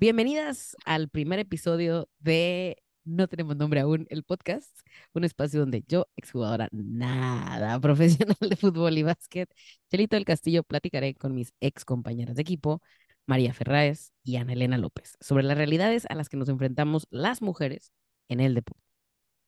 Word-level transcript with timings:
Bienvenidas 0.00 0.76
al 0.84 1.08
primer 1.08 1.40
episodio 1.40 2.08
de 2.20 2.76
No 3.04 3.26
tenemos 3.26 3.56
nombre 3.56 3.80
aún, 3.80 4.06
el 4.10 4.22
podcast, 4.22 4.70
un 5.12 5.24
espacio 5.24 5.58
donde 5.58 5.82
yo, 5.88 6.06
exjugadora 6.14 6.68
nada 6.70 7.80
profesional 7.80 8.36
de 8.38 8.54
fútbol 8.54 8.96
y 8.96 9.02
básquet, 9.02 9.52
Chelito 9.90 10.14
del 10.14 10.24
Castillo, 10.24 10.62
platicaré 10.62 11.16
con 11.16 11.34
mis 11.34 11.52
ex 11.58 11.84
compañeras 11.84 12.36
de 12.36 12.42
equipo, 12.42 12.80
María 13.26 13.52
Ferráez 13.52 14.12
y 14.22 14.36
Ana 14.36 14.52
Elena 14.52 14.78
López, 14.78 15.16
sobre 15.20 15.42
las 15.42 15.56
realidades 15.58 16.06
a 16.08 16.14
las 16.14 16.28
que 16.28 16.36
nos 16.36 16.48
enfrentamos 16.48 17.08
las 17.10 17.42
mujeres 17.42 17.90
en 18.28 18.38
el 18.38 18.54
deporte. 18.54 18.84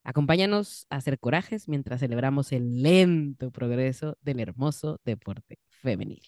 Acompáñanos 0.02 0.84
a 0.90 0.96
hacer 0.96 1.20
corajes 1.20 1.68
mientras 1.68 2.00
celebramos 2.00 2.50
el 2.50 2.82
lento 2.82 3.52
progreso 3.52 4.18
del 4.20 4.40
hermoso 4.40 5.00
deporte 5.04 5.60
femenil. 5.68 6.22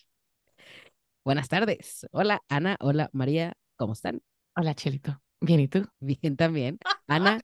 Buenas 1.25 1.49
tardes. 1.49 2.07
Hola 2.13 2.41
Ana, 2.49 2.77
hola 2.81 3.11
María, 3.13 3.57
¿Cómo 3.83 3.95
están? 3.95 4.23
Hola, 4.55 4.77
Chelito. 4.77 5.21
Bien, 5.41 5.59
¿y 5.59 5.67
tú? 5.67 5.85
Bien 5.99 6.37
también. 6.37 6.79
Ana, 7.09 7.41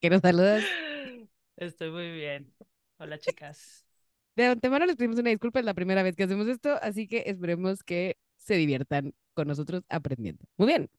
¿qué 0.00 0.10
nos 0.10 0.22
saludas? 0.22 0.64
Estoy 1.56 1.92
muy 1.92 2.10
bien. 2.10 2.52
Hola, 2.96 3.16
chicas. 3.20 3.86
De 4.34 4.46
antemano 4.46 4.86
les 4.86 4.96
pedimos 4.96 5.20
una 5.20 5.30
disculpa, 5.30 5.60
es 5.60 5.64
la 5.64 5.74
primera 5.74 6.02
vez 6.02 6.16
que 6.16 6.24
hacemos 6.24 6.48
esto, 6.48 6.76
así 6.82 7.06
que 7.06 7.22
esperemos 7.26 7.84
que 7.84 8.16
se 8.38 8.56
diviertan 8.56 9.14
con 9.34 9.46
nosotros 9.46 9.84
aprendiendo. 9.88 10.44
Muy 10.56 10.66
bien, 10.66 10.90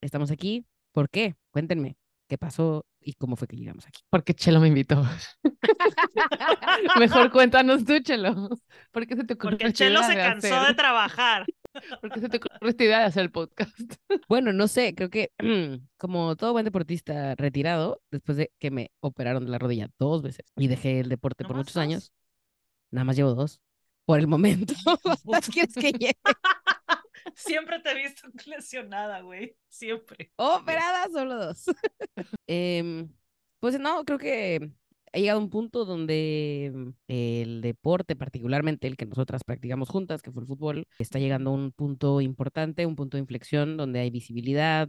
estamos 0.00 0.30
aquí. 0.30 0.64
¿Por 0.92 1.10
qué? 1.10 1.36
Cuéntenme 1.50 1.98
qué 2.26 2.38
pasó 2.38 2.86
y 3.02 3.12
cómo 3.12 3.36
fue 3.36 3.46
que 3.46 3.56
llegamos 3.58 3.86
aquí. 3.86 4.00
Porque 4.08 4.32
Chelo 4.32 4.60
me 4.60 4.68
invitó. 4.68 5.04
Mejor 6.98 7.30
cuéntanos 7.30 7.84
tú, 7.84 8.00
Chelo. 8.00 8.48
¿Por 8.92 9.06
qué 9.06 9.14
se 9.14 9.24
te 9.24 9.34
ocurrió 9.34 9.58
Porque 9.58 9.74
Chelo 9.74 10.02
se 10.02 10.14
cansó 10.14 10.64
de 10.64 10.72
trabajar. 10.72 11.44
¿Por 12.00 12.10
qué 12.10 12.20
se 12.20 12.28
te 12.28 12.36
ocurrió 12.36 12.68
esta 12.68 12.84
idea 12.84 12.98
de 13.00 13.04
hacer 13.06 13.22
el 13.22 13.30
podcast? 13.30 13.72
Bueno, 14.28 14.52
no 14.52 14.68
sé, 14.68 14.94
creo 14.94 15.10
que 15.10 15.30
como 15.96 16.36
todo 16.36 16.52
buen 16.52 16.64
deportista 16.64 17.34
retirado, 17.34 18.02
después 18.10 18.38
de 18.38 18.50
que 18.58 18.70
me 18.70 18.90
operaron 19.00 19.44
de 19.44 19.50
la 19.50 19.58
rodilla 19.58 19.88
dos 19.98 20.22
veces 20.22 20.46
y 20.56 20.68
dejé 20.68 21.00
el 21.00 21.08
deporte 21.08 21.44
por 21.44 21.56
muchos 21.56 21.76
años, 21.76 22.12
nada 22.90 23.04
más 23.04 23.16
llevo 23.16 23.34
dos. 23.34 23.60
Por 24.04 24.18
el 24.18 24.26
momento, 24.26 24.74
quieres 25.52 25.74
que 25.74 25.92
llegue? 25.92 26.16
Siempre 27.34 27.78
te 27.80 27.90
he 27.90 27.94
visto 27.94 28.28
lesionada, 28.46 29.20
güey. 29.20 29.56
Siempre. 29.68 30.32
Operada, 30.36 31.08
solo 31.10 31.36
dos. 31.46 31.64
Em, 32.46 33.08
pues 33.60 33.78
no, 33.78 34.04
creo 34.04 34.18
que 34.18 34.72
ha 35.12 35.18
llegado 35.18 35.38
un 35.40 35.50
punto 35.50 35.84
donde 35.84 36.92
el 37.08 37.60
deporte, 37.60 38.16
particularmente 38.16 38.86
el 38.86 38.96
que 38.96 39.06
nosotras 39.06 39.44
practicamos 39.44 39.88
juntas, 39.88 40.22
que 40.22 40.32
fue 40.32 40.42
el 40.42 40.46
fútbol, 40.48 40.86
está 40.98 41.18
llegando 41.18 41.50
a 41.50 41.54
un 41.54 41.72
punto 41.72 42.20
importante, 42.20 42.86
un 42.86 42.96
punto 42.96 43.16
de 43.16 43.20
inflexión 43.20 43.76
donde 43.76 44.00
hay 44.00 44.10
visibilidad. 44.10 44.88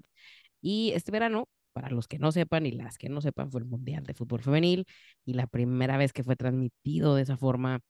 Y 0.62 0.92
este 0.92 1.12
verano, 1.12 1.50
para 1.74 1.90
los 1.90 2.08
que 2.08 2.20
no 2.20 2.32
sepan 2.32 2.66
y 2.66 2.72
las 2.72 2.98
que 2.98 3.10
no 3.10 3.22
sepan, 3.22 3.52
fue 3.52 3.62
el 3.62 3.66
Mundial 3.68 4.06
de 4.06 4.14
Fútbol 4.14 4.42
Femenil 4.42 4.86
y 5.26 5.34
la 5.34 5.48
primera 5.48 5.98
vez 5.98 6.14
que 6.14 6.24
fue 6.24 6.36
transmitido 6.36 7.16
de 7.16 7.24
esa 7.24 7.38
forma 7.38 7.82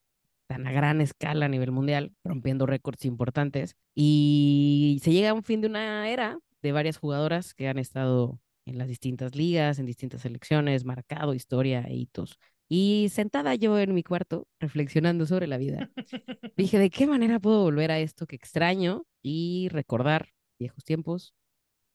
tan 0.48 0.68
a 0.68 0.72
gran 0.72 1.02
escala 1.02 1.46
a 1.46 1.50
nivel 1.50 1.72
mundial, 1.72 2.14
rompiendo 2.24 2.66
récords 2.66 3.06
importantes. 3.06 3.76
Y 3.96 5.00
se 5.04 5.12
llega 5.12 5.32
a 5.32 5.34
un 5.34 5.44
fin 5.44 5.62
de 5.62 5.68
una 5.68 6.10
era 6.10 6.40
de 6.62 6.72
varias 6.72 6.98
jugadoras 6.98 7.54
que 7.54 7.68
han 7.68 7.78
estado 7.78 8.40
en 8.66 8.78
las 8.78 8.88
distintas 8.88 9.36
ligas, 9.36 9.80
en 9.80 9.86
distintas 9.86 10.22
selecciones, 10.22 10.86
marcado 10.86 11.34
historia 11.34 11.82
e 11.88 11.96
hitos. 11.96 12.40
Y 12.70 13.10
sentada 13.12 13.56
yo 13.56 13.78
en 13.80 13.94
mi 13.94 14.04
cuarto, 14.04 14.48
reflexionando 14.60 15.26
sobre 15.26 15.48
la 15.48 15.58
vida, 15.58 15.90
dije, 16.58 16.80
¿de 16.80 16.90
qué 16.90 17.08
manera 17.08 17.40
puedo 17.40 17.62
volver 17.62 17.92
a 17.92 18.00
esto 18.00 18.26
que 18.26 18.36
extraño 18.36 19.06
y 19.22 19.68
recordar 19.70 20.30
viejos 20.60 20.84
tiempos 20.84 21.36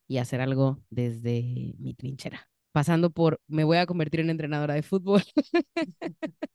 y 0.06 0.18
hacer 0.18 0.40
algo 0.40 0.82
desde 0.90 1.74
mi 1.78 1.94
trinchera? 1.94 2.48
Pasando 2.72 3.10
por, 3.10 3.40
me 3.48 3.64
voy 3.64 3.78
a 3.78 3.86
convertir 3.86 4.20
en 4.20 4.30
entrenadora 4.30 4.74
de 4.74 4.82
fútbol. 4.82 5.22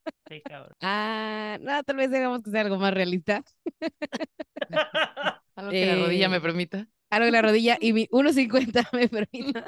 Ah, 0.82 1.60
no, 1.62 1.84
tal 1.84 1.96
vez 1.96 2.10
digamos 2.10 2.42
que 2.42 2.50
sea 2.50 2.62
algo 2.62 2.80
más 2.80 2.92
realista. 2.92 3.44
algo 5.56 5.70
que 5.70 5.86
la 5.86 5.96
rodilla 5.96 6.28
me 6.28 6.38
eh, 6.38 6.42
permita 6.42 6.88
algo 7.16 7.28
en 7.28 7.34
la 7.34 7.42
rodilla 7.42 7.78
y 7.80 7.94
mi 7.94 8.08
1.50 8.08 8.88
me 8.94 9.08
permita. 9.08 9.66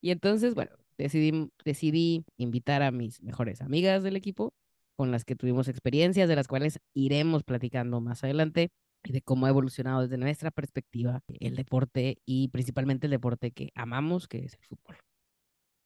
Y 0.00 0.10
entonces, 0.10 0.54
bueno, 0.54 0.72
decidí, 0.98 1.50
decidí 1.64 2.24
invitar 2.36 2.82
a 2.82 2.90
mis 2.90 3.22
mejores 3.22 3.60
amigas 3.60 4.02
del 4.02 4.16
equipo, 4.16 4.52
con 4.96 5.10
las 5.10 5.24
que 5.24 5.36
tuvimos 5.36 5.68
experiencias, 5.68 6.28
de 6.28 6.36
las 6.36 6.48
cuales 6.48 6.80
iremos 6.94 7.44
platicando 7.44 8.00
más 8.00 8.24
adelante, 8.24 8.70
y 9.04 9.12
de 9.12 9.22
cómo 9.22 9.46
ha 9.46 9.48
evolucionado 9.48 10.02
desde 10.02 10.16
nuestra 10.16 10.50
perspectiva 10.50 11.22
el 11.40 11.56
deporte 11.56 12.18
y 12.24 12.48
principalmente 12.48 13.06
el 13.06 13.10
deporte 13.12 13.50
que 13.50 13.70
amamos, 13.74 14.28
que 14.28 14.44
es 14.44 14.54
el 14.54 14.64
fútbol. 14.64 14.96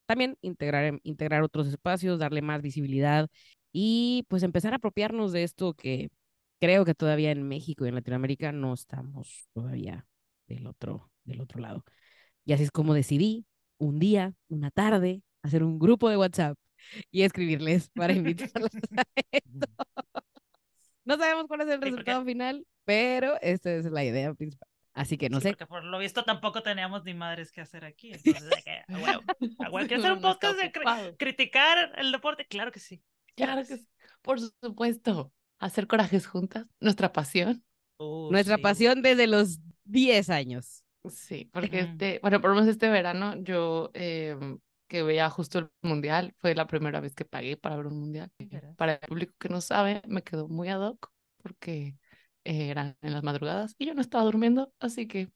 También 0.05 0.37
integrar, 0.41 0.99
integrar 1.03 1.43
otros 1.43 1.67
espacios, 1.67 2.19
darle 2.19 2.41
más 2.41 2.61
visibilidad 2.61 3.27
y 3.73 4.25
pues 4.29 4.43
empezar 4.43 4.73
a 4.73 4.77
apropiarnos 4.77 5.31
de 5.31 5.43
esto 5.43 5.73
que 5.73 6.09
creo 6.59 6.85
que 6.85 6.93
todavía 6.93 7.31
en 7.31 7.43
México 7.47 7.85
y 7.85 7.89
en 7.89 7.95
Latinoamérica 7.95 8.51
no 8.51 8.73
estamos 8.73 9.47
todavía 9.53 10.05
del 10.47 10.67
otro, 10.67 11.11
del 11.23 11.41
otro 11.41 11.59
lado. 11.59 11.83
Y 12.45 12.53
así 12.53 12.63
es 12.63 12.71
como 12.71 12.93
decidí 12.93 13.45
un 13.77 13.99
día, 13.99 14.33
una 14.47 14.71
tarde, 14.71 15.21
hacer 15.43 15.63
un 15.63 15.79
grupo 15.79 16.09
de 16.09 16.17
WhatsApp 16.17 16.57
y 17.11 17.23
escribirles 17.23 17.89
para 17.89 18.13
invitarlos 18.13 18.71
a 18.95 19.03
esto. 19.31 19.67
No 21.05 21.17
sabemos 21.17 21.45
cuál 21.47 21.61
es 21.61 21.69
el 21.69 21.81
resultado 21.81 22.23
final, 22.25 22.65
pero 22.85 23.39
esta 23.41 23.71
es 23.71 23.85
la 23.85 24.03
idea 24.03 24.33
principal. 24.33 24.67
Así 24.93 25.17
que 25.17 25.29
no 25.29 25.39
sé. 25.39 25.49
Porque 25.49 25.67
por 25.67 25.83
lo 25.83 25.99
visto 25.99 26.23
tampoco 26.23 26.63
teníamos 26.63 27.03
ni 27.03 27.13
madres 27.13 27.51
que 27.51 27.61
hacer 27.61 27.85
aquí. 27.85 28.11
Entonces, 28.25 28.63
que, 28.65 29.95
hacer 29.95 30.11
un 30.11 30.21
podcast 30.21 30.57
de 30.57 30.71
criticar 31.17 31.93
el 31.97 32.11
deporte? 32.11 32.47
Claro 32.47 32.71
que 32.71 32.79
sí. 32.79 33.03
Claro 33.35 33.61
que 33.65 33.77
sí. 33.77 33.87
Por 34.21 34.39
supuesto. 34.39 35.31
Hacer 35.59 35.87
corajes 35.87 36.27
juntas, 36.27 36.67
nuestra 36.79 37.11
pasión. 37.13 37.63
Nuestra 37.99 38.59
pasión 38.59 39.01
desde 39.01 39.25
los 39.25 39.59
10 39.87 40.29
años. 40.29 40.83
Sí, 41.09 41.49
porque 41.53 41.79
este, 41.79 42.19
bueno, 42.21 42.41
por 42.41 42.49
lo 42.49 42.55
menos 42.55 42.69
este 42.69 42.89
verano 42.89 43.35
yo 43.41 43.91
em, 43.93 44.59
que 44.87 45.03
veía 45.03 45.29
justo 45.29 45.59
el 45.59 45.69
mundial, 45.81 46.33
fue 46.37 46.55
la 46.55 46.67
primera 46.67 46.99
vez 46.99 47.15
que 47.15 47.25
pagué 47.25 47.57
para 47.57 47.77
ver 47.77 47.87
un 47.87 47.99
mundial. 47.99 48.31
Para 48.75 48.93
el 48.93 48.99
público 48.99 49.33
que 49.39 49.49
no 49.49 49.61
sabe, 49.61 50.01
me 50.07 50.23
quedó 50.23 50.47
muy 50.47 50.69
ad 50.69 50.81
hoc 50.81 51.11
porque 51.41 51.95
eran 52.43 52.97
en 53.01 53.13
las 53.13 53.23
madrugadas 53.23 53.75
y 53.77 53.85
yo 53.85 53.93
no 53.93 54.01
estaba 54.01 54.23
durmiendo, 54.23 54.71
así 54.79 55.07
que 55.07 55.29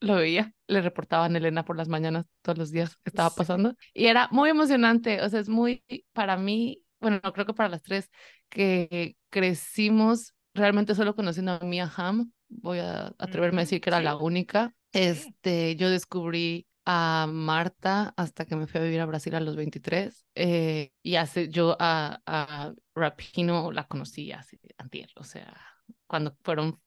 lo 0.00 0.16
veía, 0.16 0.54
le 0.66 0.80
reportaban 0.80 1.34
a 1.34 1.38
Elena 1.38 1.64
por 1.64 1.76
las 1.76 1.88
mañanas 1.88 2.26
todos 2.42 2.58
los 2.58 2.70
días 2.70 2.96
que 2.96 3.10
estaba 3.10 3.30
pasando 3.30 3.74
y 3.94 4.06
era 4.06 4.28
muy 4.30 4.50
emocionante, 4.50 5.22
o 5.22 5.28
sea, 5.28 5.40
es 5.40 5.48
muy 5.48 5.82
para 6.12 6.36
mí, 6.36 6.82
bueno, 7.00 7.20
creo 7.32 7.46
que 7.46 7.54
para 7.54 7.68
las 7.68 7.82
tres 7.82 8.10
que 8.48 9.16
crecimos 9.30 10.34
realmente 10.54 10.94
solo 10.94 11.14
conociendo 11.14 11.52
a 11.52 11.60
Mia 11.60 11.90
Ham 11.96 12.32
voy 12.48 12.78
a 12.78 13.14
atreverme 13.18 13.60
a 13.60 13.64
decir 13.64 13.80
que 13.80 13.90
era 13.90 14.00
la 14.00 14.16
única. 14.16 14.74
Este, 14.92 15.76
yo 15.76 15.90
descubrí 15.90 16.66
a 16.90 17.26
Marta 17.28 18.14
hasta 18.16 18.46
que 18.46 18.56
me 18.56 18.66
fui 18.66 18.80
a 18.80 18.84
vivir 18.84 19.00
a 19.00 19.06
Brasil 19.06 19.34
a 19.34 19.40
los 19.40 19.56
23 19.56 20.26
eh, 20.34 20.90
y 21.02 21.16
hace 21.16 21.50
yo 21.50 21.76
a, 21.78 22.22
a 22.24 22.72
Rapino 22.94 23.70
la 23.72 23.86
conocí 23.86 24.32
hace 24.32 24.58
antier, 24.78 25.10
o 25.16 25.24
sea, 25.24 25.54
cuando 26.06 26.34
fueron 26.42 26.80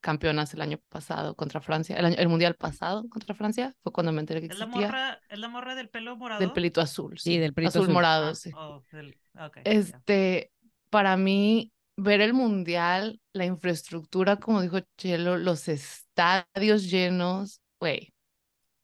campeonas 0.00 0.52
el 0.52 0.60
año 0.60 0.78
pasado 0.90 1.34
contra 1.34 1.62
Francia, 1.62 1.96
el, 1.96 2.04
año, 2.04 2.16
el 2.18 2.28
mundial 2.28 2.54
pasado 2.54 3.08
contra 3.08 3.34
Francia, 3.34 3.74
fue 3.82 3.92
cuando 3.92 4.12
me 4.12 4.20
enteré 4.20 4.40
que 4.40 4.46
existía. 4.46 4.66
¿Es 4.66 4.72
la 4.74 4.86
morra, 4.86 5.20
¿es 5.28 5.38
la 5.38 5.48
morra 5.48 5.74
del 5.74 5.88
pelo 5.88 6.16
morado? 6.16 6.40
Del 6.40 6.52
pelito 6.52 6.82
azul, 6.82 7.18
sí, 7.18 7.38
del 7.38 7.54
pelito 7.54 7.80
azul, 7.80 7.88
morado, 7.92 8.28
ah, 8.28 8.34
sí. 8.34 8.52
Oh, 8.54 8.82
este, 9.64 10.52
para 10.90 11.16
mí 11.16 11.72
ver 11.96 12.20
el 12.20 12.34
mundial, 12.34 13.20
la 13.32 13.46
infraestructura, 13.46 14.36
como 14.36 14.62
dijo 14.62 14.80
Chelo, 14.96 15.38
los 15.38 15.68
estadios 15.68 16.90
llenos, 16.90 17.60
güey, 17.80 18.14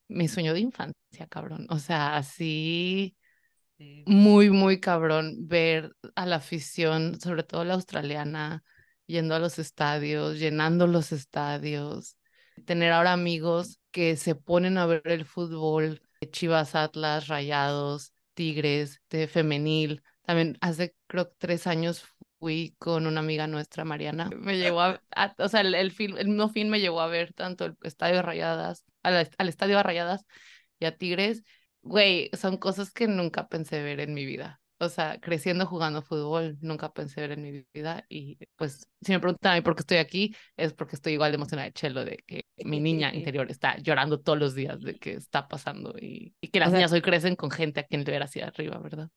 mi 0.09 0.29
sueño 0.29 0.55
de 0.55 0.61
infancia, 0.61 1.27
cabrón. 1.29 1.67
O 1.71 1.79
sea, 1.79 2.17
así 2.17 3.17
muy, 4.07 4.51
muy 4.51 4.81
cabrón 4.81 5.49
ver 5.49 5.95
a 6.15 6.27
la 6.27 6.37
afición, 6.37 7.21
sobre 7.21 7.43
todo 7.43 7.65
la 7.65 7.75
australiana, 7.75 8.63
yendo 9.07 9.35
a 9.35 9.39
los 9.39 9.59
estadios, 9.59 10.39
llenando 10.39 10.87
los 10.87 11.13
estadios, 11.13 12.17
tener 12.65 12.93
ahora 12.93 13.13
amigos 13.13 13.81
que 13.91 14.17
se 14.17 14.35
ponen 14.35 14.79
a 14.79 14.87
ver 14.87 15.03
el 15.05 15.25
fútbol, 15.25 16.03
Chivas 16.31 16.75
Atlas, 16.75 17.29
Rayados, 17.29 18.13
Tigres, 18.35 19.01
de 19.11 19.27
femenil. 19.29 20.03
También 20.23 20.57
hace 20.61 20.95
creo 21.09 21.33
tres 21.39 21.67
años 21.67 22.05
fui 22.43 22.75
con 22.81 23.07
una 23.07 23.21
amiga 23.21 23.47
nuestra, 23.47 23.85
Mariana. 23.85 24.29
Me 24.37 24.59
llevó 24.59 24.81
a, 24.81 25.01
o 25.39 25.49
sea, 25.49 25.61
el, 25.61 25.77
el, 25.77 25.93
film, 25.93 26.19
el 26.19 26.27
mismo 26.27 26.49
film 26.49 26.71
me 26.71 26.81
llevó 26.81 27.01
a 27.01 27.07
ver 27.07 27.33
tanto 27.35 27.67
el 27.67 27.77
estadio 27.85 28.17
de 28.17 28.23
Rayadas, 28.23 28.85
al, 29.05 29.31
al 29.39 29.49
estadio 29.49 29.77
de 29.77 29.85
Rayadas 29.85 30.27
y 30.81 30.87
a 30.87 30.97
Tigres. 30.97 31.45
Güey, 31.83 32.31
son 32.33 32.57
cosas 32.57 32.91
que 32.91 33.07
nunca 33.07 33.47
pensé 33.47 33.81
ver 33.81 34.01
en 34.01 34.13
mi 34.13 34.25
vida. 34.27 34.61
o 34.81 34.89
sea, 34.89 35.21
creciendo 35.21 35.67
jugando 35.67 36.03
fútbol, 36.03 36.59
nunca 36.61 36.93
pensé 36.93 37.21
ver 37.21 37.31
en 37.31 37.43
mi 37.43 37.65
vida. 37.73 38.05
Y 38.09 38.39
pues, 38.57 38.89
si 39.03 39.13
me 39.13 39.21
preguntan 39.21 39.53
a 39.53 39.55
mí 39.55 39.61
por 39.61 39.77
qué 39.77 39.83
estoy 39.83 39.99
aquí, 39.99 40.35
es 40.57 40.73
porque 40.73 40.97
estoy 40.97 41.13
igual 41.13 41.31
de 41.31 41.37
emocionada 41.37 41.67
de 41.67 41.73
Chelo, 41.75 42.05
de 42.05 42.17
que 42.27 42.43
mi 42.65 42.81
niña 42.81 43.15
interior 43.15 43.49
está 43.53 43.77
llorando 43.79 44.21
todos 44.21 44.41
los 44.41 44.57
días 44.57 44.81
de 44.81 44.99
que 44.99 45.13
está 45.13 45.47
pasando 45.47 45.95
y, 45.97 46.35
y 46.41 46.49
que 46.49 46.59
las 46.59 46.73
niñas 46.73 46.91
hoy 46.91 47.03
crecen 47.03 47.37
con 47.37 47.53
gente 47.53 47.79
a 47.79 47.85
quien 47.85 48.03
ver 48.03 48.25
hacia 48.25 48.49
arriba, 48.49 48.79
¿verdad? 48.79 49.11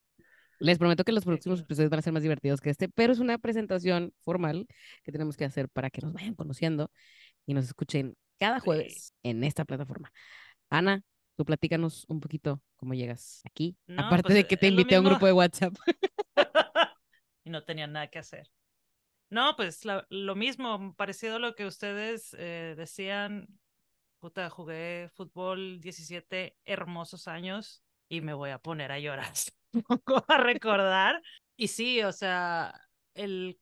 Les 0.59 0.77
prometo 0.77 1.03
que 1.03 1.11
los 1.11 1.25
próximos 1.25 1.61
episodios 1.61 1.89
van 1.89 1.99
a 1.99 2.01
ser 2.01 2.13
más 2.13 2.23
divertidos 2.23 2.61
que 2.61 2.69
este, 2.69 2.89
pero 2.89 3.13
es 3.13 3.19
una 3.19 3.37
presentación 3.37 4.13
formal 4.23 4.67
que 5.03 5.11
tenemos 5.11 5.37
que 5.37 5.45
hacer 5.45 5.69
para 5.69 5.89
que 5.89 6.01
nos 6.01 6.13
vayan 6.13 6.35
conociendo 6.35 6.91
y 7.45 7.53
nos 7.53 7.65
escuchen 7.65 8.15
cada 8.39 8.59
jueves 8.59 9.13
en 9.23 9.43
esta 9.43 9.65
plataforma. 9.65 10.11
Ana, 10.69 11.03
Tú 11.35 11.43
platícanos 11.43 12.05
un 12.07 12.21
poquito 12.21 12.61
cómo 12.77 12.93
llegas 12.93 13.41
aquí, 13.45 13.75
aparte 13.97 14.23
pues, 14.23 14.35
de 14.35 14.47
que 14.47 14.55
te 14.55 14.67
invité 14.67 14.95
a 14.95 15.01
un 15.01 15.07
grupo 15.07 15.25
de 15.25 15.33
WhatsApp. 15.33 15.73
y 17.43 17.49
no 17.49 17.63
tenía 17.65 17.87
nada 17.87 18.07
que 18.07 18.19
hacer. 18.19 18.49
No, 19.29 19.55
pues 19.57 19.81
lo 20.09 20.35
mismo, 20.35 20.95
parecido 20.95 21.35
a 21.35 21.39
lo 21.39 21.55
que 21.55 21.65
ustedes 21.65 22.33
eh, 22.39 22.75
decían. 22.77 23.47
Puta, 24.19 24.49
jugué 24.49 25.09
fútbol 25.13 25.81
17 25.81 26.55
hermosos 26.63 27.27
años 27.27 27.83
y 28.07 28.21
me 28.21 28.33
voy 28.33 28.51
a 28.51 28.59
poner 28.59 28.91
a 28.93 28.99
llorar 28.99 29.33
a 30.27 30.37
recordar. 30.37 31.21
Y 31.55 31.67
sí, 31.67 32.01
o 32.03 32.11
sea, 32.11 32.73
el, 33.13 33.59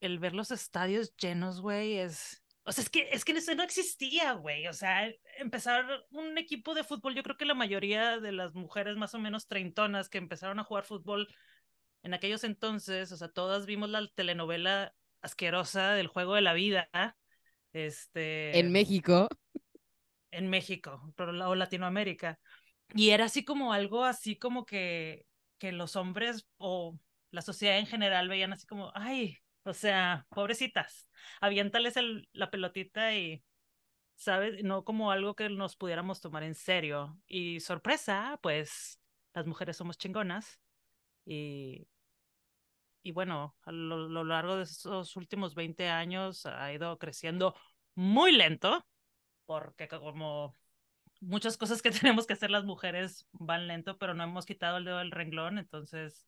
el 0.00 0.18
ver 0.18 0.34
los 0.34 0.50
estadios 0.50 1.14
llenos, 1.16 1.60
güey, 1.60 1.98
es, 1.98 2.44
o 2.66 2.72
sea, 2.72 2.82
es 2.82 2.90
que, 2.90 3.08
es 3.12 3.24
que 3.24 3.32
eso 3.32 3.54
no 3.54 3.62
existía, 3.62 4.32
güey. 4.32 4.66
O 4.68 4.72
sea, 4.72 5.10
empezar 5.38 5.84
un 6.10 6.38
equipo 6.38 6.74
de 6.74 6.82
fútbol, 6.82 7.14
yo 7.14 7.22
creo 7.22 7.36
que 7.36 7.44
la 7.44 7.54
mayoría 7.54 8.18
de 8.18 8.32
las 8.32 8.54
mujeres 8.54 8.96
más 8.96 9.14
o 9.14 9.18
menos 9.18 9.46
treintonas 9.46 10.08
que 10.08 10.18
empezaron 10.18 10.58
a 10.58 10.64
jugar 10.64 10.84
fútbol 10.84 11.28
en 12.02 12.14
aquellos 12.14 12.44
entonces, 12.44 13.12
o 13.12 13.16
sea, 13.16 13.28
todas 13.28 13.66
vimos 13.66 13.88
la 13.90 14.06
telenovela 14.14 14.94
asquerosa 15.20 15.92
del 15.92 16.06
juego 16.06 16.34
de 16.34 16.42
la 16.42 16.54
vida. 16.54 16.88
Este. 17.72 18.58
En 18.58 18.72
México. 18.72 19.28
En 20.30 20.48
México, 20.48 21.14
o 21.16 21.54
Latinoamérica. 21.54 22.38
Y 22.94 23.10
era 23.10 23.26
así 23.26 23.44
como 23.44 23.72
algo 23.72 24.04
así 24.04 24.36
como 24.36 24.64
que, 24.64 25.26
que 25.58 25.72
los 25.72 25.96
hombres 25.96 26.46
o 26.58 26.98
la 27.30 27.42
sociedad 27.42 27.78
en 27.78 27.86
general 27.86 28.28
veían 28.28 28.52
así 28.52 28.66
como, 28.66 28.92
ay, 28.94 29.38
o 29.64 29.72
sea, 29.74 30.26
pobrecitas, 30.30 31.08
aviéntales 31.40 31.96
el, 31.96 32.28
la 32.32 32.50
pelotita 32.50 33.14
y, 33.14 33.42
¿sabes? 34.16 34.62
No 34.64 34.84
como 34.84 35.10
algo 35.10 35.34
que 35.34 35.48
nos 35.48 35.76
pudiéramos 35.76 36.20
tomar 36.20 36.42
en 36.42 36.54
serio. 36.54 37.18
Y 37.26 37.60
sorpresa, 37.60 38.38
pues 38.42 39.00
las 39.34 39.46
mujeres 39.46 39.76
somos 39.76 39.98
chingonas. 39.98 40.60
Y, 41.26 41.88
y 43.02 43.12
bueno, 43.12 43.56
a 43.62 43.72
lo, 43.72 44.24
largo 44.24 44.56
de 44.56 44.64
esos 44.64 45.16
últimos 45.16 45.54
20 45.54 45.88
años 45.88 46.46
ha 46.46 46.72
ido 46.72 46.98
creciendo 46.98 47.54
muy 47.94 48.32
lento, 48.32 48.86
porque 49.46 49.88
como 49.88 50.56
muchas 51.24 51.56
cosas 51.56 51.82
que 51.82 51.90
tenemos 51.90 52.26
que 52.26 52.34
hacer 52.34 52.50
las 52.50 52.64
mujeres 52.64 53.26
van 53.32 53.66
lento, 53.66 53.98
pero 53.98 54.14
no 54.14 54.24
hemos 54.24 54.46
quitado 54.46 54.78
el 54.78 54.84
dedo 54.84 54.98
del 54.98 55.10
renglón, 55.10 55.58
entonces 55.58 56.26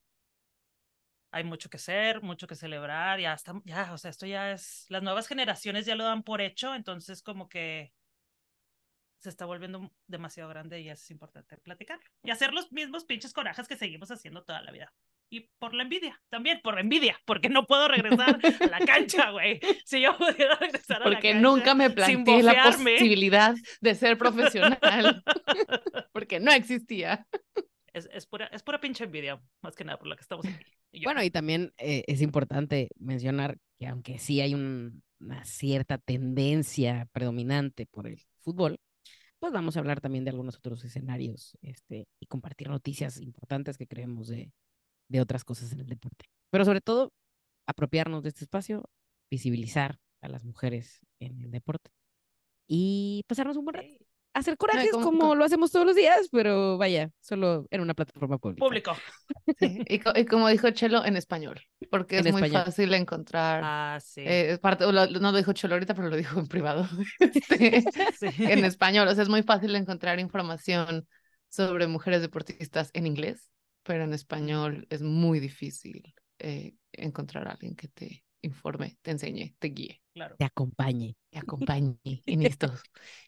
hay 1.31 1.45
mucho 1.45 1.69
que 1.69 1.77
hacer, 1.77 2.23
mucho 2.23 2.47
que 2.47 2.55
celebrar, 2.55 3.21
ya 3.21 3.35
está, 3.35 3.61
ya, 3.65 3.93
o 3.93 3.99
sea, 3.99 4.11
esto 4.11 4.27
ya 4.27 4.53
es, 4.53 4.87
las 4.89 5.03
nuevas 5.03 5.29
generaciones 5.29 5.87
ya 5.87 5.95
lo 5.95 6.05
dan 6.05 6.23
por 6.23 6.41
hecho, 6.41 6.75
entonces 6.75 7.23
como 7.23 7.49
que 7.49 7.93
se 9.19 9.29
está 9.29 9.45
volviendo 9.45 9.91
demasiado 10.07 10.49
grande 10.49 10.81
y 10.81 10.89
es 10.89 11.11
importante 11.11 11.57
platicar 11.59 11.99
y 12.23 12.31
hacer 12.31 12.53
los 12.53 12.71
mismos 12.73 13.05
pinches 13.05 13.33
corajes 13.33 13.67
que 13.67 13.77
seguimos 13.77 14.11
haciendo 14.11 14.45
toda 14.45 14.63
la 14.63 14.71
vida. 14.71 14.95
Y 15.29 15.49
por 15.59 15.75
la 15.75 15.83
envidia, 15.83 16.21
también 16.29 16.61
por 16.63 16.75
la 16.75 16.83
envidia, 16.83 17.21
porque 17.25 17.49
no 17.49 17.67
puedo 17.67 17.89
regresar 17.89 18.39
a 18.61 18.67
la 18.67 18.79
cancha, 18.87 19.31
güey. 19.31 19.61
Si 19.85 20.01
yo 20.01 20.17
pudiera 20.17 20.55
regresar 20.57 20.97
a 20.97 20.99
la 21.01 21.05
cancha. 21.05 21.17
Porque 21.17 21.35
nunca 21.35 21.75
me 21.75 21.91
planteé 21.91 22.43
la 22.43 22.65
posibilidad 22.65 23.55
de 23.81 23.95
ser 23.95 24.19
profesional. 24.19 25.25
porque 26.13 26.39
no 26.39 26.53
existía 26.53 27.27
es, 27.97 28.09
es, 28.13 28.27
pura, 28.27 28.47
es 28.53 28.63
pura 28.63 28.79
pinche 28.79 29.05
envidia, 29.05 29.41
más 29.63 29.75
que 29.75 29.85
nada 29.85 29.99
por 29.99 30.07
la 30.07 30.17
que 30.17 30.23
estamos 30.23 30.45
aquí. 30.47 31.05
bueno, 31.05 31.23
y 31.23 31.31
también 31.31 31.73
eh, 31.79 32.05
es 32.07 32.21
importante 32.21 32.89
mencionar 32.99 33.59
que 33.79 33.87
aunque 33.87 34.19
sí 34.19 34.41
hay 34.41 34.55
una 34.55 35.45
cierta 35.45 35.97
tendencia 35.99 37.09
predominante 37.13 37.87
por 37.87 38.07
el 38.07 38.19
fútbol, 38.41 38.79
pues 39.39 39.53
vamos 39.53 39.77
a 39.77 39.81
hablar 39.81 40.01
también 40.01 40.25
de 40.25 40.31
algunos 40.31 40.57
otros 40.57 40.85
escenarios 40.85 41.57
este, 41.63 42.07
y 42.21 42.27
compartir 42.27 42.69
noticias 42.69 43.21
importantes 43.21 43.79
que 43.79 43.87
creemos 43.87 44.29
de, 44.29 44.53
de 45.09 45.21
otras 45.21 45.45
cosas 45.45 45.73
en 45.73 45.81
el 45.81 45.87
deporte. 45.87 46.27
Pero 46.51 46.65
sobre 46.65 46.81
todo, 46.81 47.13
apropiarnos 47.67 48.23
de 48.23 48.31
este 48.31 48.45
espacio, 48.45 48.89
visibilizar 49.31 49.99
a 50.21 50.29
las 50.29 50.45
mujeres 50.45 51.01
en 51.21 51.41
el 51.41 51.51
deporte 51.51 51.91
y 52.67 53.25
pasarnos 53.29 53.57
un 53.57 53.65
buen 53.65 53.75
rato 53.75 54.07
hacer 54.37 54.57
corajes 54.59 54.91
como, 54.91 55.35
lo 55.35 55.45
hacemos 55.45 55.73
todos 55.73 55.87
los 55.87 55.97
días, 55.97 56.29
pero 56.31 56.77
vaya, 56.77 57.11
solo 57.21 57.67
en 57.71 57.81
una 57.81 57.95
plataforma 57.95 58.39
pública. 58.39 58.65
Público. 58.65 58.97
y, 59.61 60.25
como 60.27 60.49
dijo 60.49 60.71
Chelo, 60.71 61.05
en 61.05 61.17
español, 61.17 61.61
porque 61.91 62.19
es 62.19 62.33
muy 62.33 62.49
fácil 62.51 62.93
encontrar. 62.95 63.63
Ah, 63.65 63.99
sí. 64.03 64.23
Eh, 64.25 64.59
no 64.63 65.33
lo 65.33 65.37
dijo 65.37 65.53
Chelo 65.55 65.75
ahorita, 65.75 65.95
pero 65.95 66.09
lo 66.09 66.17
dijo 66.17 66.39
en 66.39 66.47
privado. 66.47 66.87
Este, 67.57 67.83
en 68.53 68.65
español, 68.65 69.09
o 69.09 69.15
sea, 69.15 69.23
es 69.23 69.29
muy 69.29 69.43
fácil 69.43 69.75
encontrar 69.75 70.21
información 70.21 71.07
sobre 71.49 71.87
mujeres 71.87 72.21
deportistas 72.21 72.91
en 72.93 73.07
inglés, 73.07 73.51
pero 73.87 74.05
en 74.05 74.13
español 74.13 74.87
es 74.91 75.01
muy 75.03 75.41
difícil 75.41 76.15
eh, 76.39 76.75
encontrar 76.93 77.47
a 77.49 77.53
alguien 77.53 77.77
que 77.77 77.89
te 77.89 78.25
informe, 78.43 78.99
te 79.03 79.13
enseñe, 79.13 79.55
te 79.59 79.69
guíe. 79.69 80.03
Te 80.39 80.45
acompañe. 80.45 81.17
Te 81.31 81.39
acompañe 81.39 81.99
en 82.27 82.43
estos, 82.43 82.83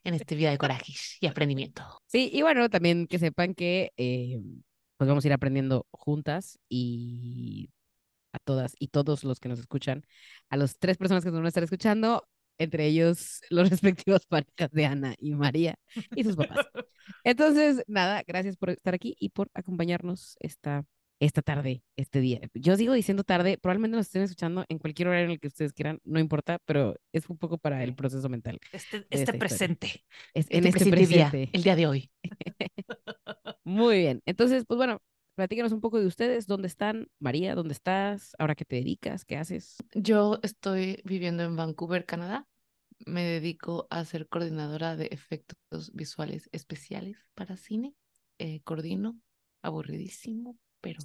en 0.05 0.15
este 0.15 0.35
vida 0.35 0.51
de 0.51 0.59
coraje 0.59 0.95
y 1.21 1.27
aprendimiento. 1.27 1.83
Sí, 2.07 2.31
y 2.33 2.43
bueno, 2.43 2.69
también 2.69 3.07
que 3.07 3.19
sepan 3.19 3.55
que 3.55 3.93
eh, 3.97 4.41
pues 4.97 5.09
vamos 5.09 5.25
a 5.25 5.29
ir 5.29 5.33
aprendiendo 5.33 5.87
juntas 5.91 6.59
y 6.69 7.71
a 8.33 8.39
todas 8.39 8.75
y 8.79 8.89
todos 8.89 9.25
los 9.25 9.39
que 9.41 9.49
nos 9.49 9.59
escuchan, 9.59 10.05
a 10.51 10.57
las 10.57 10.79
tres 10.79 10.97
personas 10.97 11.25
que 11.25 11.31
nos 11.31 11.39
van 11.39 11.47
a 11.47 11.49
estar 11.49 11.63
escuchando, 11.63 12.27
entre 12.59 12.87
ellos 12.87 13.41
los 13.51 13.71
respectivos 13.71 14.27
parejas 14.27 14.71
de 14.73 14.87
Ana 14.87 15.15
y 15.19 15.35
María 15.35 15.77
y 16.15 16.25
sus 16.25 16.37
papás. 16.37 16.67
Entonces, 17.25 17.83
nada, 17.87 18.23
gracias 18.27 18.57
por 18.57 18.71
estar 18.71 18.95
aquí 18.95 19.17
y 19.19 19.31
por 19.31 19.49
acompañarnos 19.55 20.37
esta 20.41 20.85
esta 21.21 21.43
tarde, 21.43 21.83
este 21.97 22.21
día. 22.21 22.41
Yo 22.55 22.77
digo 22.77 22.93
diciendo 22.93 23.25
tarde, 23.25 23.59
probablemente 23.59 23.97
nos 23.97 24.07
estén 24.07 24.23
escuchando 24.23 24.65
en 24.69 24.79
cualquier 24.79 25.09
horario 25.09 25.27
en 25.27 25.31
el 25.33 25.41
que 25.41 25.49
ustedes 25.49 25.73
quieran, 25.73 25.99
no 26.05 26.21
importa, 26.21 26.59
pero 26.65 26.97
es 27.13 27.29
un 27.29 27.37
poco 27.39 27.59
para 27.59 27.83
el 27.83 27.95
proceso 27.95 28.29
mental. 28.29 28.61
Este, 28.73 29.07
este 29.11 29.33
presente. 29.35 30.05
en 30.35 30.41
este, 30.41 30.59
este 30.59 30.91
presente. 30.91 31.37
Día, 31.37 31.51
el 31.53 31.63
día 31.63 31.77
de 31.77 31.87
hoy. 31.87 32.11
Muy 33.65 33.99
bien. 33.99 34.23
Entonces, 34.27 34.65
pues 34.67 34.77
bueno, 34.77 35.01
platícanos 35.39 35.71
un 35.71 35.81
poco 35.81 36.01
de 36.01 36.07
ustedes. 36.07 36.49
¿Dónde 36.49 36.67
están? 36.67 37.09
María, 37.21 37.55
¿dónde 37.55 37.73
estás? 37.73 38.35
¿Ahora 38.41 38.57
qué 38.57 38.65
te 38.65 38.75
dedicas? 38.75 39.25
¿Qué 39.25 39.37
haces? 39.37 39.77
Yo 39.95 40.41
estoy 40.43 41.01
viviendo 41.05 41.45
en 41.45 41.55
Vancouver, 41.55 42.05
Canadá. 42.05 42.49
Me 43.07 43.23
dedico 43.23 43.87
a 43.89 44.05
ser 44.05 44.27
coordinadora 44.27 44.97
de 44.97 45.07
efectos 45.13 45.93
visuales 45.95 46.49
especiales 46.51 47.25
para 47.37 47.57
cine. 47.57 47.95
Eh, 48.41 48.63
coordino, 48.65 49.17
aburridísimo, 49.63 50.59
pero 50.81 50.99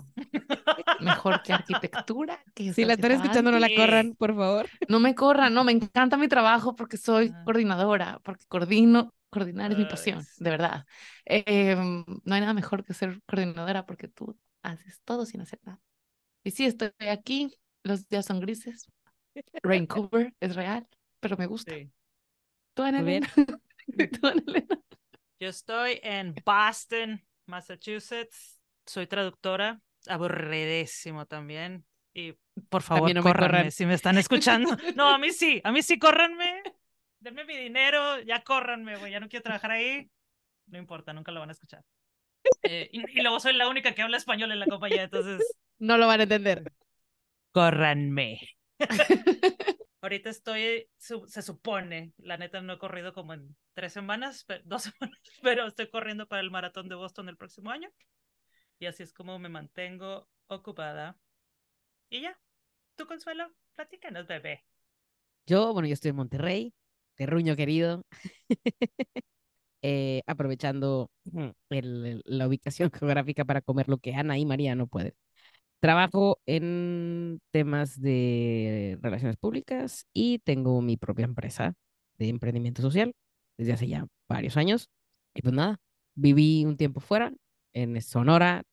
mejor 1.00 1.44
que 1.44 1.54
arquitectura. 1.54 2.44
Que 2.56 2.74
si 2.74 2.86
la 2.86 2.94
están 2.94 3.12
escuchando, 3.12 3.52
no 3.52 3.60
la 3.60 3.70
corran, 3.76 4.16
por 4.16 4.36
favor. 4.36 4.68
No 4.90 5.00
me 5.00 5.14
corran, 5.14 5.54
no, 5.54 5.64
me 5.64 5.74
encanta 5.74 6.18
mi 6.18 6.28
trabajo 6.28 6.76
porque 6.76 6.98
soy 6.98 7.32
ah. 7.36 7.44
coordinadora, 7.46 8.20
porque 8.24 8.46
coordino, 8.48 9.14
coordinar 9.34 9.72
es 9.72 9.78
mi 9.78 9.86
pasión, 9.86 10.24
de 10.38 10.50
verdad. 10.50 10.86
Em, 11.26 12.06
no 12.24 12.36
hay 12.36 12.42
nada 12.42 12.54
mejor 12.54 12.86
que 12.86 12.94
ser 12.94 13.22
coordinadora 13.26 13.86
porque 13.86 14.08
tú 14.08 14.38
haces 14.62 15.02
todo 15.04 15.26
sin 15.26 15.42
hacer 15.42 15.60
nada. 15.64 15.82
Y 16.44 16.52
sí, 16.52 16.66
estoy 16.66 16.92
aquí, 17.10 17.54
los 17.84 18.08
días 18.08 18.26
son 18.26 18.40
grises, 18.40 18.86
Vancouver 19.64 20.34
es 20.40 20.56
real, 20.56 20.88
pero 21.20 21.36
me 21.38 21.48
gusta. 21.48 21.74
¿Tú, 22.76 22.84
Ana 22.84 23.04
Yo 25.40 25.50
estoy 25.50 26.00
en 26.04 26.36
Boston, 26.46 27.26
Massachusetts 27.48 28.60
soy 28.86 29.08
traductora, 29.08 29.82
aburridísimo 30.08 31.26
también. 31.26 31.86
Y 32.14 32.36
por 32.70 32.84
favor, 32.84 33.14
no 33.14 33.24
córranme 33.24 33.72
si 33.72 33.86
me 33.86 33.96
están 33.96 34.18
escuchando. 34.18 34.78
No, 34.96 35.10
a 35.10 35.18
mí 35.18 35.32
sí, 35.32 35.62
a 35.64 35.72
mí 35.72 35.82
sí, 35.82 35.98
córranme. 35.98 36.62
Denme 37.24 37.46
mi 37.46 37.56
dinero, 37.56 38.20
ya 38.20 38.44
córranme, 38.44 38.98
güey, 38.98 39.14
ya 39.14 39.22
no 39.22 39.30
quiero 39.30 39.44
trabajar 39.44 39.72
ahí. 39.72 40.12
No 40.68 40.78
importa, 40.78 41.14
nunca 41.14 41.32
lo 41.32 41.40
van 41.40 41.50
a 41.50 41.54
escuchar. 41.54 41.84
Eh, 42.64 42.90
y, 42.92 43.22
luego 43.22 43.40
soy 43.40 43.54
la 43.54 43.70
única 43.70 43.94
que 43.94 44.02
habla 44.02 44.18
español 44.18 44.52
en 44.52 44.60
la 44.60 44.68
compañía, 44.68 45.04
entonces. 45.04 45.42
No 45.80 45.98
lo 45.98 46.08
van 46.08 46.20
a 46.20 46.24
entender. 46.24 46.64
Córranme. 47.52 48.40
Ahorita 50.02 50.30
estoy, 50.30 50.90
se 50.98 51.42
supone, 51.42 52.14
la 52.18 52.38
neta 52.38 52.62
no 52.62 52.74
he 52.74 52.78
corrido 52.78 53.14
como 53.14 53.34
en 53.34 53.56
tres 53.74 53.94
semanas, 53.94 54.46
dos 54.66 54.84
semanas, 54.84 55.20
pero 55.42 55.68
estoy 55.68 55.90
corriendo 55.90 56.28
para 56.28 56.42
el 56.42 56.52
maratón 56.52 56.90
de 56.90 56.96
Boston 56.96 57.30
el 57.30 57.38
próximo 57.38 57.72
año 57.72 57.90
y 58.80 58.86
así 58.86 59.04
es 59.04 59.14
como 59.14 59.40
me 59.40 59.50
mantengo 59.50 60.28
ocupada. 60.48 61.18
Y 62.10 62.22
ya. 62.22 62.38
¿Tu 62.96 63.08
consuelo? 63.08 63.52
Platícanos, 63.76 64.28
bebé. 64.28 64.66
Yo, 65.46 65.74
bueno, 65.74 65.88
yo 65.88 65.94
estoy 65.94 66.10
en 66.10 66.18
Monterrey, 66.18 66.74
terruño 67.16 67.56
querido, 67.56 68.04
eh, 69.82 70.22
aprovechando 70.28 71.10
la 71.70 72.48
ubicación 72.48 72.92
geográfica 72.94 73.46
para 73.46 73.62
comer 73.62 73.90
lo 73.90 73.98
que 73.98 74.16
Ana 74.16 74.38
y 74.38 74.46
María 74.46 74.76
no 74.76 74.88
pueden. 74.88 75.14
Trabajo 75.80 76.40
en 76.46 77.42
temas 77.52 78.00
de 78.02 78.98
relaciones 79.02 79.38
públicas 79.38 80.08
y 80.14 80.40
tengo 80.40 80.82
mi 80.82 80.98
propia 80.98 81.26
empresa 81.26 81.74
de 82.18 82.30
emprendimiento 82.30 82.82
social 82.82 83.14
desde 83.58 83.74
hace 83.74 83.88
ya 83.90 84.08
varios 84.30 84.58
años. 84.58 84.90
Y 85.36 85.42
pues 85.42 85.54
nada, 85.54 85.80
viví 86.16 86.66
un 86.66 86.78
tiempo 86.78 87.02
fuera, 87.02 87.34
en 87.74 88.02
Sonora, 88.02 88.64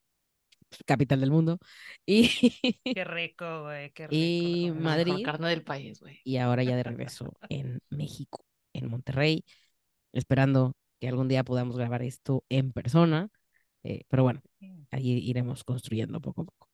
capital 0.87 1.21
del 1.21 1.31
mundo, 1.31 1.59
y, 2.07 2.29
Qué 2.95 3.05
rico, 3.05 3.63
güey, 3.65 3.91
qué 3.93 4.07
rico. 4.07 4.15
y 4.17 4.73
Madrid. 4.73 5.25
carne 5.25 5.49
del 5.49 5.63
país, 5.65 6.01
güey. 6.01 6.21
y 6.25 6.37
ahora 6.39 6.63
ya 6.63 6.77
de 6.77 6.83
regreso 6.83 7.33
en 7.49 7.81
México, 7.91 8.45
en 8.73 8.89
Monterrey, 8.89 9.45
esperando 10.13 10.75
que 11.01 11.09
algún 11.09 11.29
día 11.29 11.45
podamos 11.45 11.77
grabar 11.77 12.03
esto 12.03 12.45
en 12.49 12.73
persona. 12.73 13.29
eh, 13.83 14.03
pero 14.09 14.23
bueno, 14.23 14.43
ahí 14.91 15.13
iremos 15.19 15.65
construyendo 15.65 16.21
poco 16.21 16.43
a 16.43 16.45
poco. 16.45 16.69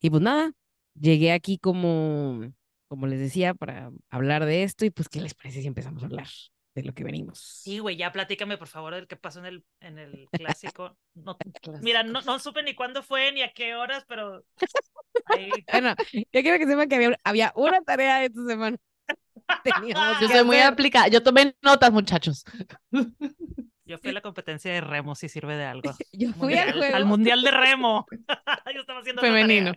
Y 0.00 0.10
pues 0.10 0.22
nada, 0.22 0.52
llegué 0.94 1.32
aquí 1.32 1.58
como, 1.58 2.42
como 2.88 3.06
les 3.06 3.18
decía, 3.18 3.54
para 3.54 3.90
hablar 4.10 4.44
de 4.44 4.62
esto 4.62 4.84
y 4.84 4.90
pues, 4.90 5.08
¿qué 5.08 5.20
les 5.20 5.34
parece 5.34 5.62
si 5.62 5.66
empezamos 5.66 6.02
a 6.02 6.06
hablar 6.06 6.28
de 6.74 6.82
lo 6.82 6.92
que 6.92 7.04
venimos? 7.04 7.38
Sí, 7.62 7.78
güey, 7.78 7.96
ya 7.96 8.10
platícame, 8.12 8.58
por 8.58 8.68
favor, 8.68 8.94
del 8.94 9.06
que 9.06 9.16
pasó 9.16 9.38
en 9.40 9.46
el, 9.46 9.64
en 9.80 9.98
el 9.98 10.26
clásico. 10.32 10.96
No, 11.14 11.36
mira, 11.82 12.02
no, 12.02 12.20
no 12.22 12.38
supe 12.38 12.62
ni 12.62 12.74
cuándo 12.74 13.02
fue 13.02 13.30
ni 13.32 13.42
a 13.42 13.52
qué 13.52 13.74
horas, 13.74 14.04
pero 14.08 14.44
ahí 15.26 15.50
Bueno, 15.72 15.94
yo 16.12 16.42
quiero 16.42 16.58
que 16.58 16.66
sepan 16.66 16.88
que 16.88 16.96
había, 16.96 17.18
había 17.24 17.52
una 17.56 17.80
tarea 17.82 18.24
esta 18.24 18.44
semana. 18.46 18.76
Teníamos 19.64 20.20
Yo 20.20 20.28
soy 20.28 20.44
muy 20.44 20.58
aplicada. 20.58 21.08
Yo 21.08 21.22
tomé 21.22 21.54
notas, 21.62 21.92
muchachos. 21.92 22.44
Yo 23.84 23.98
fui 23.98 24.10
a 24.10 24.14
la 24.14 24.22
competencia 24.22 24.72
de 24.72 24.80
remo, 24.80 25.14
si 25.14 25.28
sirve 25.28 25.56
de 25.56 25.64
algo. 25.66 25.92
Yo 26.12 26.32
fui 26.32 26.54
al 26.54 26.68
Mundial- 26.68 26.78
juego. 26.78 26.96
al 26.96 27.04
mundial 27.04 27.42
de 27.42 27.50
remo. 27.50 28.06
Yo 28.74 28.80
estaba 28.80 29.00
haciendo 29.00 29.20
Femenino. 29.20 29.74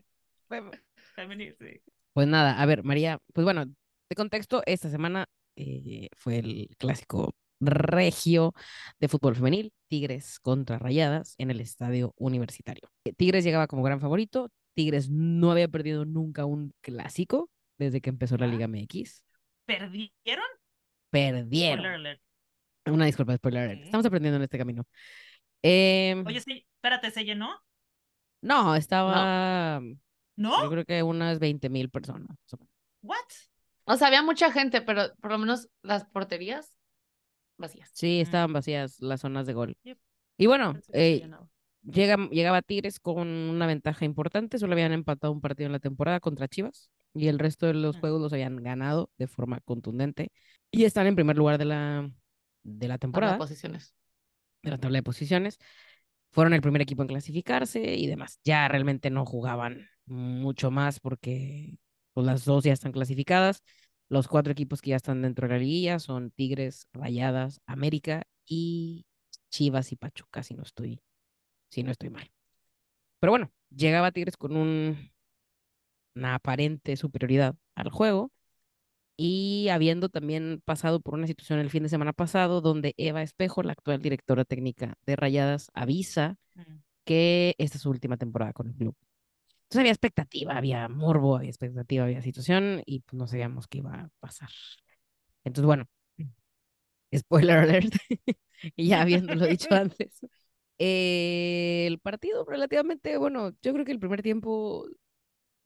Femenino, 1.16 1.54
sí. 1.60 1.82
Pues 2.13 2.27
nada, 2.27 2.60
a 2.62 2.66
ver, 2.66 2.84
María, 2.84 3.20
pues 3.34 3.44
bueno, 3.44 3.66
de 3.66 4.16
contexto, 4.16 4.63
esta 4.66 4.89
semana 4.89 5.27
eh, 5.58 6.10
fue 6.16 6.38
el 6.40 6.70
clásico 6.78 7.36
regio 7.60 8.54
de 9.00 9.08
fútbol 9.08 9.36
femenil, 9.36 9.74
Tigres 9.90 10.40
contra 10.40 10.78
Rayadas 10.80 11.36
en 11.40 11.50
el 11.52 11.60
estadio 11.60 12.14
universitario. 12.18 12.90
Eh, 13.04 13.14
Tigres 13.14 13.44
llegaba 13.44 13.68
como 13.68 13.84
gran 13.84 14.00
favorito, 14.00 14.52
Tigres 14.76 15.10
no 15.10 15.52
había 15.52 15.68
perdido 15.68 16.06
nunca 16.06 16.46
un 16.46 16.74
clásico 16.82 17.50
desde 17.80 18.00
que 18.00 18.10
empezó 18.12 18.38
la 18.38 18.46
Ah. 18.46 18.50
Liga 18.50 18.68
MX. 18.68 19.24
¿Perdieron? 19.66 20.46
Perdieron. 21.10 21.80
Spoiler 21.80 21.94
alert. 21.96 22.22
Una 22.86 23.06
disculpa, 23.06 23.36
spoiler 23.36 23.64
alert. 23.64 23.80
Ok. 23.80 23.86
Estamos 23.86 24.06
aprendiendo 24.06 24.38
en 24.38 24.44
este 24.44 24.58
camino. 24.58 24.84
Em, 25.62 26.26
Oye, 26.26 26.40
sí, 26.42 26.66
espérate, 26.76 27.12
¿se 27.12 27.26
llenó? 27.26 27.50
no, 28.42 28.76
estaba, 28.76 29.82
yo 29.82 29.96
¿No? 30.36 30.70
creo 30.70 30.86
que 30.86 31.02
unas 31.04 31.40
20 31.40 31.70
mil 31.70 31.90
personas. 31.90 32.38
¿What? 33.02 33.18
O 33.88 33.96
sea, 33.96 34.08
había 34.08 34.22
mucha 34.22 34.51
gente, 34.51 34.82
pero 34.82 35.13
por 35.22 35.32
lo 35.32 35.38
menos 35.38 35.70
las 35.82 36.06
porterías 36.06 36.75
vacías. 37.58 37.89
Sí, 37.94 38.20
estaban 38.20 38.51
vacías 38.51 39.00
las 39.00 39.22
zonas 39.22 39.48
de 39.48 39.53
gol. 39.53 39.77
Yep. 39.84 39.98
Y 40.38 40.46
bueno, 40.46 40.77
eh, 40.94 41.27
llega, 41.82 42.17
llegaba 42.29 42.62
Tigres 42.62 43.00
con 43.00 43.27
una 43.27 43.65
ventaja 43.65 44.06
importante, 44.06 44.60
solo 44.60 44.74
habían 44.74 44.91
empatado 44.91 45.34
un 45.34 45.41
partido 45.41 45.67
en 45.67 45.72
la 45.72 45.79
temporada 45.79 46.20
contra 46.20 46.48
Chivas 46.48 46.91
y 47.13 47.27
el 47.27 47.39
resto 47.39 47.65
de 47.65 47.74
los 47.74 47.98
juegos 47.98 48.22
los 48.22 48.34
habían 48.34 48.58
ganado 48.58 49.10
de 49.17 49.27
forma 49.27 49.62
contundente 49.62 50.32
y 50.70 50.84
están 50.84 51.08
en 51.08 51.15
primer 51.15 51.38
lugar 51.38 51.58
de 51.58 51.65
la, 51.65 52.12
de 52.63 52.88
la 52.88 52.94
Tabla 52.94 52.94
de 52.94 53.00
temporada, 53.00 53.38
posiciones. 53.38 53.96
de 54.62 54.72
la 54.72 54.77
tabla 54.77 54.98
de 54.98 55.03
posiciones. 55.03 55.58
Fueron 56.32 56.53
el 56.53 56.62
primer 56.62 56.82
equipo 56.82 57.01
en 57.01 57.08
clasificarse 57.08 57.96
y 57.96 58.06
demás. 58.06 58.39
Ya 58.44 58.67
realmente 58.67 59.10
no 59.10 59.25
jugaban 59.25 59.88
mucho 60.06 60.72
más 60.72 61.00
porque 61.00 61.79
pues, 62.18 62.26
las 62.26 62.46
dos 62.46 62.64
ya 62.64 62.74
están 62.74 62.92
clasificadas. 62.92 63.62
Los 64.10 64.28
cuatro 64.28 64.52
equipos 64.52 64.82
que 64.82 64.90
ya 64.90 64.96
están 64.96 65.22
dentro 65.22 65.48
de 65.48 65.54
la 65.54 65.60
liguilla 65.60 66.00
son 66.00 66.32
Tigres, 66.32 66.88
Rayadas, 66.92 67.62
América 67.68 68.24
y 68.44 69.06
Chivas 69.52 69.92
y 69.92 69.98
Pachuca, 69.98 70.42
si 70.42 70.56
no 70.56 70.64
estoy, 70.64 71.00
si 71.70 71.84
no 71.84 71.92
estoy 71.92 72.10
mal. 72.10 72.32
Pero 73.20 73.34
bueno, 73.34 73.52
llegaba 73.70 74.12
Tigres 74.12 74.36
con 74.36 74.58
un, 74.58 75.12
una 76.16 76.34
aparente 76.34 76.98
superioridad 76.98 77.56
al 77.76 77.92
juego 77.92 78.32
y 79.16 79.68
habiendo 79.70 80.10
también 80.10 80.60
pasado 80.66 81.00
por 81.02 81.14
una 81.14 81.28
situación 81.28 81.60
el 81.60 81.70
fin 81.70 81.84
de 81.84 81.90
semana 81.90 82.14
pasado 82.14 82.62
donde 82.62 82.96
Eva 82.98 83.22
Espejo, 83.22 83.62
la 83.62 83.74
actual 83.74 84.02
directora 84.02 84.44
técnica 84.44 84.96
de 85.06 85.16
Rayadas, 85.16 85.70
avisa 85.76 86.38
Mm. 86.56 86.82
que 87.06 87.56
esta 87.60 87.78
es 87.78 87.84
su 87.84 87.92
última 87.92 88.18
temporada 88.18 88.54
con 88.54 88.70
el 88.70 88.74
club. 88.74 88.96
Entonces 89.68 89.80
había 89.82 89.92
expectativa, 89.92 90.58
había 90.58 90.88
morbo, 90.88 91.36
había 91.36 91.50
expectativa, 91.50 92.06
había 92.06 92.22
situación 92.22 92.82
y 92.86 93.02
pues 93.02 93.18
no 93.20 93.28
sabíamos 93.28 93.68
qué 93.68 93.80
iba 93.80 93.94
a 93.96 94.10
pasar. 94.22 94.50
Entonces, 95.44 95.66
bueno, 95.66 95.86
spoiler 97.16 97.58
alert, 97.58 97.94
y 98.78 98.88
ya 98.88 99.02
habiéndolo 99.02 99.46
dicho 99.46 99.68
antes, 99.76 100.22
eh, 100.80 101.86
el 101.88 102.00
partido 102.00 102.46
relativamente, 102.46 103.18
bueno, 103.18 103.52
yo 103.62 103.74
creo 103.74 103.84
que 103.86 103.92
el 103.92 104.00
primer 104.00 104.22
tiempo, 104.22 104.86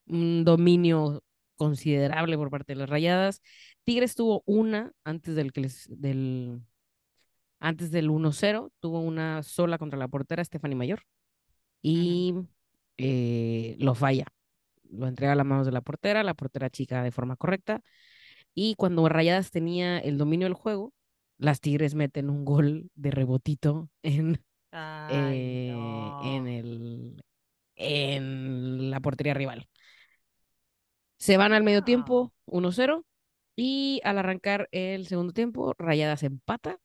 un 0.08 0.44
dominio 0.46 1.24
considerable 1.58 2.38
por 2.38 2.50
parte 2.50 2.74
de 2.74 2.80
las 2.80 2.90
Rayadas. 2.90 3.42
Tigres 3.84 4.16
tuvo 4.16 4.42
una 4.48 4.94
antes 5.04 5.36
del 5.36 5.54
que 5.54 5.62
les, 5.62 5.88
del, 5.90 6.60
antes 7.60 7.92
del 7.92 8.10
1-0, 8.10 8.72
tuvo 8.80 9.00
una 9.00 9.44
sola 9.44 9.78
contra 9.78 10.00
la 10.00 10.08
portera 10.08 10.44
Stephanie 10.44 10.76
Mayor 10.76 11.04
y 11.84 12.34
eh, 12.98 13.76
lo 13.80 13.96
falla. 13.96 14.26
Lo 14.90 15.08
entrega 15.08 15.34
a 15.34 15.36
las 15.36 15.46
manos 15.46 15.66
de 15.66 15.72
la 15.72 15.82
portera, 15.82 16.24
la 16.24 16.34
portera 16.34 16.70
chica 16.70 17.04
de 17.04 17.12
forma 17.12 17.36
correcta. 17.38 17.82
Y 18.54 18.76
cuando 18.76 19.08
Rayadas 19.10 19.52
tenía 19.52 20.00
el 20.00 20.18
dominio 20.18 20.46
del 20.48 20.54
juego, 20.54 20.94
las 21.38 21.62
Tigres 21.62 21.96
meten 21.96 22.30
un 22.30 22.46
gol 22.46 22.90
de 22.96 23.12
rebotito 23.12 23.90
en, 24.04 24.44
Ay, 24.72 25.70
eh, 25.70 25.72
no. 25.74 26.22
en, 26.24 26.48
el, 26.48 27.24
en 27.76 28.92
la 28.92 29.00
portería 29.00 29.34
rival. 29.34 29.68
Se 31.18 31.38
van 31.38 31.54
al 31.54 31.64
medio 31.64 31.84
tiempo, 31.84 32.34
1-0, 32.46 33.06
y 33.56 34.02
al 34.04 34.18
arrancar 34.18 34.68
el 34.72 35.08
segundo 35.08 35.34
tiempo, 35.34 35.74
Rayadas 35.78 36.24
empata. 36.24 36.80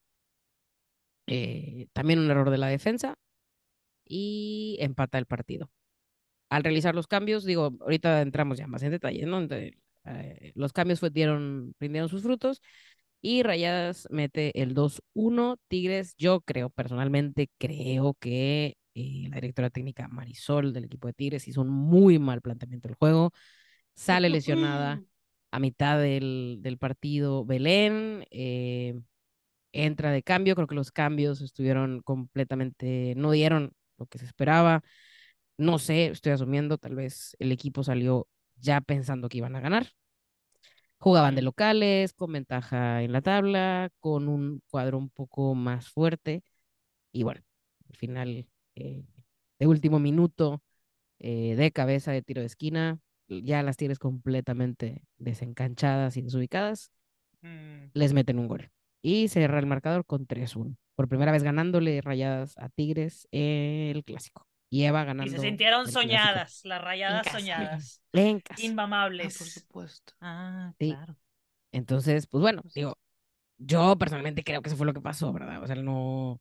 Eh, 1.27 1.89
también 1.93 2.21
un 2.21 2.31
error 2.31 2.51
de 2.51 2.59
la 2.59 2.69
defensa 2.69 3.17
y 4.05 4.77
empata 4.81 5.19
el 5.19 5.27
partido. 5.27 5.71
Al 6.49 6.63
realizar 6.63 6.95
los 6.95 7.07
cambios, 7.07 7.45
digo, 7.45 7.73
ahorita 7.81 8.23
entramos 8.23 8.59
ya 8.59 8.67
más 8.67 8.83
en 8.83 8.93
detalle, 8.93 9.27
¿no? 9.27 9.39
Entonces, 9.39 9.73
eh, 10.05 10.53
los 10.55 10.73
cambios 10.73 11.01
fue, 11.01 11.11
dieron, 11.11 11.75
rindieron 11.81 12.09
sus 12.09 12.23
frutos 12.23 12.63
y 13.21 13.43
Rayadas 13.43 14.07
mete 14.11 14.61
el 14.63 14.75
2-1. 14.75 15.57
Tigres, 15.69 16.15
yo 16.17 16.41
creo, 16.43 16.71
personalmente 16.71 17.51
creo 17.59 18.15
que 18.21 18.77
eh, 18.95 19.29
la 19.31 19.37
directora 19.37 19.71
técnica 19.71 20.09
Marisol 20.09 20.73
del 20.73 20.85
equipo 20.85 21.09
de 21.09 21.15
Tigres 21.15 21.49
hizo 21.49 21.61
un 21.63 21.69
muy 21.69 22.19
mal 22.19 22.41
planteamiento 22.41 22.89
del 22.89 22.97
juego. 22.97 23.33
Sale 23.95 24.29
lesionada 24.31 25.03
a 25.51 25.59
mitad 25.59 25.99
del, 26.01 26.59
del 26.61 26.79
partido 26.79 27.45
Belén, 27.45 28.25
eh, 28.31 28.95
entra 29.73 30.11
de 30.13 30.23
cambio, 30.23 30.55
creo 30.55 30.67
que 30.67 30.75
los 30.75 30.93
cambios 30.93 31.41
estuvieron 31.41 32.03
completamente, 32.03 33.15
no 33.17 33.31
dieron 33.33 33.73
lo 33.99 34.07
que 34.07 34.19
se 34.19 34.27
esperaba. 34.27 34.83
No 35.59 35.79
sé, 35.79 36.07
estoy 36.07 36.33
asumiendo, 36.33 36.79
tal 36.79 36.95
vez 36.95 37.35
el 37.39 37.51
equipo 37.53 37.83
salió 37.83 38.29
ya 38.57 38.81
pensando 38.81 39.29
que 39.29 39.39
iban 39.39 39.57
a 39.57 39.61
ganar. 39.61 39.89
Jugaban 40.99 41.35
de 41.35 41.43
locales, 41.43 42.13
con 42.15 42.33
ventaja 42.33 43.03
en 43.03 43.13
la 43.13 43.21
tabla, 43.21 43.91
con 44.01 44.29
un 44.29 44.63
cuadro 44.71 44.99
un 44.99 45.11
poco 45.11 45.55
más 45.55 45.89
fuerte. 45.89 46.43
Y 47.13 47.23
bueno, 47.23 47.43
al 47.89 47.97
final, 47.97 48.49
eh, 48.75 49.05
de 49.59 49.67
último 49.67 49.99
minuto, 49.99 50.63
eh, 51.19 51.55
de 51.57 51.71
cabeza 51.73 52.13
de 52.13 52.23
tiro 52.23 52.41
de 52.41 52.47
esquina, 52.47 52.99
ya 53.29 53.63
las 53.63 53.77
Tigres 53.77 53.99
completamente 53.99 55.03
desencanchadas 55.19 56.17
y 56.17 56.23
desubicadas, 56.23 56.93
Mm. 57.43 57.91
les 57.93 58.13
meten 58.13 58.39
un 58.39 58.49
gol. 58.49 58.71
Y 59.03 59.29
se 59.29 59.41
cerra 59.41 59.59
el 59.61 59.67
marcador 59.67 60.05
con 60.05 60.27
3-1. 60.27 60.77
Por 60.95 61.09
primera 61.09 61.31
vez 61.33 61.43
ganándole 61.43 62.01
rayadas 62.01 62.57
a 62.59 62.69
Tigres 62.71 63.29
el 63.31 64.03
clásico. 64.05 64.47
Y 64.71 64.85
Eva 64.85 65.05
Y 65.19 65.29
ganando. 65.29 65.31
se 65.31 65.39
sintieron 65.39 65.89
soñadas, 65.89 66.61
las 66.65 66.81
rayadas 66.83 67.29
casa. 67.31 67.31
soñadas, 67.31 68.03
En 68.13 68.41
casa. 68.41 68.77
Ah, 69.23 69.31
inmamables. 69.31 69.37
por 69.37 69.51
supuesto. 69.51 70.15
Ah, 70.21 70.75
Sí. 70.81 71.01
claro. 71.01 71.17
Entonces, 71.73 72.27
pues 72.29 72.43
bueno, 72.43 72.63
supuesto. 72.63 72.75
digo, 72.75 72.99
yo 73.59 73.97
personalmente 73.99 74.45
creo 74.45 74.63
que 74.63 74.69
eso 74.71 74.77
fue 74.79 74.87
lo 74.87 74.95
que 74.95 75.01
pasó, 75.03 75.33
¿verdad? 75.33 75.63
O 75.63 75.67
sea, 75.69 75.77
no. 75.77 76.41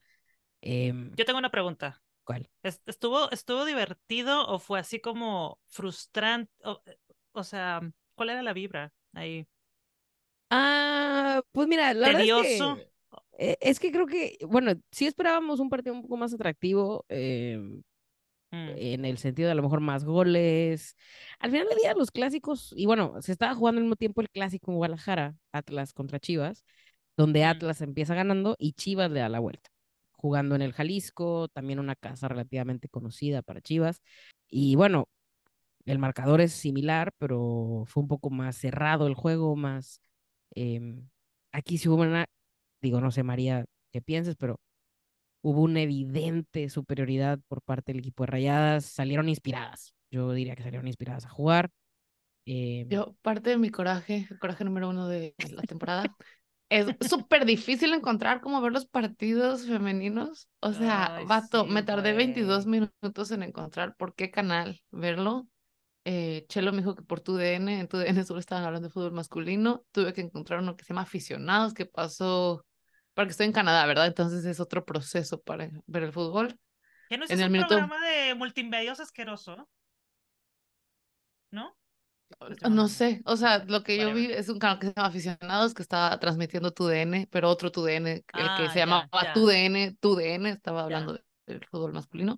em, 0.62 1.18
Yo 1.18 1.26
tengo 1.26 1.40
una 1.40 1.52
pregunta. 1.52 2.02
¿Cuál? 2.24 2.50
¿Estuvo, 2.64 3.32
¿Estuvo 3.32 3.66
divertido 3.66 4.48
o 4.48 4.60
fue 4.60 4.80
así 4.80 5.00
como 5.02 5.60
frustrante? 5.68 6.52
O, 6.66 6.82
o 7.34 7.44
sea, 7.44 7.82
¿cuál 8.16 8.32
era 8.32 8.44
la 8.44 8.54
vibra 8.54 8.94
ahí? 9.14 9.48
Ah, 10.50 11.42
pues 11.52 11.68
mira, 11.68 11.94
la 11.94 12.08
verdad 12.08 12.24
es 12.24 12.32
¿Tedioso? 12.32 12.34
que, 12.34 12.90
eh, 13.38 13.58
es 13.62 13.80
que 13.80 13.92
creo 13.92 14.06
que, 14.08 14.38
bueno, 14.48 14.74
sí 14.92 15.06
esperábamos 15.08 15.60
un 15.60 15.70
partido 15.70 15.96
un 15.96 16.02
poco 16.04 16.18
más 16.18 16.34
atractivo, 16.34 17.06
em, 17.10 17.82
Mm, 18.56 18.70
en 18.76 19.06
el 19.06 19.18
sentido 19.18 19.48
de 19.48 19.52
a 19.54 19.56
lo 19.56 19.64
mejor 19.64 19.80
más 19.82 20.06
goles. 20.06 20.96
Al 21.40 21.52
final 21.52 21.68
del 21.68 21.78
día, 21.78 21.94
los 21.96 22.12
clásicos, 22.12 22.74
y 22.78 22.86
bueno, 22.86 23.22
se 23.22 23.32
estaba 23.32 23.56
jugando 23.56 23.80
al 23.80 23.84
mismo 23.86 23.96
tiempo 23.96 24.22
el 24.22 24.30
clásico 24.30 24.72
en 24.72 24.78
Guadalajara, 24.78 25.36
Atlas 25.52 25.94
contra 25.94 26.20
Chivas, 26.20 26.66
donde 27.18 27.42
Mm. 27.42 27.50
Atlas 27.50 27.82
empieza 27.82 28.16
ganando 28.16 28.56
y 28.60 28.74
Chivas 28.74 29.12
le 29.12 29.20
da 29.22 29.30
la 29.30 29.40
vuelta. 29.40 29.70
Jugando 30.14 30.56
en 30.56 30.62
el 30.62 30.74
Jalisco, 30.74 31.48
también 31.50 31.80
una 31.80 31.96
casa 31.96 32.28
relativamente 32.28 32.90
conocida 32.90 33.42
para 33.42 33.62
Chivas. 33.62 34.02
Y 34.50 34.76
bueno, 34.76 35.08
el 35.86 36.00
marcador 36.00 36.42
es 36.42 36.54
similar, 36.54 37.14
pero 37.18 37.84
fue 37.88 38.04
un 38.04 38.10
poco 38.10 38.30
más 38.30 38.58
cerrado 38.58 39.08
el 39.08 39.14
juego, 39.16 39.56
más... 39.56 40.02
em, 40.56 41.10
aquí 41.52 41.78
sí 41.78 41.90
hubo 41.90 42.02
una, 42.04 42.26
digo, 42.82 43.02
no 43.02 43.12
sé, 43.12 43.24
María, 43.24 43.66
qué 43.92 44.02
pienses, 44.02 44.36
pero 44.38 44.60
hubo 45.46 45.62
una 45.62 45.82
evidente 45.82 46.70
superioridad 46.70 47.40
por 47.48 47.62
parte 47.62 47.92
del 47.92 48.00
equipo 48.00 48.24
de 48.24 48.28
Rayadas. 48.32 48.86
Salieron 48.86 49.30
inspiradas. 49.30 49.94
Yo 50.10 50.32
diría 50.34 50.56
que 50.56 50.64
salieron 50.64 50.88
inspiradas 50.88 51.26
a 51.26 51.30
jugar. 51.30 51.70
Em, 52.48 52.90
Yo, 52.90 53.16
parte 53.22 53.52
de 53.52 53.58
mi 53.58 53.70
coraje, 53.70 54.28
el 54.32 54.40
coraje 54.40 54.64
número 54.64 54.90
uno 54.90 55.08
de 55.08 55.36
la 55.52 55.62
temporada, 55.62 56.04
es 56.70 56.88
súper 57.08 57.46
difícil 57.46 57.94
encontrar 57.94 58.42
cómo 58.42 58.60
ver 58.60 58.72
los 58.72 58.88
partidos 58.88 59.68
femeninos. 59.68 60.48
O 60.62 60.74
sea, 60.74 61.18
Ay, 61.18 61.26
vato, 61.26 61.66
sí, 61.66 61.70
me 61.70 61.84
tardé 61.84 62.14
güey. 62.14 62.26
22 62.26 62.66
minutos 62.66 63.30
en 63.30 63.44
encontrar 63.44 63.96
por 63.98 64.16
qué 64.16 64.32
canal 64.32 64.82
verlo. 64.90 65.48
Eh, 66.06 66.46
Chelo 66.50 66.72
me 66.72 66.80
dijo 66.80 66.96
que 66.96 67.04
por 67.04 67.20
tu 67.20 67.36
DN, 67.36 67.82
en 67.82 67.88
tu 67.88 67.98
DN 67.98 68.24
solo 68.24 68.40
estaban 68.40 68.64
hablando 68.64 68.88
de 68.88 68.94
fútbol 68.94 69.12
masculino. 69.12 69.86
Tuve 69.92 70.12
que 70.14 70.22
encontrar 70.22 70.62
uno 70.62 70.76
que 70.76 70.86
se 70.86 70.90
llama 70.90 71.02
Aficionados, 71.02 71.76
que 71.76 71.86
pasó, 71.86 72.66
porque 73.16 73.32
estoy 73.32 73.48
en 73.48 73.52
Canadá, 73.54 73.86
¿verdad? 73.88 74.06
Entonces 74.06 74.46
es 74.46 74.60
otro 74.60 74.86
proceso 74.86 75.42
para 75.42 75.68
ver 75.88 76.04
el 76.04 76.14
fútbol. 76.14 76.60
¿Que 77.10 77.18
no 77.18 77.26
es 77.26 77.32
en 77.32 77.40
el 77.40 77.46
un 77.48 77.52
minuto- 77.54 77.70
programa 77.70 78.00
de 78.06 78.36
multimedios 78.36 79.00
asqueroso? 79.00 79.68
¿No? 81.52 81.76
Estoy 82.50 82.72
No 82.72 82.88
sé, 82.88 83.22
o 83.26 83.38
sea, 83.38 83.64
lo 83.66 83.84
que 83.84 83.98
yo 83.98 84.14
vi 84.14 84.32
es 84.32 84.50
un 84.50 84.58
canal 84.60 84.80
que 84.80 84.88
se 84.88 84.94
llama 84.96 85.08
Aficionados 85.08 85.74
que 85.74 85.84
estaba 85.84 86.20
transmitiendo 86.20 86.72
tu 86.72 86.88
DN, 86.88 87.28
pero 87.32 87.50
otro 87.50 87.72
tu 87.72 87.84
DN, 87.84 88.12
el 88.12 88.24
Ah, 88.34 88.58
que 88.60 88.70
se 88.72 88.80
llamaba 88.80 89.08
tu 89.34 89.46
DN, 89.46 89.96
tu 90.00 90.16
DN, 90.16 90.50
estaba 90.50 90.84
hablando 90.84 91.14
de- 91.14 91.24
del 91.46 91.64
fútbol 91.66 91.94
masculino. 91.94 92.38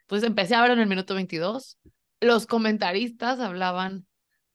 Entonces 0.00 0.26
empecé 0.26 0.54
a 0.54 0.62
ver 0.62 0.70
en 0.72 0.80
el 0.80 0.86
minuto 0.88 1.14
22. 1.14 1.78
Los 2.20 2.46
comentaristas 2.46 3.38
hablaban 3.38 4.06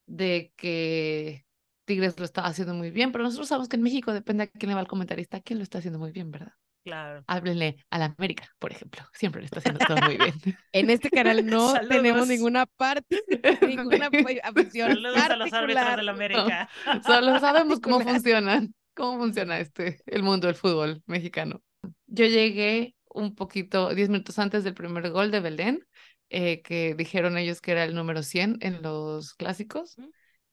de 0.08 0.52
que 0.58 1.43
Tigres 1.86 2.18
lo 2.20 2.26
estaba 2.26 2.48
haciendo 2.48 2.74
muy 2.74 2.92
bien, 2.92 3.12
pero 3.12 3.24
nosotros 3.24 3.48
sabemos 3.48 3.70
que 3.70 3.76
en 3.76 3.84
México 3.84 4.14
depende 4.14 4.44
a 4.44 4.48
quién 4.48 4.70
le 4.70 4.76
va 4.76 4.82
el 4.82 4.88
comentarista, 4.88 5.42
quién 5.42 5.60
lo 5.60 5.64
está 5.64 5.80
haciendo 5.80 6.00
muy 6.00 6.12
bien, 6.12 6.32
¿verdad? 6.32 6.54
Claro. 6.86 7.24
Háblenle 7.28 7.78
a 7.92 7.98
la 7.98 8.14
América, 8.18 8.50
por 8.60 8.72
ejemplo, 8.74 9.02
siempre 9.14 9.42
le 9.42 9.46
está 9.46 9.60
haciendo 9.60 9.80
todo 9.86 9.98
muy 10.06 10.18
bien. 10.18 10.34
en 10.74 10.90
este 10.90 11.10
canal 11.10 11.46
no 11.46 11.72
Saludos. 11.72 11.90
tenemos 11.90 12.28
ninguna 12.28 12.66
parte, 12.66 13.22
ninguna 13.62 14.10
afi- 14.10 14.40
afición 14.44 14.90
Saludos 14.92 15.18
a 15.18 15.38
los 15.38 15.54
árbitros 15.54 15.96
de 15.98 16.04
la 16.04 16.12
América. 16.12 16.70
Solo 17.06 17.40
sabemos 17.40 17.80
cómo 17.80 18.02
funcionan, 18.02 18.74
cómo 18.94 19.18
funciona 19.20 19.60
este, 19.60 20.02
el 20.08 20.24
mundo 20.24 20.48
del 20.48 20.56
fútbol 20.58 21.02
mexicano. 21.06 21.62
Yo 22.08 22.26
llegué 22.26 22.96
un 23.10 23.34
poquito, 23.36 23.94
10 23.94 24.10
minutos 24.10 24.38
antes 24.40 24.64
del 24.64 24.74
primer 24.74 25.10
gol 25.12 25.32
de 25.32 25.40
Belén, 25.40 25.86
eh, 26.30 26.62
que 26.64 26.96
dijeron 26.96 27.38
ellos 27.38 27.62
que 27.62 27.72
era 27.72 27.84
el 27.86 27.96
número 27.96 28.24
100 28.24 28.58
en 28.62 28.82
los 28.82 29.36
clásicos. 29.36 29.96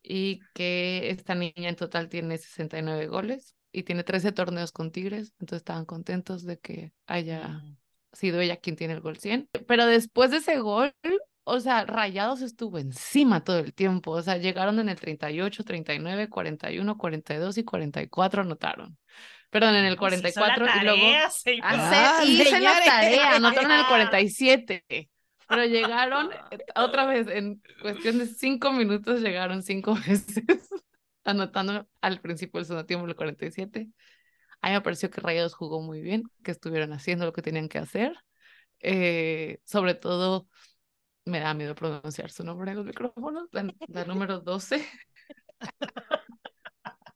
Y 0.02 0.40
que 0.54 1.10
esta 1.10 1.34
niña 1.34 1.68
en 1.68 1.76
total 1.76 2.08
tiene 2.08 2.38
69 2.38 3.06
goles 3.08 3.54
y 3.72 3.82
tiene 3.84 4.04
13 4.04 4.32
torneos 4.32 4.72
con 4.72 4.90
Tigres, 4.92 5.34
entonces 5.40 5.58
estaban 5.58 5.84
contentos 5.84 6.44
de 6.44 6.58
que 6.58 6.92
haya 7.06 7.48
Mm. 7.48 7.76
sido 8.12 8.40
ella 8.40 8.56
quien 8.56 8.76
tiene 8.76 8.94
el 8.94 9.00
gol 9.00 9.16
100. 9.18 9.48
Pero 9.66 9.86
después 9.86 10.30
de 10.30 10.38
ese 10.38 10.58
gol, 10.58 10.92
o 11.44 11.60
sea, 11.60 11.84
Rayados 11.84 12.42
estuvo 12.42 12.78
encima 12.78 13.44
todo 13.44 13.58
el 13.58 13.74
tiempo. 13.74 14.12
O 14.12 14.22
sea, 14.22 14.36
llegaron 14.36 14.78
en 14.78 14.88
el 14.88 14.98
38, 14.98 15.64
39, 15.64 16.28
41, 16.28 16.96
42 16.98 17.58
y 17.58 17.64
44 17.64 18.42
anotaron. 18.42 18.98
Perdón, 19.50 19.74
en 19.74 19.84
el 19.84 19.96
Ay, 19.98 20.10
sí 20.10 20.26
hizo 20.26 20.40
la 20.44 20.54
44 20.54 20.66
y 20.66 20.80
luego... 20.80 20.98
tarea, 21.02 21.30
señor. 21.30 21.64
Ah, 21.68 22.18
Ah, 22.20 22.24
hice 22.24 22.60
la 22.60 22.84
tarea, 22.84 23.36
anotaron 23.36 23.72
en 23.72 23.80
el 23.80 23.86
47. 23.86 24.84
Pero 25.50 25.64
llegaron 25.64 26.30
eh, 26.52 26.58
otra 26.76 27.06
vez, 27.06 27.26
en 27.26 27.60
cuestión 27.82 28.18
de 28.18 28.26
cinco 28.26 28.72
minutos, 28.72 29.20
llegaron 29.20 29.62
cinco 29.64 29.94
veces, 30.06 30.44
anotando 31.24 31.88
al 32.00 32.20
principio 32.20 32.58
del 32.58 32.66
segundo 32.66 32.86
tiempo 32.86 33.06
el 33.06 33.16
47. 33.16 33.88
A 34.62 34.68
mí 34.68 34.74
me 34.74 34.80
pareció 34.80 35.10
que 35.10 35.20
Rayados 35.20 35.54
jugó 35.54 35.82
muy 35.82 36.00
bien, 36.00 36.22
que 36.44 36.52
estuvieron 36.52 36.92
haciendo 36.92 37.24
lo 37.26 37.32
que 37.32 37.42
tenían 37.42 37.68
que 37.68 37.78
hacer. 37.78 38.14
Eh, 38.78 39.58
sobre 39.64 39.94
todo, 39.94 40.46
me 41.24 41.40
da 41.40 41.52
miedo 41.52 41.74
pronunciar 41.74 42.30
su 42.30 42.44
nombre 42.44 42.70
en 42.70 42.76
los 42.76 42.86
micrófonos, 42.86 43.48
la, 43.50 43.68
la 43.88 44.04
número 44.04 44.40
12. 44.40 44.86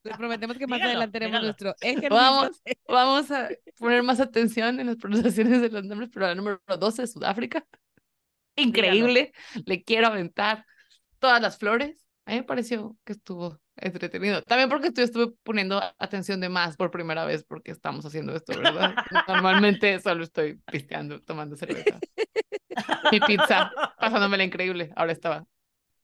Les 0.03 0.17
prometemos 0.19 0.59
que 0.59 0.67
más 0.67 0.79
Dígalo, 0.79 0.91
adelante 0.91 1.21
dígalo. 1.21 1.45
nuestro 1.45 1.75
ejercicio. 1.81 2.11
Vamos, 2.11 2.63
vamos 2.89 3.31
a 3.31 3.49
poner 3.79 4.03
más 4.03 4.21
atención 4.21 4.81
en 4.81 4.89
las 4.89 4.97
pronunciaciones 4.97 5.63
de 5.63 5.71
los 5.71 5.85
nombres, 5.85 6.11
pero 6.13 6.27
la 6.27 6.35
número 6.35 6.61
12 6.79 7.03
de 7.03 7.09
Sudáfrica. 7.09 7.65
Increíble, 8.57 9.33
le 9.67 9.83
quiero 9.83 10.09
aventar 10.09 10.65
todas 11.19 11.41
las 11.41 11.59
flores. 11.59 12.07
A 12.27 12.33
mí 12.33 12.39
me 12.39 12.43
pareció 12.45 12.97
que 13.05 13.13
estuvo 13.13 13.61
entretenido. 13.77 14.43
También 14.43 14.69
porque 14.69 14.89
estuve, 14.89 15.05
estuve 15.05 15.35
poniendo 15.43 15.81
atención 15.99 16.41
de 16.41 16.49
más 16.49 16.77
por 16.77 16.91
primera 16.91 17.25
vez 17.25 17.45
porque 17.45 17.71
estamos 17.71 18.05
haciendo 18.07 18.35
esto, 18.35 18.57
¿verdad? 18.57 18.95
Normalmente 19.29 19.99
solo 20.01 20.25
estoy 20.25 20.61
pisteando, 20.71 21.21
tomando 21.21 21.57
cerveza. 21.57 21.99
Mi 23.13 23.21
pizza, 23.21 23.71
pasándomela 23.99 24.45
increíble. 24.45 24.91
Ahora 24.97 25.13
estaba 25.13 25.47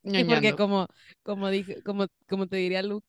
Y 0.02 0.24
porque 0.24 0.54
como, 0.54 0.86
como 1.22 1.48
dije, 1.50 1.82
como, 1.82 2.06
como 2.28 2.46
te 2.46 2.56
diría 2.56 2.82
Luke, 2.82 3.06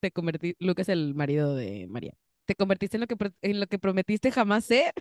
te 0.00 0.10
convertí, 0.10 0.54
Luke 0.58 0.82
es 0.82 0.88
el 0.88 1.14
marido 1.14 1.54
de 1.54 1.86
María. 1.88 2.14
Te 2.48 2.54
convertiste 2.54 2.96
en 2.96 3.02
lo 3.02 3.06
que 3.06 3.16
en 3.42 3.60
lo 3.60 3.66
que 3.66 3.78
prometiste 3.78 4.30
jamás 4.30 4.64
ser. 4.64 4.94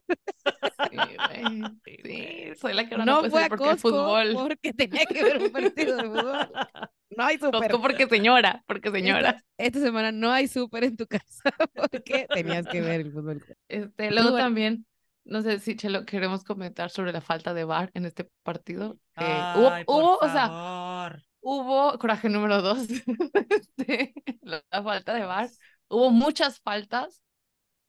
Sí, 0.92 0.98
güey. 0.98 1.64
Sí, 2.04 2.60
soy 2.60 2.74
la 2.74 2.90
que 2.90 2.96
ahora 2.96 3.06
No 3.06 3.20
puede 3.20 3.32
fue 3.32 3.44
a 3.46 3.48
porque 3.48 3.64
el 3.64 3.70
Costco 3.70 3.90
fútbol. 3.90 4.34
porque 4.34 4.74
tenía 4.74 5.06
que 5.06 5.24
ver 5.24 5.38
un 5.42 5.50
partido 5.52 5.96
de 5.96 6.04
fútbol. 6.04 6.52
No 7.10 7.24
hay 7.24 7.38
súper. 7.38 7.72
Costco 7.72 7.82
porque 7.82 8.06
señora, 8.08 8.66
porque 8.68 8.92
señora. 8.92 9.30
Esta, 9.30 9.44
esta 9.58 9.80
semana 9.80 10.12
no 10.12 10.30
hay 10.30 10.50
súper 10.50 10.84
en 10.84 10.98
tu 10.98 11.08
casa 11.08 11.42
porque 11.74 12.28
tenías 12.28 12.68
que 12.68 12.82
ver 12.82 13.00
el 13.00 13.14
fútbol. 13.14 13.42
Este, 13.70 14.12
luego 14.12 14.32
bueno. 14.32 14.44
también, 14.44 14.86
no 15.24 15.42
sé 15.42 15.60
si 15.60 15.78
Chelo 15.78 16.06
queremos 16.06 16.44
comentar 16.44 16.90
sobre 16.90 17.14
la 17.14 17.22
falta 17.22 17.54
de 17.54 17.64
VAR 17.64 17.92
en 17.94 18.06
este 18.06 18.30
partido. 18.44 19.00
Eh, 19.16 19.54
hubo, 19.56 19.70
Ay, 19.70 19.86
por 19.86 20.04
hubo, 20.04 20.18
o 20.18 20.30
sea, 20.30 21.22
hubo 21.40 21.98
coraje 21.98 22.28
número 22.28 22.62
dos, 22.62 22.88
este, 23.50 24.14
la, 24.42 24.62
falta 24.84 25.14
de 25.14 25.24
VAR. 25.24 25.50
Hubo 25.88 26.12
muchas 26.12 26.60
faltas 26.60 27.24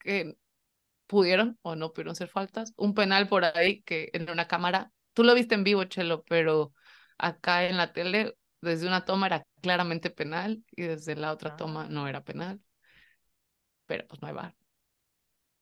que 0.08 0.36
pudieron 1.06 1.58
o 1.62 1.76
no 1.76 1.92
pudieron 1.92 2.16
ser 2.16 2.28
faltas. 2.28 2.72
Un 2.76 2.94
penal 2.94 3.28
por 3.28 3.44
ahí 3.44 3.82
que 3.82 4.10
en 4.12 4.30
una 4.30 4.48
cámara, 4.48 4.92
tú 5.14 5.24
lo 5.24 5.34
viste 5.34 5.54
en 5.54 5.64
vivo, 5.64 5.84
Chelo, 5.84 6.24
pero 6.24 6.72
acá 7.18 7.66
en 7.66 7.76
la 7.76 7.92
tele, 7.92 8.36
desde 8.60 8.86
una 8.86 9.04
toma 9.04 9.26
era 9.26 9.46
claramente 9.62 10.10
penal 10.10 10.64
y 10.72 10.82
desde 10.82 11.16
la 11.16 11.32
otra 11.32 11.56
toma 11.56 11.84
Ah. 11.84 11.88
no 11.90 12.08
era 12.08 12.22
penal. 12.24 12.60
Pero 13.86 14.06
pues 14.06 14.20
no 14.22 14.28
hay 14.28 14.34
VAR. 14.34 14.54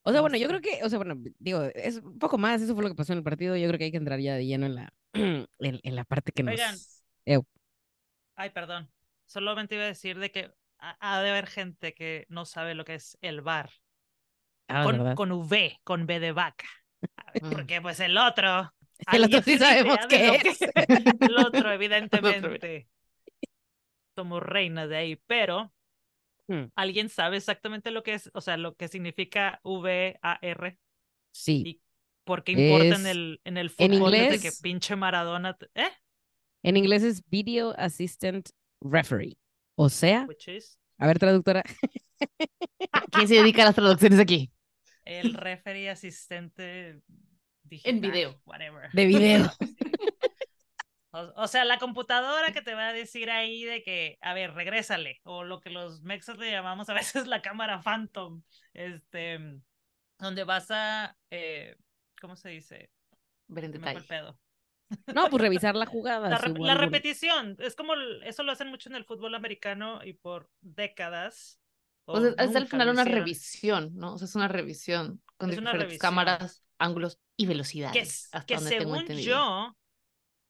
O 0.02 0.11
sea, 0.12 0.18
No 0.18 0.22
bueno, 0.22 0.37
yo 0.37 0.46
creo 0.48 0.61
que, 0.61 0.80
o 0.85 0.88
sea, 0.88 0.98
bueno, 0.98 1.16
digo, 1.38 1.62
es 1.74 1.96
un 1.98 2.18
poco 2.18 2.38
más, 2.38 2.62
eso 2.62 2.74
fue 2.74 2.85
lo 2.85 2.90
que 2.90 2.94
pasó 2.94 3.12
en 3.12 3.18
el 3.18 3.24
partido. 3.24 3.56
Yo 3.56 3.66
creo 3.68 3.78
que 3.78 3.85
hay 3.87 3.90
que 3.90 3.96
entrar 3.96 4.20
ya 4.20 4.35
de 4.37 4.46
lleno 4.46 4.66
en 4.66 4.74
la, 4.76 4.92
en, 5.14 5.48
en 5.59 5.96
la 5.96 6.04
parte 6.04 6.32
que 6.32 6.42
nos. 6.44 6.54
Oigan. 6.54 6.76
Eu. 7.24 7.44
Ay, 8.35 8.50
perdón. 8.50 8.90
Solamente 9.26 9.74
iba 9.74 9.85
a 9.85 9.88
decir 9.88 10.18
de 10.18 10.30
que 10.30 10.52
ha, 10.78 10.96
ha 11.00 11.22
de 11.22 11.30
haber 11.30 11.46
gente 11.46 11.94
que 11.94 12.26
no 12.28 12.44
sabe 12.44 12.74
lo 12.74 12.85
que 12.85 12.94
es 12.94 13.18
el 13.20 13.40
bar. 13.40 13.70
Ah, 14.68 14.85
con, 14.85 15.14
con 15.14 15.33
V, 15.33 15.79
con 15.85 16.07
B 16.07 16.20
de 16.20 16.33
vaca. 16.33 16.66
Mm. 17.40 17.50
Porque 17.50 17.81
pues 17.81 18.00
el 18.00 18.16
otro. 18.18 18.72
El 19.12 19.24
otro 19.24 19.42
sí 19.42 19.59
sabemos 19.59 19.98
de 20.02 20.09
qué 20.09 20.26
es. 20.37 20.59
que- 20.59 20.70
El 21.26 21.37
otro, 21.38 21.70
evidentemente. 22.50 22.88
Somos 24.16 24.42
reinas 24.42 24.88
de 24.88 24.96
ahí, 24.96 25.16
pero 25.26 25.72
Hmm, 26.48 26.66
¿alguien 26.76 27.09
sabe 27.09 27.37
exactamente 27.38 27.90
lo 27.90 28.05
que 28.05 28.14
es? 28.14 28.31
O 28.33 28.40
sea, 28.40 28.57
lo 28.57 28.76
que 28.76 28.87
significa 28.87 29.59
V-A-R. 29.64 30.79
Sí. 31.35 31.62
¿Y 31.66 31.81
por 32.24 32.44
qué 32.44 32.52
importa 32.52 32.85
Es- 32.94 33.00
en 33.00 33.07
el, 33.09 33.40
en 33.44 33.57
el 33.57 33.66
en 33.76 33.92
fútbol 33.92 34.12
desde 34.12 34.26
inglés- 34.37 34.42
que 34.42 34.62
pinche 34.62 34.94
Maradona? 34.94 35.59
¿Eh? 35.74 35.88
En 36.62 36.76
inglés 36.76 37.02
es 37.02 37.29
Video 37.29 37.74
Assistant 37.76 38.48
Referee. 38.81 39.37
O 39.76 39.88
sea, 39.88 40.24
Which 40.29 40.46
is 40.48 40.79
a 40.98 41.07
ver, 41.09 41.18
traductora. 41.18 41.62
¿Quién 43.12 43.29
se 43.29 43.35
dedica 43.35 43.62
a 43.62 43.66
las 43.66 43.74
traducciones 43.74 44.18
aquí? 44.20 44.50
El 45.07 45.35
referee 45.35 45.88
asistente 45.88 47.01
digital, 47.62 48.01
video. 48.01 48.42
Whatever. 48.45 48.90
De 48.92 49.07
video. 49.07 49.51
O, 51.12 51.45
o 51.45 51.49
sea, 51.49 51.64
la 51.64 51.79
computadora 51.79 52.53
que 52.53 52.61
te 52.61 52.75
va 52.75 52.88
a 52.88 52.92
decir 52.92 53.31
ahí 53.31 53.64
de 53.64 53.83
que, 53.83 54.19
a 54.21 54.35
ver, 54.35 54.53
regrésale, 54.53 55.21
o 55.23 55.45
lo 55.45 55.62
que 55.62 55.71
los 55.71 56.03
mexas 56.03 56.37
le 56.37 56.51
llamamos 56.51 56.90
a 56.90 56.95
veces 56.95 57.27
la 57.27 57.40
cámara 57.40 57.81
phantom, 57.81 58.42
este, 58.75 59.38
donde 60.19 60.45
vas 60.45 60.71
a, 60.71 61.16
eh, 61.31 61.75
¿cómo 62.21 62.37
se 62.37 62.51
dice? 62.51 62.90
Ver 63.49 63.64
en 63.64 63.73
detalle. 63.73 64.03
pedo. 64.03 64.38
No, 65.14 65.29
pues 65.31 65.40
revisar 65.40 65.75
la 65.75 65.87
jugada. 65.87 66.29
La, 66.29 66.38
la 66.38 66.75
repetición, 66.75 67.57
es 67.61 67.75
como, 67.75 67.95
eso 68.25 68.42
lo 68.42 68.53
hacen 68.53 68.69
mucho 68.69 68.88
en 68.88 68.97
el 68.97 69.05
fútbol 69.05 69.35
americano 69.35 70.05
y 70.05 70.12
por 70.12 70.51
décadas. 70.61 71.61
O 72.07 72.12
Pues 72.14 72.35
es, 72.38 72.57
al 72.57 72.66
final 72.69 72.88
una 72.88 73.05
revisión, 73.05 73.90
¿no? 73.95 74.14
O 74.14 74.19
sea, 74.19 74.27
es 74.27 74.35
una 74.35 74.49
revisión 74.49 75.23
con 75.37 75.51
Es 75.51 75.57
diferentes 75.57 75.81
revisión. 75.83 76.01
cámaras, 76.01 76.64
ángulos 76.79 77.19
y 77.37 77.45
que, 77.45 77.49
velocidades. 77.49 78.09
s- 78.09 78.29
hasta 78.33 78.47
que 78.47 78.57
tengo 78.57 78.97
según 79.01 79.07
yo, 79.19 79.77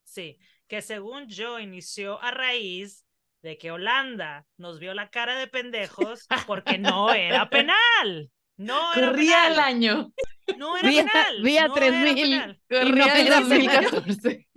sí, 0.05 0.39
que 0.69 0.83
según 0.83 1.29
yo 1.29 1.59
inició 1.59 2.23
a 2.23 2.31
raíz 2.31 3.05
de 3.43 3.59
que 3.59 3.71
Holanda 3.71 4.47
nos 4.57 4.79
vio 4.79 4.93
la 4.95 5.09
cara 5.11 5.37
de 5.39 5.47
pendejos 5.47 6.27
porque 6.47 6.79
no 6.79 7.13
era 7.13 7.49
penal. 7.51 8.31
No 8.59 8.93
era 8.95 9.09
Corría 9.09 9.47
el 9.49 9.53
penal. 9.55 9.65
año. 9.67 10.13
No 10.57 10.77
era 10.77 10.89
Vía- 10.89 11.05
penal. 11.05 11.43
vía 11.43 11.69
no 11.69 11.77
era 11.77 11.87
3000. 11.87 12.31
penal. 12.31 12.61
Corría 12.69 13.21
el 13.21 13.27
era 13.27 13.41
2014. 13.41 14.49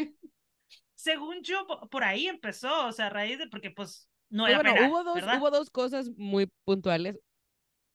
Según 0.96 1.42
yo, 1.44 1.66
po- 1.68 1.88
por 1.90 2.04
ahí 2.04 2.28
empezó, 2.28 2.88
o 2.88 2.92
sea, 2.92 3.08
a 3.08 3.10
raíz 3.10 3.38
de 3.40 3.48
porque 3.48 3.72
pues 3.72 4.09
no 4.30 4.48
era 4.48 4.58
bueno, 4.60 4.74
penal. 4.76 4.89
hubo 4.92 5.04
dos, 5.04 5.15
¿verdad? 5.15 5.38
hubo 5.39 5.52
dos 5.52 5.70
cosas 5.70 6.10
muy 6.18 6.48
puntuales. 6.65 7.20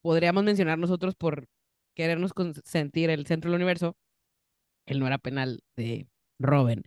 Podríamos 0.03 0.45
mencionar 0.45 0.79
nosotros 0.79 1.15
por 1.15 1.47
querernos 1.95 2.33
sentir 2.65 3.11
el 3.11 3.27
centro 3.27 3.51
del 3.51 3.57
universo. 3.57 3.97
Él 4.87 5.01
no 5.01 5.07
era 5.07 5.19
penal 5.19 5.63
de 5.77 6.09
Robin. 6.39 6.83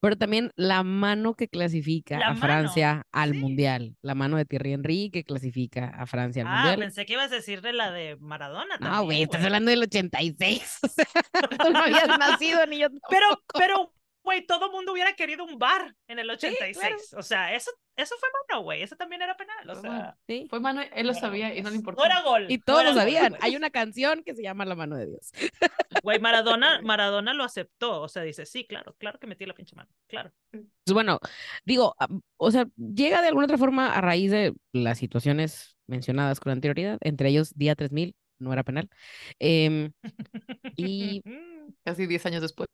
Pero 0.00 0.16
también 0.16 0.52
la 0.56 0.82
mano 0.82 1.34
que 1.34 1.48
clasifica 1.48 2.18
La 2.18 2.26
a 2.28 2.30
mano, 2.30 2.40
Francia 2.40 3.06
al 3.12 3.32
sí. 3.32 3.38
Mundial. 3.38 3.96
La 4.02 4.14
mano 4.14 4.36
de 4.36 4.44
Thierry 4.44 4.74
Henry 4.74 5.10
que 5.10 5.24
clasifica 5.24 5.88
a 5.88 6.06
Francia 6.06 6.42
al 6.42 6.48
Ah, 6.48 6.56
Mundial. 6.58 6.78
pensé 6.78 7.06
que 7.06 7.14
ibas 7.14 7.32
a 7.32 7.36
decir 7.36 7.62
de 7.62 7.72
la 7.72 7.90
de 7.90 8.16
Maradona 8.20 8.76
No, 8.78 8.86
también, 8.86 9.04
güey, 9.04 9.22
estás 9.22 9.44
hablando 9.44 9.70
del 9.70 9.82
86. 9.82 10.78
O 10.84 10.88
sea, 10.88 11.06
tú 11.58 11.72
no 11.72 11.78
habías 11.80 12.06
nacido 12.18 12.66
ni 12.66 12.78
yo 12.78 12.88
Pero, 13.10 13.26
tampoco. 13.30 13.58
pero, 13.58 13.92
güey, 14.26 14.44
todo 14.46 14.70
mundo 14.70 14.92
hubiera 14.92 15.14
querido 15.14 15.44
un 15.44 15.58
bar 15.58 15.94
en 16.08 16.18
el 16.18 16.28
86. 16.28 16.76
claro. 16.76 16.96
O 17.16 17.22
sea, 17.22 17.54
eso, 17.54 17.70
eso 17.96 18.14
fue 18.20 18.28
mano, 18.50 18.62
güey. 18.62 18.82
Eso 18.82 18.96
también 18.96 19.22
era 19.22 19.36
penal. 19.36 19.70
O 19.70 19.72
Fue 19.72 19.80
sea, 19.82 19.90
mano. 19.90 20.14
Sí. 20.26 20.46
Fue 20.50 20.60
mano, 20.60 20.82
él 20.94 21.06
lo 21.06 21.14
sabía 21.14 21.54
y 21.54 21.62
no 21.62 21.70
le 21.70 21.76
importó. 21.76 22.02
No 22.02 22.06
era 22.06 22.20
gol. 22.22 22.46
Y 22.50 22.58
todos 22.58 22.82
lo 22.84 22.90
gol. 22.90 22.98
sabían. 22.98 23.36
Hay 23.40 23.56
una 23.56 23.70
canción 23.70 24.22
que 24.24 24.34
se 24.34 24.42
llama 24.42 24.66
La 24.66 24.74
mano 24.74 24.96
de 24.96 25.06
Dios. 25.06 25.32
Güey, 26.02 26.18
Maradona, 26.20 26.80
Maradona 26.82 27.32
lo 27.32 27.44
aceptó. 27.44 28.02
O 28.02 28.08
sea, 28.08 28.22
dice, 28.22 28.44
sí, 28.44 28.66
claro, 28.66 28.94
claro 28.98 29.18
que 29.18 29.26
metí 29.26 29.46
la 29.46 29.54
pinche 29.54 29.74
mano. 29.74 29.88
Claro. 30.08 30.30
Pues 30.50 30.92
bueno, 30.92 31.18
digo, 31.64 31.94
o 32.36 32.50
sea, 32.50 32.66
llega 32.76 33.22
de 33.22 33.28
alguna 33.28 33.46
otra 33.46 33.58
forma 33.58 33.94
a 33.94 34.00
raíz 34.02 34.30
de 34.30 34.52
las 34.72 34.98
situaciones 34.98 35.78
mencionadas 35.86 36.38
con 36.40 36.52
anterioridad, 36.52 36.98
entre 37.00 37.30
ellos 37.30 37.54
día 37.56 37.74
3000, 37.74 38.14
no 38.38 38.52
era 38.52 38.62
penal. 38.64 38.90
em, 39.38 39.92
y 40.76 41.22
Casi 41.84 42.06
10 42.06 42.26
años 42.26 42.42
después. 42.42 42.68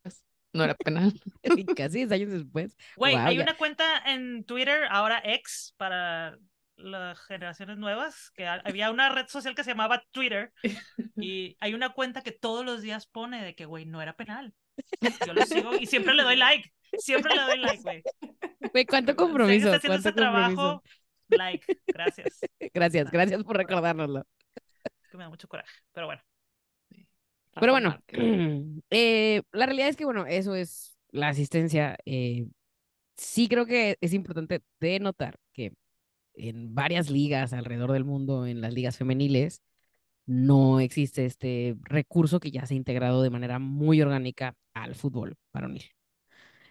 No 0.53 0.65
era 0.65 0.75
penal. 0.75 1.13
y 1.57 1.65
casi 1.67 1.99
10 1.99 2.13
años 2.13 2.31
después. 2.31 2.77
Güey, 2.97 3.17
hay 3.17 3.37
ya. 3.37 3.43
una 3.43 3.57
cuenta 3.57 3.85
en 4.07 4.45
Twitter, 4.45 4.85
ahora 4.91 5.21
ex, 5.25 5.75
para 5.77 6.37
las 6.77 7.21
generaciones 7.21 7.79
nuevas, 7.79 8.31
que 8.35 8.47
ha- 8.47 8.63
había 8.65 8.91
una 8.91 9.09
red 9.11 9.27
social 9.29 9.55
que 9.55 9.63
se 9.65 9.71
llamaba 9.71 10.03
Twitter 10.11 10.53
y 11.17 11.57
hay 11.61 11.75
una 11.75 11.91
cuenta 11.91 12.23
que 12.23 12.33
todos 12.33 12.65
los 12.65 12.83
días 12.83 13.07
pone 13.07 13.43
de 13.45 13.55
que, 13.55 13.65
güey, 13.67 13.87
no 13.87 14.03
era 14.03 14.15
penal. 14.17 14.53
Yo 15.27 15.33
lo 15.35 15.43
sigo 15.47 15.75
y 15.77 15.87
siempre 15.87 16.15
le 16.15 16.23
doy 16.23 16.37
like. 16.37 16.73
Siempre 16.99 17.35
le 17.35 17.43
doy 17.43 17.59
like, 17.59 17.83
güey. 17.83 18.03
Güey, 18.73 18.87
cuánto 18.87 19.13
Sé 19.13 19.17
que 19.17 19.23
compromiso, 19.23 19.67
está 19.75 19.77
haciendo 19.79 20.03
cuánto 20.03 20.09
ese 20.09 20.15
compromiso. 20.17 20.55
trabajo. 20.57 20.83
Like, 21.29 21.79
gracias. 21.87 22.41
Gracias, 22.75 23.11
gracias 23.11 23.43
por 23.45 23.57
recordárnoslo. 23.57 24.27
Que 25.11 25.17
me 25.17 25.25
da 25.25 25.31
mucho 25.31 25.49
coraje. 25.49 25.73
Pero 25.93 26.07
bueno. 26.07 26.23
Pero 27.55 27.73
bueno, 27.73 27.99
eh, 28.91 29.43
la 29.53 29.67
realidad 29.67 29.89
es 29.89 29.97
que, 29.97 30.05
bueno, 30.05 30.27
eso 30.27 30.55
es 30.55 30.97
la 31.11 31.29
asistencia. 31.29 31.97
eh, 32.05 32.47
sí 33.17 33.49
creo 33.49 33.67
que 33.67 33.97
es 34.01 34.15
importante 34.15 34.63
denotar 34.81 35.39
que 35.53 35.75
en 36.35 36.75
varias 36.75 37.11
ligas 37.11 37.53
alrededor 37.53 37.93
del 37.93 38.05
mundo, 38.05 38.47
en 38.47 38.61
las 38.61 38.75
ligas 38.75 38.97
femeniles, 38.97 39.63
no 40.27 40.81
existe 40.81 41.27
este 41.27 41.77
recurso 41.83 42.41
que 42.41 42.51
ya 42.51 42.67
se 42.67 42.75
ha 42.75 42.77
integrado 42.77 43.23
de 43.23 43.31
manera 43.31 43.59
muy 43.59 44.01
orgánica 44.03 44.57
al 44.75 44.95
fútbol 44.95 45.37
varonil. 45.53 45.85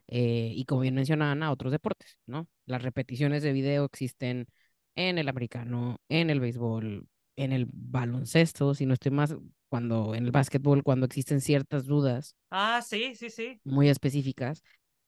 Eh, 0.08 0.54
y 0.56 0.66
como 0.66 0.82
bien 0.82 0.96
mencionaban, 0.96 1.44
a 1.44 1.52
otros 1.52 1.72
deportes, 1.72 2.18
¿no? 2.26 2.48
Las 2.66 2.82
repeticiones 2.84 3.44
de 3.44 3.54
video 3.54 3.86
existen 3.86 4.48
en 4.96 5.18
el 5.18 5.30
americano, 5.30 5.98
en 6.10 6.30
el 6.30 6.40
béisbol, 6.40 7.08
en 7.38 7.52
el 7.54 7.68
baloncesto, 7.72 8.76
si 8.76 8.86
no 8.86 8.94
estoy 8.94 9.12
más, 9.12 9.36
cuando 9.72 10.14
en 10.16 10.26
el 10.26 10.32
básquetbol, 10.32 10.84
cuando 10.84 11.06
existen 11.06 11.40
ciertas 11.40 11.86
dudas 11.86 12.36
Ah, 12.50 12.82
sí, 12.86 13.16
sí, 13.16 13.30
sí. 13.30 13.58
muy 13.64 13.88
específicas. 13.88 14.62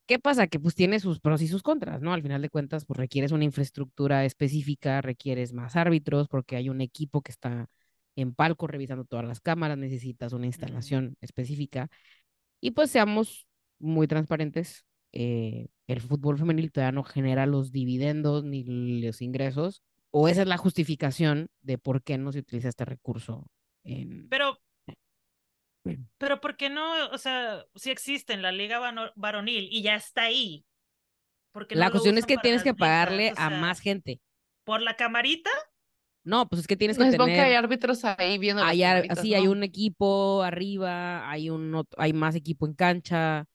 ¿Qué 0.07 0.19
pasa? 0.19 0.47
Que 0.47 0.57
pues 0.59 0.73
tiene 0.73 1.01
sus 1.01 1.19
pros 1.19 1.41
y 1.41 1.47
sus 1.49 1.61
contras, 1.61 2.01
¿no? 2.01 2.13
Al 2.13 2.21
final 2.21 2.41
de 2.41 2.49
cuentas, 2.49 2.85
pues 2.85 2.97
requieres 2.97 3.33
una 3.33 3.43
infraestructura 3.43 4.23
específica, 4.23 5.01
requieres 5.01 5.51
más 5.53 5.75
árbitros 5.75 6.29
porque 6.29 6.55
hay 6.55 6.69
un 6.69 6.79
equipo 6.79 7.21
que 7.21 7.31
está 7.31 7.67
en 8.15 8.33
palco 8.33 8.67
revisando 8.67 9.03
todas 9.03 9.25
las 9.25 9.41
cámaras, 9.41 9.77
necesitas 9.77 10.31
una 10.31 10.45
instalación 10.45 11.17
específica. 11.19 11.89
Y 12.61 12.71
pues 12.71 12.89
seamos 12.91 13.47
muy 13.79 14.07
transparentes, 14.07 14.85
eh, 15.11 15.67
el 15.87 15.99
fútbol 15.99 16.37
femenil 16.37 16.71
todavía 16.71 16.93
no 16.93 17.03
genera 17.03 17.45
los 17.45 17.71
dividendos 17.73 18.45
ni 18.45 18.63
los 19.01 19.21
ingresos, 19.21 19.83
o 20.11 20.27
esa 20.29 20.43
es 20.43 20.47
la 20.47 20.57
justificación 20.57 21.49
de 21.61 21.77
por 21.77 22.01
qué 22.03 22.17
no 22.17 22.31
se 22.31 22.39
utiliza 22.39 22.69
este 22.69 22.85
recurso. 22.85 23.47
En- 23.83 24.27
Pero, 24.29 24.59
pero 26.17 26.39
¿por 26.39 26.55
qué 26.57 26.69
no? 26.69 27.09
O 27.11 27.17
sea, 27.17 27.65
si 27.75 27.91
existe 27.91 28.33
en 28.33 28.41
la 28.41 28.51
liga 28.51 28.79
varonil 29.15 29.67
y 29.71 29.83
ya 29.83 29.95
está 29.95 30.23
ahí. 30.23 30.65
¿por 31.51 31.67
qué 31.67 31.75
no 31.75 31.81
La 31.81 31.91
cuestión 31.91 32.17
es 32.17 32.25
que 32.25 32.37
tienes 32.37 32.63
que 32.63 32.69
ligas? 32.71 32.79
pagarle 32.79 33.29
a 33.29 33.35
sea, 33.35 33.49
más 33.61 33.79
gente. 33.79 34.19
¿Por 34.63 34.81
la 34.81 34.95
camarita? 34.95 35.49
No, 36.23 36.47
pues 36.47 36.61
es 36.61 36.67
que 36.67 36.77
tienes 36.77 36.97
No 36.97 37.03
que 37.03 37.09
es 37.11 37.17
porque 37.17 37.33
hay 37.33 37.37
tener, 37.47 37.57
árbitros 37.57 38.05
ahí 38.05 38.37
viendo 38.37 38.63
hay, 38.63 38.81
ar- 38.83 38.95
camaritas, 38.95 39.19
sí, 39.19 39.33
hay 39.33 39.45
¿no? 39.45 39.51
un 39.51 39.63
equipo 39.63 40.41
arriba, 40.43 41.29
hay 41.29 41.49
un, 41.49 41.85
hay 41.97 42.13
más 42.13 42.35
equipo 42.35 42.65
en 42.65 42.73
cancha, 42.75 43.45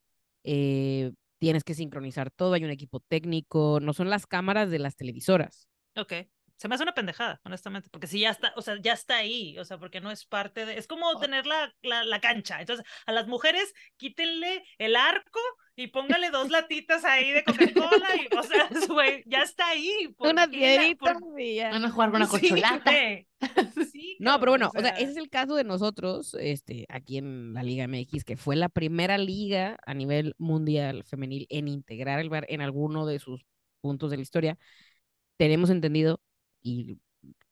eh, 0.45 1.12
tienes 1.38 1.64
que 1.64 1.73
sincronizar 1.75 2.31
todo, 2.31 2.53
hay 2.53 2.64
un 2.64 2.71
equipo 2.71 3.01
técnico, 3.01 3.79
no 3.81 3.95
son 3.95 4.11
las 4.11 4.27
cámaras 4.27 4.71
de 4.71 4.81
las 4.81 4.97
televisoras. 4.97 5.67
Ok. 5.97 6.12
Se 6.59 6.68
me 6.68 6.75
hace 6.75 6.83
una 6.83 6.92
pendejada, 6.94 7.40
honestamente, 7.44 7.88
porque 7.90 8.07
si 8.09 8.21
ya 8.21 8.31
está, 8.31 8.53
o 8.57 8.62
sea, 8.62 8.77
ya 8.81 8.92
está 8.92 9.16
ahí, 9.18 9.59
o 9.59 9.64
sea, 9.64 9.79
porque 9.79 10.01
no 10.01 10.11
es 10.11 10.27
parte 10.27 10.66
de, 10.66 10.77
es 10.77 10.87
como 10.87 11.18
tener 11.21 11.47
la, 11.47 11.73
la, 11.83 12.05
la 12.05 12.21
cancha. 12.21 12.61
Entonces, 12.61 12.85
a 13.07 13.12
las 13.12 13.29
mujeres 13.29 13.73
quítenle 13.97 14.64
el 14.79 14.97
arco 14.97 15.38
y 15.77 15.87
póngale 15.87 16.31
dos 16.31 16.51
latitas 16.51 17.05
ahí 17.05 17.31
de 17.31 17.44
Coca-Cola 17.44 18.09
y, 18.16 18.37
o 18.37 18.42
sea, 18.42 18.68
güey, 18.88 19.23
ya 19.27 19.42
está 19.42 19.68
ahí. 19.68 20.09
¿por 20.18 20.29
Unas 20.31 20.49
qué 20.49 20.57
la- 20.57 20.59
piedritas 20.59 21.14
por-. 21.21 21.33
Van 21.73 21.85
a 21.85 21.90
jugar 21.90 22.11
con 22.11 22.23
una 22.23 22.27
Sí, 22.27 22.49
corcholata. 22.51 22.92
Sí, 23.92 24.16
No, 24.18 24.40
pero 24.40 24.51
bueno, 24.51 24.73
o 24.77 24.81
sea, 24.81 24.90
ese 24.90 25.12
es 25.12 25.16
el 25.16 25.31
caso 25.31 25.55
de 25.55 25.62
nosotros, 25.62 26.35
este, 26.40 26.87
aquí 26.88 27.18
en 27.18 27.55
la 27.55 27.62
Liga 27.62 27.85
MX, 27.87 28.25
que 28.25 28.37
fue 28.37 28.57
la 28.57 28.68
primera 28.68 29.16
liga 29.16 29.79
a 29.87 29.94
nivel 29.94 30.35
mundial 30.38 31.05
femenil 31.05 31.47
en 31.49 31.68
integrar 31.68 32.18
el 32.18 32.31
VAR 32.31 32.47
en 32.49 32.62
alguno 32.62 33.07
de 33.07 33.21
sus 33.21 33.47
puntos 33.81 34.11
de 34.11 34.16
la 34.16 34.23
historia. 34.25 34.59
Tenemos 35.37 35.71
entendido 35.71 36.21
y 36.62 36.99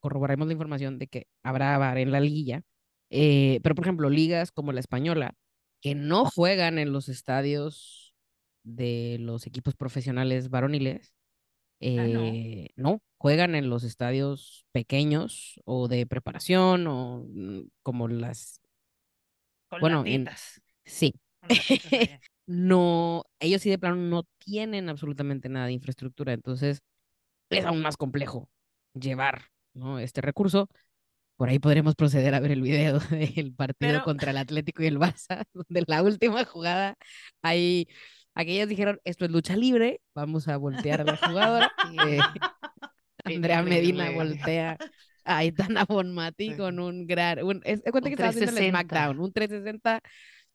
corroboraremos 0.00 0.46
la 0.46 0.52
información 0.52 0.98
de 0.98 1.08
que 1.08 1.26
habrá 1.42 1.76
VAR 1.78 1.98
en 1.98 2.12
la 2.12 2.20
liguilla, 2.20 2.62
eh, 3.10 3.60
pero 3.62 3.74
por 3.74 3.84
ejemplo, 3.84 4.10
ligas 4.10 4.52
como 4.52 4.72
la 4.72 4.80
española, 4.80 5.34
que 5.80 5.94
no 5.94 6.24
juegan 6.26 6.78
en 6.78 6.92
los 6.92 7.08
estadios 7.08 8.14
de 8.62 9.18
los 9.20 9.46
equipos 9.46 9.74
profesionales 9.74 10.50
varoniles, 10.50 11.14
no. 11.82 12.20
eh, 12.20 12.68
no, 12.76 13.00
juegan 13.18 13.54
en 13.54 13.68
los 13.70 13.84
estadios 13.84 14.66
pequeños 14.72 15.60
o 15.64 15.88
de 15.88 16.06
preparación 16.06 16.86
o 16.86 17.24
mm, 17.28 17.60
como 17.82 18.08
las, 18.08 18.60
Con 19.68 19.80
bueno, 19.80 20.04
en- 20.06 20.26
sí, 20.84 21.14
no, 22.46 23.24
ellos 23.40 23.62
sí 23.62 23.70
de 23.70 23.78
plano 23.78 23.96
no 23.96 24.24
tienen 24.38 24.88
absolutamente 24.88 25.48
nada 25.48 25.66
de 25.66 25.72
infraestructura, 25.72 26.32
entonces 26.32 26.80
es 27.50 27.64
aún 27.64 27.82
más 27.82 27.96
complejo 27.96 28.48
llevar, 29.00 29.44
¿no? 29.74 29.98
Este 29.98 30.20
recurso. 30.20 30.68
Por 31.36 31.48
ahí 31.50 31.58
podremos 31.58 31.94
proceder 31.94 32.34
a 32.34 32.40
ver 32.40 32.52
el 32.52 32.62
video 32.62 32.98
del 33.10 33.52
partido 33.54 33.92
Pero- 33.92 34.04
contra 34.04 34.30
el 34.30 34.38
Atlético 34.38 34.82
y 34.82 34.86
el 34.86 34.98
Barça, 34.98 35.44
donde 35.54 35.84
la 35.86 36.02
última 36.02 36.44
jugada, 36.44 36.96
ahí, 37.42 37.86
aquellas 38.34 38.68
dijeron, 38.68 39.00
esto 39.04 39.24
es 39.26 39.30
lucha 39.30 39.56
libre, 39.56 40.00
vamos 40.14 40.48
a 40.48 40.56
voltear 40.56 41.02
a 41.02 41.04
la 41.04 41.16
jugadora. 41.16 41.72
eh, 42.06 42.18
Andrea 43.24 43.62
Medina 43.62 44.10
voltea 44.12 44.78
a 45.24 45.38
Aitana 45.38 45.84
Bonmati 45.84 46.56
con 46.56 46.78
un 46.78 47.06
gran, 47.06 47.42
un, 47.42 47.60
es, 47.64 47.82
cuenta 47.90 48.08
que 48.08 48.14
estaba 48.14 48.28
haciendo 48.30 48.52
el 48.52 48.56
360. 48.56 48.70
SmackDown, 48.70 49.20
un 49.20 49.32
360, 49.32 50.00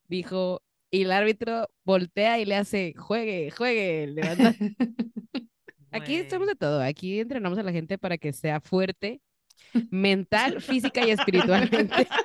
dijo, 0.08 0.62
y 0.90 1.04
el 1.04 1.12
árbitro 1.12 1.68
voltea 1.84 2.40
y 2.40 2.46
le 2.46 2.56
hace, 2.56 2.94
juegue, 2.98 3.52
juegue, 3.52 4.08
levanta. 4.08 4.56
Aquí 5.92 6.16
estamos 6.16 6.48
de 6.48 6.56
todo, 6.56 6.82
aquí 6.82 7.20
entrenamos 7.20 7.60
a 7.60 7.64
la 7.64 7.72
gente 7.72 7.98
para 7.98 8.18
que 8.18 8.34
sea 8.34 8.62
fuerte, 8.62 9.22
mental, 9.92 10.62
física 10.62 11.06
y 11.06 11.12
espiritualmente. 11.12 12.08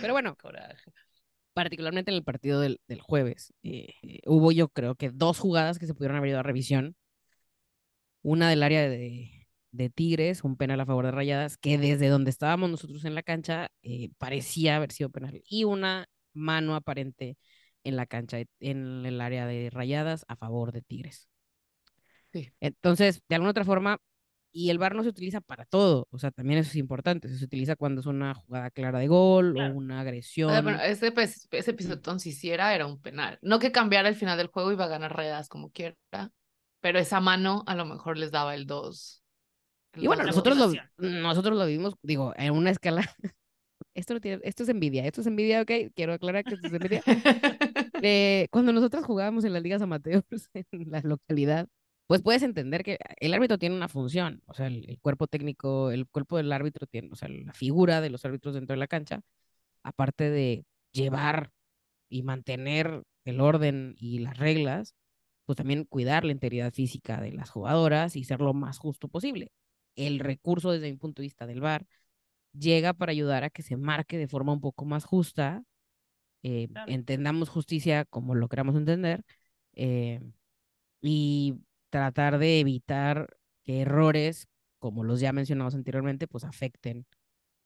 Pero 0.00 0.12
bueno, 0.12 0.36
particularmente 1.52 2.10
en 2.10 2.16
el 2.16 2.24
partido 2.24 2.60
del, 2.60 2.80
del 2.88 3.00
jueves, 3.00 3.52
eh, 3.62 3.94
hubo 4.26 4.52
yo 4.52 4.68
creo 4.68 4.94
que 4.94 5.10
dos 5.10 5.38
jugadas 5.38 5.78
que 5.78 5.86
se 5.86 5.94
pudieron 5.94 6.16
haber 6.16 6.30
ido 6.30 6.38
a 6.38 6.42
revisión. 6.42 6.96
Una 8.22 8.48
del 8.48 8.62
área 8.62 8.88
de, 8.88 9.44
de 9.74 9.90
Tigres, 9.90 10.44
un 10.44 10.56
penal 10.56 10.80
a 10.80 10.86
favor 10.86 11.04
de 11.04 11.10
Rayadas, 11.10 11.58
que 11.58 11.78
desde 11.78 12.08
donde 12.08 12.30
estábamos 12.30 12.70
nosotros 12.70 13.04
en 13.04 13.14
la 13.14 13.22
cancha 13.22 13.70
eh, 13.82 14.10
parecía 14.18 14.76
haber 14.76 14.92
sido 14.92 15.10
penal. 15.10 15.42
Y 15.46 15.64
una 15.64 16.08
mano 16.32 16.76
aparente 16.76 17.36
en 17.84 17.96
la 17.96 18.06
cancha, 18.06 18.38
en 18.60 19.06
el 19.06 19.20
área 19.20 19.46
de 19.46 19.70
Rayadas 19.70 20.24
a 20.28 20.36
favor 20.36 20.72
de 20.72 20.82
Tigres. 20.82 21.28
Sí. 22.32 22.50
Entonces, 22.60 23.22
de 23.28 23.36
alguna 23.36 23.50
otra 23.50 23.64
forma, 23.64 23.98
y 24.50 24.70
el 24.70 24.78
VAR 24.78 24.94
no 24.94 25.02
se 25.02 25.08
utiliza 25.08 25.40
para 25.40 25.64
todo, 25.64 26.06
o 26.10 26.18
sea, 26.18 26.30
también 26.30 26.58
eso 26.60 26.70
es 26.70 26.76
importante, 26.76 27.28
se 27.28 27.44
utiliza 27.44 27.76
cuando 27.76 28.00
es 28.00 28.06
una 28.06 28.34
jugada 28.34 28.70
clara 28.70 28.98
de 28.98 29.08
gol 29.08 29.54
Claro. 29.54 29.74
o 29.74 29.76
una 29.76 29.96
O 29.96 30.00
agresión. 30.00 30.50
sea, 30.50 30.62
bueno, 30.62 30.80
ese, 30.80 31.12
pues, 31.12 31.48
ese 31.50 31.74
pisotón 31.74 32.20
si 32.20 32.30
hiciera 32.30 32.74
era 32.74 32.86
un 32.86 33.00
penal. 33.00 33.38
No 33.42 33.58
que 33.58 33.72
cambiara 33.72 34.08
el 34.08 34.14
final 34.16 34.38
del 34.38 34.48
juego 34.48 34.72
iba 34.72 34.84
a 34.84 34.88
ganar 34.88 35.14
Rayadas 35.16 35.48
como 35.48 35.70
quiera, 35.70 35.96
pero 36.80 36.98
esa 36.98 37.20
mano 37.20 37.64
a 37.66 37.74
lo 37.74 37.84
mejor 37.84 38.16
les 38.18 38.30
daba 38.30 38.54
el 38.54 38.66
2. 38.66 39.22
Y 39.96 40.06
bueno, 40.08 40.24
nosotros 40.24 40.56
lo, 40.56 40.72
nosotros 40.98 41.56
lo 41.56 41.66
vimos, 41.66 41.94
digo, 42.02 42.32
en 42.36 42.52
una 42.52 42.70
escala. 42.70 43.02
Esto, 43.94 44.14
no 44.14 44.20
tiene, 44.20 44.40
esto 44.42 44.64
es 44.64 44.68
envidia, 44.68 45.06
esto 45.06 45.20
es 45.20 45.26
envidia, 45.28 45.62
ok, 45.62 45.70
quiero 45.94 46.14
aclarar 46.14 46.42
que 46.42 46.54
esto 46.54 46.66
es 46.66 46.72
envidia. 46.72 47.00
Eh, 48.06 48.48
cuando 48.50 48.70
nosotros 48.74 49.02
jugábamos 49.06 49.44
en 49.44 49.54
las 49.54 49.62
ligas 49.62 49.80
amateurs 49.80 50.24
en 50.72 50.90
la 50.90 51.00
localidad, 51.00 51.68
pues 52.06 52.20
puedes 52.20 52.42
entender 52.42 52.82
que 52.84 52.98
el 53.18 53.32
árbitro 53.32 53.58
tiene 53.58 53.76
una 53.76 53.88
función, 53.88 54.42
o 54.46 54.52
sea, 54.52 54.66
el, 54.66 54.98
cuerpo 55.00 55.26
técnico, 55.26 55.90
el 55.90 56.06
cuerpo 56.06 56.36
del 56.36 56.52
árbitro 56.52 56.86
tiene, 56.86 57.08
o 57.12 57.16
sea, 57.16 57.30
la 57.30 57.54
figura 57.54 58.02
de 58.02 58.10
los 58.10 58.24
árbitros 58.26 58.54
dentro 58.54 58.74
de 58.74 58.78
la 58.78 58.88
cancha, 58.88 59.22
aparte 59.82 60.30
de 60.30 60.66
llevar 60.92 61.50
y 62.10 62.22
mantener 62.24 63.04
el 63.24 63.40
orden 63.40 63.94
y 63.98 64.18
las 64.20 64.38
reglas, 64.38 64.94
pues 65.46 65.56
también 65.56 65.84
cuidar 65.84 66.24
la 66.24 66.32
integridad 66.32 66.74
física 66.74 67.20
de 67.22 67.32
las 67.32 67.50
jugadoras 67.50 68.16
y 68.16 68.24
ser 68.24 68.40
lo 68.40 68.54
más 68.54 68.78
justo 68.78 69.08
posible. 69.08 69.50
El 69.96 70.20
recurso 70.20 70.72
desde 70.72 70.90
mi 70.90 70.98
punto 70.98 71.22
de 71.22 71.26
vista 71.26 71.46
del 71.46 71.60
VAR 71.60 71.86
llega 72.52 72.94
para 72.94 73.12
ayudar 73.12 73.44
a 73.44 73.50
que 73.50 73.62
se 73.62 73.76
marque 73.78 74.18
de 74.18 74.28
forma 74.28 74.52
un 74.52 74.60
poco 74.60 74.84
más 74.84 75.04
justa, 75.06 75.64
eh, 76.44 76.68
Claro. 76.68 76.92
entendamos 76.92 77.50
justicia 77.50 78.04
como 78.06 78.36
lo 78.36 78.48
queramos 78.48 78.76
entender, 78.76 79.24
eh, 79.74 80.20
y 81.02 81.56
tratar 81.90 82.38
de 82.38 82.60
evitar 82.60 83.36
que 83.64 83.82
errores, 83.82 84.48
como 84.78 85.04
los 85.04 85.20
ya 85.20 85.32
mencionados 85.32 85.74
anteriormente, 85.74 86.28
pues 86.28 86.44
afecten, 86.44 87.06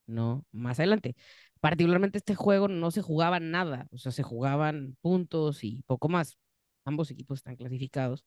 ¿no? 0.06 0.44
Más 0.52 0.78
adelante. 0.80 1.16
Particularmente 1.60 2.18
este 2.18 2.34
juego 2.36 2.68
no 2.68 2.90
se 2.92 3.02
jugaba 3.02 3.40
nada, 3.40 3.88
o 3.92 3.98
sea, 3.98 4.12
se 4.12 4.22
jugaban 4.24 4.96
puntos 5.02 5.64
y 5.64 5.82
poco 5.86 6.08
más. 6.08 6.38
Ambos 6.84 7.10
equipos 7.10 7.38
están 7.40 7.56
clasificados. 7.56 8.24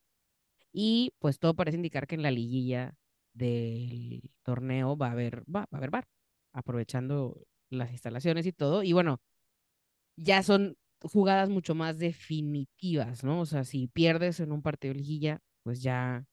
Y 0.73 1.13
pues 1.19 1.39
todo 1.39 1.53
parece 1.55 1.77
indicar 1.77 2.07
que 2.07 2.15
en 2.15 2.23
la 2.23 2.31
liguilla 2.31 2.95
del 3.33 4.21
torneo 4.43 4.97
va 4.97 5.07
a 5.07 5.11
haber, 5.13 5.41
va, 5.43 5.61
va 5.61 5.67
a 5.73 5.77
haber 5.77 5.91
VAR, 5.91 6.07
aprovechando 6.53 7.41
las 7.69 7.91
instalaciones 7.91 8.45
y 8.45 8.53
todo. 8.53 8.83
Y 8.83 8.93
bueno, 8.93 9.21
ya 10.15 10.43
son 10.43 10.77
jugadas 11.01 11.49
mucho 11.49 11.75
más 11.75 11.97
definitivas, 11.97 13.23
¿no? 13.23 13.41
O 13.41 13.45
sea, 13.45 13.63
si 13.63 13.87
pierdes 13.87 14.39
en 14.39 14.51
un 14.51 14.61
partido 14.61 14.93
de 14.93 14.99
liguilla, 14.99 15.39
pues 15.63 15.81
ya 15.81 16.25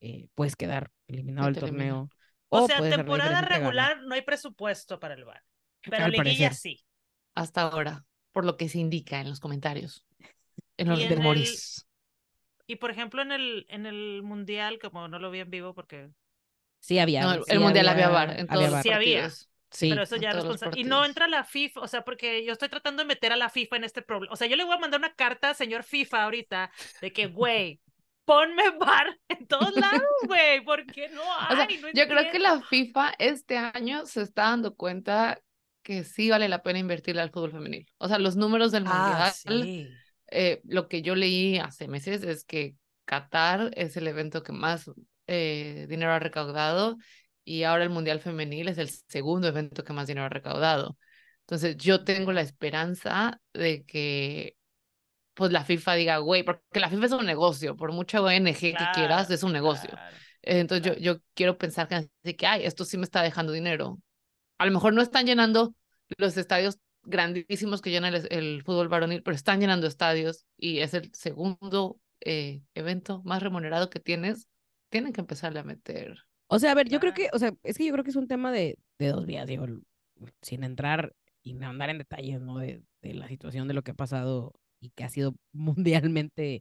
eh, 0.00 0.28
puedes 0.34 0.56
quedar 0.56 0.90
eliminado 1.08 1.46
del 1.46 1.58
torneo. 1.58 2.10
O 2.48 2.66
sea, 2.66 2.80
temporada 2.80 3.40
regular 3.42 4.02
no 4.02 4.14
hay 4.14 4.22
presupuesto 4.22 5.00
para 5.00 5.14
el 5.14 5.24
VAR. 5.24 5.42
Pero 5.82 6.04
Al 6.04 6.12
liguilla 6.12 6.48
parecer. 6.48 6.54
sí. 6.54 6.84
Hasta 7.34 7.62
ahora, 7.62 8.04
por 8.32 8.44
lo 8.44 8.56
que 8.56 8.68
se 8.68 8.78
indica 8.78 9.20
en 9.20 9.28
los 9.28 9.40
comentarios, 9.40 10.06
en 10.76 10.88
los 10.88 11.08
rumores. 11.08 11.86
Y 12.66 12.76
por 12.76 12.90
ejemplo, 12.90 13.20
en 13.22 13.32
el, 13.32 13.66
en 13.68 13.86
el 13.86 14.22
mundial, 14.22 14.78
como 14.78 15.08
no 15.08 15.18
lo 15.18 15.30
vi 15.30 15.40
en 15.40 15.50
vivo 15.50 15.74
porque. 15.74 16.10
Sí 16.80 16.98
había. 16.98 17.22
No, 17.22 17.32
el, 17.32 17.44
sí 17.44 17.52
el 17.52 17.60
mundial 17.60 17.88
había 17.88 18.08
VAR 18.08 18.40
en 18.40 18.46
había 18.48 18.70
VAR. 18.70 18.82
Sí 18.82 18.90
había. 18.90 19.30
Sí, 19.74 19.90
pero 19.90 20.02
eso 20.04 20.16
ya 20.16 20.30
es 20.30 20.36
responsabilidad. 20.36 20.80
Y 20.86 20.88
no 20.88 21.04
entra 21.04 21.26
la 21.28 21.44
FIFA, 21.44 21.80
o 21.80 21.88
sea, 21.88 22.04
porque 22.04 22.44
yo 22.44 22.52
estoy 22.52 22.68
tratando 22.68 23.02
de 23.02 23.08
meter 23.08 23.32
a 23.32 23.36
la 23.36 23.48
FIFA 23.50 23.76
en 23.76 23.84
este 23.84 24.02
problema. 24.02 24.32
O 24.32 24.36
sea, 24.36 24.46
yo 24.46 24.56
le 24.56 24.64
voy 24.64 24.74
a 24.74 24.78
mandar 24.78 25.00
una 25.00 25.14
carta 25.14 25.48
al 25.50 25.56
señor 25.56 25.82
FIFA 25.82 26.22
ahorita 26.24 26.70
de 27.00 27.12
que, 27.12 27.26
güey, 27.26 27.80
ponme 28.24 28.70
VAR 28.78 29.18
en 29.28 29.46
todos 29.46 29.74
lados, 29.74 30.02
güey, 30.26 30.60
porque 30.64 31.08
no 31.10 31.22
hay. 31.22 31.46
O 31.54 31.56
sea, 31.56 31.66
no 31.66 31.88
yo 31.92 32.06
creo 32.08 32.32
que 32.32 32.38
la 32.38 32.60
FIFA 32.62 33.14
este 33.18 33.56
año 33.58 34.06
se 34.06 34.22
está 34.22 34.44
dando 34.44 34.74
cuenta 34.76 35.40
que 35.82 36.04
sí 36.04 36.30
vale 36.30 36.48
la 36.48 36.62
pena 36.62 36.78
invertirle 36.78 37.20
al 37.20 37.30
fútbol 37.30 37.52
femenil. 37.52 37.86
O 37.98 38.08
sea, 38.08 38.18
los 38.18 38.36
números 38.36 38.72
del 38.72 38.84
Ah, 38.86 39.32
mundial, 39.44 39.64
sí. 39.64 39.88
eh, 40.30 40.60
lo 40.64 40.88
que 40.88 41.02
yo 41.02 41.14
leí 41.14 41.58
hace 41.58 41.88
meses 41.88 42.22
es 42.22 42.44
que 42.44 42.76
Qatar 43.04 43.70
es 43.76 43.96
el 43.98 44.08
evento 44.08 44.42
que 44.42 44.52
más 44.52 44.90
eh, 45.26 45.86
dinero 45.88 46.12
ha 46.12 46.18
recaudado 46.18 46.96
y 47.44 47.64
ahora 47.64 47.84
el 47.84 47.90
mundial 47.90 48.20
femenil 48.20 48.68
es 48.68 48.78
el 48.78 48.88
segundo 48.88 49.48
evento 49.48 49.84
que 49.84 49.92
más 49.92 50.06
dinero 50.06 50.26
ha 50.26 50.28
recaudado. 50.30 50.96
Entonces, 51.40 51.76
yo 51.76 52.04
tengo 52.04 52.32
la 52.32 52.40
esperanza 52.40 53.40
de 53.52 53.84
que 53.84 54.56
pues 55.34 55.50
la 55.50 55.64
FIFA 55.64 55.94
diga, 55.94 56.18
güey, 56.18 56.44
porque 56.44 56.80
la 56.80 56.88
FIFA 56.88 57.06
es 57.06 57.12
un 57.12 57.26
negocio, 57.26 57.76
por 57.76 57.92
mucha 57.92 58.22
ONG 58.22 58.56
que 58.58 58.72
quieras, 58.94 59.26
Claro, 59.26 59.34
es 59.34 59.42
un 59.42 59.52
negocio. 59.52 59.90
claro. 59.90 60.16
Entonces 60.42 60.82
Claro. 60.84 61.00
yo, 61.00 61.14
yo 61.14 61.20
quiero 61.34 61.58
pensar 61.58 61.88
que, 61.88 61.94
así 61.96 62.34
que, 62.34 62.46
ay, 62.46 62.64
esto 62.64 62.84
sí 62.84 62.96
me 62.96 63.04
está 63.04 63.22
dejando 63.22 63.52
dinero. 63.52 63.98
A 64.58 64.66
lo 64.66 64.72
mejor 64.72 64.94
no 64.94 65.02
están 65.02 65.26
llenando 65.26 65.74
los 66.18 66.36
estadios 66.36 66.78
grandísimos 67.02 67.82
que 67.82 67.90
llena 67.90 68.08
el, 68.08 68.26
el 68.30 68.62
fútbol 68.62 68.88
varonil, 68.88 69.22
pero 69.22 69.34
están 69.34 69.60
llenando 69.60 69.86
estadios 69.86 70.46
y 70.56 70.78
es 70.78 70.94
el 70.94 71.12
segundo 71.14 71.98
eh, 72.20 72.62
evento 72.74 73.20
más 73.24 73.42
remunerado 73.42 73.90
que 73.90 74.00
tienes. 74.00 74.46
Tienen 74.88 75.12
que 75.12 75.20
empezarle 75.20 75.58
a 75.60 75.64
meter. 75.64 76.24
O 76.46 76.58
sea, 76.58 76.72
a 76.72 76.74
ver, 76.74 76.88
yo 76.88 77.00
creo 77.00 77.14
que, 77.14 77.28
o 77.32 77.38
sea, 77.38 77.52
es 77.62 77.78
que 77.78 77.86
yo 77.86 77.92
creo 77.92 78.04
que 78.04 78.10
es 78.10 78.16
un 78.16 78.28
tema 78.28 78.52
de, 78.52 78.78
de 78.98 79.08
dos 79.08 79.26
vías, 79.26 79.46
digo, 79.46 79.66
sin 80.42 80.64
entrar 80.64 81.14
y 81.42 81.60
andar 81.62 81.90
en 81.90 81.98
detalles, 81.98 82.40
¿no? 82.40 82.58
De, 82.58 82.82
de 83.02 83.14
la 83.14 83.28
situación 83.28 83.68
de 83.68 83.74
lo 83.74 83.82
que 83.82 83.92
ha 83.92 83.94
pasado 83.94 84.52
y 84.80 84.90
que 84.90 85.04
ha 85.04 85.08
sido 85.08 85.34
mundialmente 85.52 86.60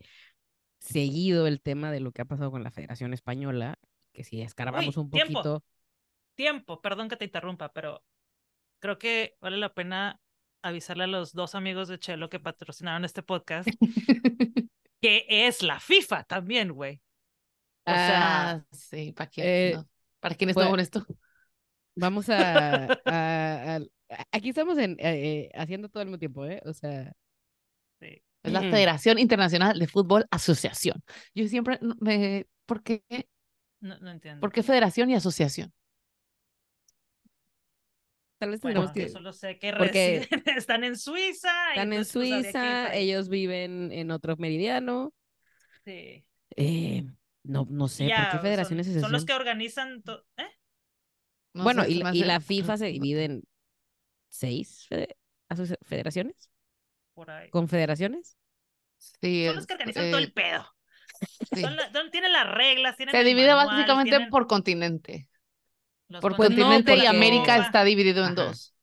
seguido 0.80 1.48
el 1.48 1.62
tema 1.62 1.92
de 1.92 2.00
lo 2.00 2.12
que 2.12 2.22
ha 2.22 2.26
pasado 2.26 2.52
con 2.52 2.64
la 2.64 2.72
Federación 2.72 3.14
Española, 3.14 3.78
que 4.12 4.24
si 4.24 4.42
escarbamos 4.42 4.98
Uy, 4.98 5.04
un 5.04 5.10
tiempo. 5.10 5.34
poquito, 5.34 5.64
Tiempo, 6.36 6.82
perdón 6.82 7.10
que 7.10 7.16
te 7.16 7.26
interrumpa, 7.26 7.72
pero 7.72 8.04
creo 8.80 8.98
que 8.98 9.38
vale 9.40 9.58
la 9.58 9.74
pena 9.74 10.20
avisarle 10.64 11.04
a 11.04 11.08
los 11.08 11.34
dos 11.34 11.54
amigos 11.54 11.88
de 11.88 12.00
Chelo 12.00 12.30
que 12.30 12.40
patrocinaron 12.40 13.06
este 13.06 13.22
podcast 13.22 13.70
que 15.02 15.26
es 15.28 15.62
la 15.62 15.80
FIFA 15.80 16.24
también, 16.24 16.72
güey. 16.72 17.03
O 17.86 17.92
sea, 17.92 18.52
Ah, 18.52 18.66
sí, 18.72 19.12
¿para 19.14 19.30
quién? 19.30 19.48
eh, 19.48 19.72
no? 19.76 19.90
¿Para 20.20 20.36
quién 20.36 20.54
pues- 20.54 20.82
esto? 20.82 21.06
vamos 21.96 22.30
a, 22.30 22.34
a- 23.06 23.76
a- 23.76 24.26
aquí 24.32 24.50
estamos 24.50 24.78
en, 24.78 24.92
eh, 25.00 25.50
eh, 25.50 25.52
haciendo 25.56 25.90
todo 25.90 26.02
al 26.02 26.08
mismo 26.08 26.20
tiempo, 26.20 26.46
¿eh? 26.46 26.62
O 26.66 26.74
sea, 26.74 27.12
sí. 28.00 28.24
Es 28.44 28.52
la 28.52 28.62
Ujú. 28.62 28.72
Federación 28.72 29.20
Internacional 29.20 29.78
de 29.80 29.88
Fútbol 29.88 30.26
Asociación. 30.32 31.02
Yo 31.34 31.48
siempre 31.48 31.80
me... 32.02 32.46
¿Por 32.66 32.84
qué, 32.84 33.04
no, 33.82 33.98
no 34.00 34.12
entiendo. 34.12 34.40
¿Por 34.42 34.52
qué 34.52 34.64
Federación 34.64 35.10
y 35.10 35.16
Asociación? 35.16 35.74
tal 38.40 38.50
vez 38.50 38.60
Bueno, 38.62 38.82
tendremos 38.86 38.96
yo 38.98 39.06
que... 39.06 39.10
solo 39.10 39.34
sé 39.34 39.58
que 39.60 39.74
porque 39.74 40.28
residen- 40.30 40.44
están 40.58 40.84
en 40.84 40.98
Suiza. 40.98 41.70
Están 41.70 41.94
en 41.94 42.06
Suiza, 42.06 42.94
ellos 42.94 43.30
viven 43.30 43.92
en 43.92 44.12
otro 44.12 44.36
meridiano. 44.38 45.14
Sí. 45.86 46.26
Eh, 46.56 47.06
no, 47.44 47.68
no 47.70 47.88
sé, 47.88 48.04
¿por 48.06 48.10
Ya, 48.10 48.30
qué 48.32 48.40
Federación 48.40 48.84
son, 48.84 49.02
son 49.02 49.12
los 49.12 49.26
que 49.26 49.34
organizan. 49.34 50.02
to- 50.04 50.26
¿Eh? 50.38 50.48
No 51.54 51.64
Bueno, 51.64 51.84
sé, 51.84 51.92
y, 51.92 52.04
y 52.14 52.24
la 52.24 52.40
FIFA 52.40 52.78
se 52.78 52.86
divide 52.88 53.26
en 53.26 53.44
seis 54.30 54.88
fede- 54.90 55.16
asocia- 55.50 55.78
federaciones, 55.84 56.50
Por 57.14 57.30
ahí. 57.32 57.50
confederaciones. 57.50 58.38
Sí, 58.98 59.46
Son 59.48 59.56
los 59.58 59.68
que 59.68 59.74
organizan 59.74 60.10
todo 60.12 60.20
eh, 60.20 60.24
el 60.24 60.34
pedo. 60.34 60.66
sí. 61.54 61.62
Son 61.62 61.76
la- 61.76 61.92
son- 61.92 62.12
tienen 62.12 62.32
las 62.32 62.48
reglas, 62.54 62.98
tienen 62.98 63.14
Se 63.14 63.24
divide 63.24 63.54
manual, 63.54 63.76
básicamente 63.76 64.10
tienen 64.12 64.30
por 64.30 64.48
continente. 64.48 65.30
los 66.10 66.22
Por 66.22 66.32
no, 66.32 66.38
continente 66.38 66.96
y 66.98 67.06
América 67.06 67.54
Europa. 67.54 67.66
está 67.66 67.84
dividido 67.84 68.26
en 68.26 68.34
Ajá. 68.34 68.44
dos. 68.46 68.76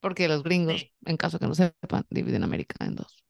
Porque 0.00 0.28
los 0.28 0.42
gringos, 0.42 0.80
Sí. 0.80 0.92
en 1.06 1.16
caso 1.16 1.38
que 1.38 1.46
no 1.46 1.54
sepan, 1.54 2.04
dividen 2.10 2.44
América 2.44 2.84
en 2.84 2.94
dos. 2.96 3.23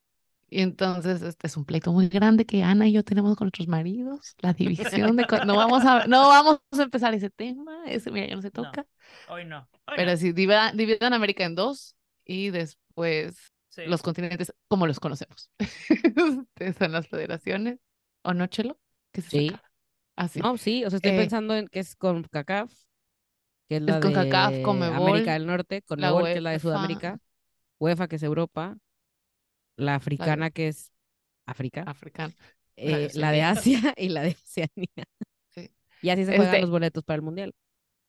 Y 0.50 0.60
entonces 0.60 1.22
este 1.22 1.46
es 1.46 1.56
un 1.56 1.64
pleito 1.64 1.92
muy 1.92 2.08
grande 2.08 2.44
que 2.44 2.62
Ana 2.62 2.86
y 2.86 2.92
yo 2.92 3.02
tenemos 3.02 3.36
con 3.36 3.46
nuestros 3.46 3.66
maridos. 3.66 4.34
La 4.40 4.52
división 4.52 5.16
de... 5.16 5.26
No 5.46 5.56
vamos 5.56 5.84
a, 5.84 6.06
no 6.06 6.28
vamos 6.28 6.60
a 6.72 6.82
empezar 6.82 7.12
ese 7.14 7.30
tema. 7.30 7.84
Ese, 7.86 8.10
mira, 8.10 8.26
ya 8.28 8.36
no 8.36 8.42
se 8.42 8.48
No. 8.54 8.62
toca. 8.62 8.86
Hoy 9.28 9.44
no. 9.44 9.68
hoy 9.86 9.94
Pero 9.96 10.10
no. 10.12 10.16
sí, 10.16 10.32
divida- 10.32 10.72
dividen 10.72 11.12
América 11.12 11.44
en 11.44 11.54
dos 11.54 11.96
y 12.24 12.50
después 12.50 13.52
los 13.86 14.02
continentes 14.02 14.52
como 14.68 14.86
los 14.86 15.00
conocemos. 15.00 15.50
Son 16.78 16.92
las 16.92 17.08
federaciones, 17.08 17.80
¿o 18.22 18.32
no, 18.34 18.46
Chelo? 18.46 18.78
¿Qué 19.12 19.20
se 19.22 19.30
Sí. 19.30 19.48
saca? 19.50 19.62
Así. 20.16 20.38
No, 20.40 20.56
sí, 20.56 20.84
o 20.84 20.90
sea, 20.90 20.98
estoy 20.98 21.10
Eh, 21.12 21.18
pensando 21.18 21.56
en 21.56 21.66
que 21.66 21.80
es 21.80 21.96
con 21.96 22.22
CACAF, 22.22 22.72
que 23.68 23.76
es 23.76 23.82
la 23.82 23.98
con 24.00 24.12
de 24.12 24.62
Conmebol, 24.62 25.08
América 25.08 25.32
del 25.32 25.46
Norte, 25.46 25.82
con 25.82 26.00
la 26.00 26.12
que 26.22 26.32
es 26.34 26.42
la 26.42 26.50
de 26.50 26.56
UEFA. 26.56 26.60
Sudamérica, 26.60 27.18
UEFA, 27.80 28.06
que 28.06 28.16
es 28.16 28.22
Europa, 28.22 28.76
la 29.76 29.94
africana, 29.96 30.50
que 30.50 30.68
es 30.68 30.92
África, 31.46 31.82
africano. 31.82 32.34
eh, 32.76 33.08
la 33.14 33.30
de. 33.32 33.42
Asia 33.42 33.94
y 33.96 34.08
la 34.08 34.22
de 34.22 34.30
Oceanía. 34.30 35.04
Sí. 35.50 35.70
Y 36.02 36.10
así 36.10 36.24
se 36.24 36.36
juegan 36.36 36.46
Este- 36.54 36.60
los 36.62 36.70
boletos 36.70 37.04
para 37.04 37.16
el 37.16 37.22
Mundial. 37.22 37.54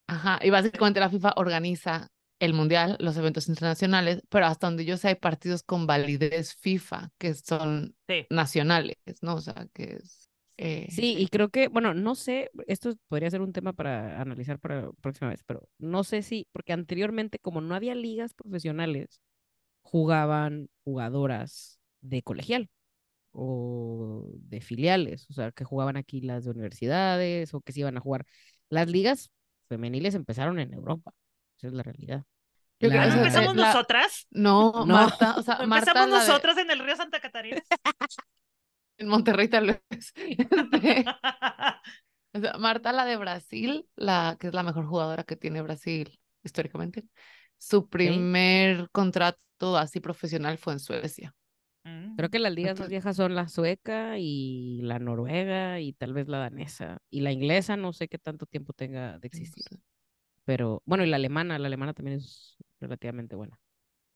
Ajá, 0.08 0.38
y 0.42 0.50
básicamente 0.50 1.00
la 1.00 1.10
FIFA 1.10 1.34
organiza 1.36 2.08
el 2.38 2.52
mundial, 2.52 2.96
los 3.00 3.16
eventos 3.16 3.48
internacionales, 3.48 4.20
pero 4.28 4.46
hasta 4.46 4.66
donde 4.66 4.84
yo 4.84 4.96
sé 4.98 5.08
hay 5.08 5.14
partidos 5.16 5.62
con 5.62 5.86
validez 5.86 6.54
FIFA, 6.56 7.10
que 7.18 7.34
son 7.34 7.96
Sí. 8.08 8.26
nacionales, 8.30 8.96
¿no? 9.22 9.34
O 9.36 9.40
sea, 9.40 9.66
que 9.72 9.94
es... 10.02 10.28
eh, 10.58 10.86
Sí, 10.90 11.16
y 11.18 11.28
creo 11.28 11.48
que, 11.48 11.68
bueno, 11.68 11.94
no 11.94 12.14
sé, 12.14 12.50
esto 12.66 12.94
podría 13.08 13.30
ser 13.30 13.40
un 13.40 13.52
tema 13.52 13.72
para 13.72 14.20
analizar 14.20 14.58
para 14.60 14.82
la 14.82 14.92
próxima 15.00 15.30
vez, 15.30 15.42
pero 15.44 15.66
no 15.78 16.04
sé 16.04 16.22
si, 16.22 16.46
porque 16.52 16.72
anteriormente, 16.74 17.38
como 17.38 17.60
no 17.62 17.74
había 17.74 17.94
ligas 17.94 18.34
profesionales, 18.34 19.20
jugaban 19.90 20.68
jugadoras 20.84 21.78
de 22.00 22.22
colegial 22.22 22.68
o 23.32 24.26
de 24.34 24.60
filiales, 24.60 25.26
o 25.30 25.34
sea, 25.34 25.52
que 25.52 25.64
jugaban 25.64 25.96
aquí 25.96 26.20
las 26.22 26.44
de 26.44 26.50
universidades 26.50 27.54
o 27.54 27.60
que 27.60 27.72
se 27.72 27.80
iban 27.80 27.96
a 27.96 28.00
jugar. 28.00 28.24
Las 28.70 28.88
ligas 28.90 29.30
femeniles 29.68 30.14
empezaron 30.14 30.58
en 30.58 30.72
Europa, 30.74 31.12
esa 31.56 31.68
es 31.68 31.72
la 31.74 31.82
realidad. 31.82 32.24
Yo 32.80 32.88
creo 32.90 33.02
que 33.02 33.08
¿no 33.08 33.14
eso- 33.14 33.18
empezamos 33.18 33.56
la- 33.56 33.66
nosotras? 33.68 34.26
No, 34.30 34.72
No. 34.86 34.86
Marta, 34.86 35.36
o 35.38 35.42
sea, 35.44 35.58
¿No 35.58 35.66
Marta 35.66 35.90
empezamos 35.92 36.10
la 36.10 36.22
de- 36.22 36.28
nosotras 36.28 36.58
en 36.58 36.70
el 36.70 36.78
río 36.80 36.96
Santa 36.96 37.20
Catarina? 37.20 37.62
en 38.98 39.08
Monterrey 39.08 39.48
tal 39.48 39.66
vez. 39.90 40.12
Este, 40.16 41.04
o 42.34 42.40
sea, 42.40 42.58
Marta 42.58 42.92
la 42.92 43.04
de 43.06 43.16
Brasil, 43.16 43.88
la 43.96 44.36
que 44.38 44.48
es 44.48 44.54
la 44.54 44.62
mejor 44.62 44.86
jugadora 44.86 45.24
que 45.24 45.36
tiene 45.36 45.62
Brasil 45.62 46.18
históricamente, 46.42 47.04
su 47.58 47.88
primer 47.88 48.88
contrato 48.90 49.76
así 49.76 50.00
profesional 50.00 50.58
fue 50.58 50.74
en 50.74 50.80
Suecia. 50.80 51.34
Creo 52.16 52.30
que 52.30 52.40
las 52.40 52.52
ligas 52.52 52.78
más 52.80 52.88
viejas 52.88 53.14
son 53.16 53.34
la 53.36 53.46
sueca 53.48 54.18
y 54.18 54.80
la 54.82 54.98
noruega 54.98 55.78
y 55.80 55.92
tal 55.92 56.14
vez 56.14 56.26
la 56.26 56.38
danesa. 56.38 56.98
Y 57.10 57.20
la 57.20 57.30
inglesa 57.30 57.76
no 57.76 57.92
sé 57.92 58.08
qué 58.08 58.18
tanto 58.18 58.44
tiempo 58.46 58.72
tenga 58.72 59.18
de 59.20 59.26
existir. 59.28 59.64
Pero, 60.44 60.82
bueno, 60.84 61.04
y 61.04 61.08
la 61.08 61.16
alemana, 61.16 61.58
la 61.60 61.66
alemana 61.68 61.92
también 61.94 62.16
es 62.18 62.56
relativamente 62.80 63.36
buena. 63.36 63.60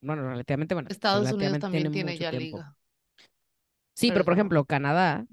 Bueno, 0.00 0.28
relativamente 0.28 0.74
buena. 0.74 0.88
Estados 0.90 1.30
Unidos 1.30 1.58
también 1.60 1.92
tiene 1.92 2.16
ya 2.18 2.30
tiempo. 2.30 2.58
liga. 2.58 2.76
Sí, 3.94 4.08
pero 4.08 4.14
pero 4.14 4.24
por 4.24 4.34
ejemplo, 4.34 4.64
Canadá, 4.64 5.26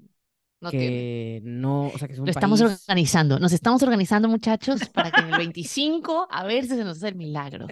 No 0.60 0.70
tiene. 0.70 0.86
que 0.86 1.40
no, 1.42 1.86
o 1.88 1.98
sea, 1.98 2.06
que 2.06 2.14
es 2.14 2.20
un 2.20 2.26
Lo 2.26 2.30
estamos 2.30 2.60
país- 2.60 2.82
organizando, 2.82 3.38
nos 3.40 3.52
estamos 3.52 3.82
organizando 3.82 4.28
muchachos 4.28 4.80
para 4.90 5.10
que 5.10 5.20
en 5.22 5.28
el 5.32 5.38
25 5.38 6.28
a 6.30 6.44
ver 6.44 6.64
si 6.64 6.70
se 6.76 6.84
nos 6.84 6.98
hace 6.98 7.08
el 7.08 7.14
milagro. 7.16 7.66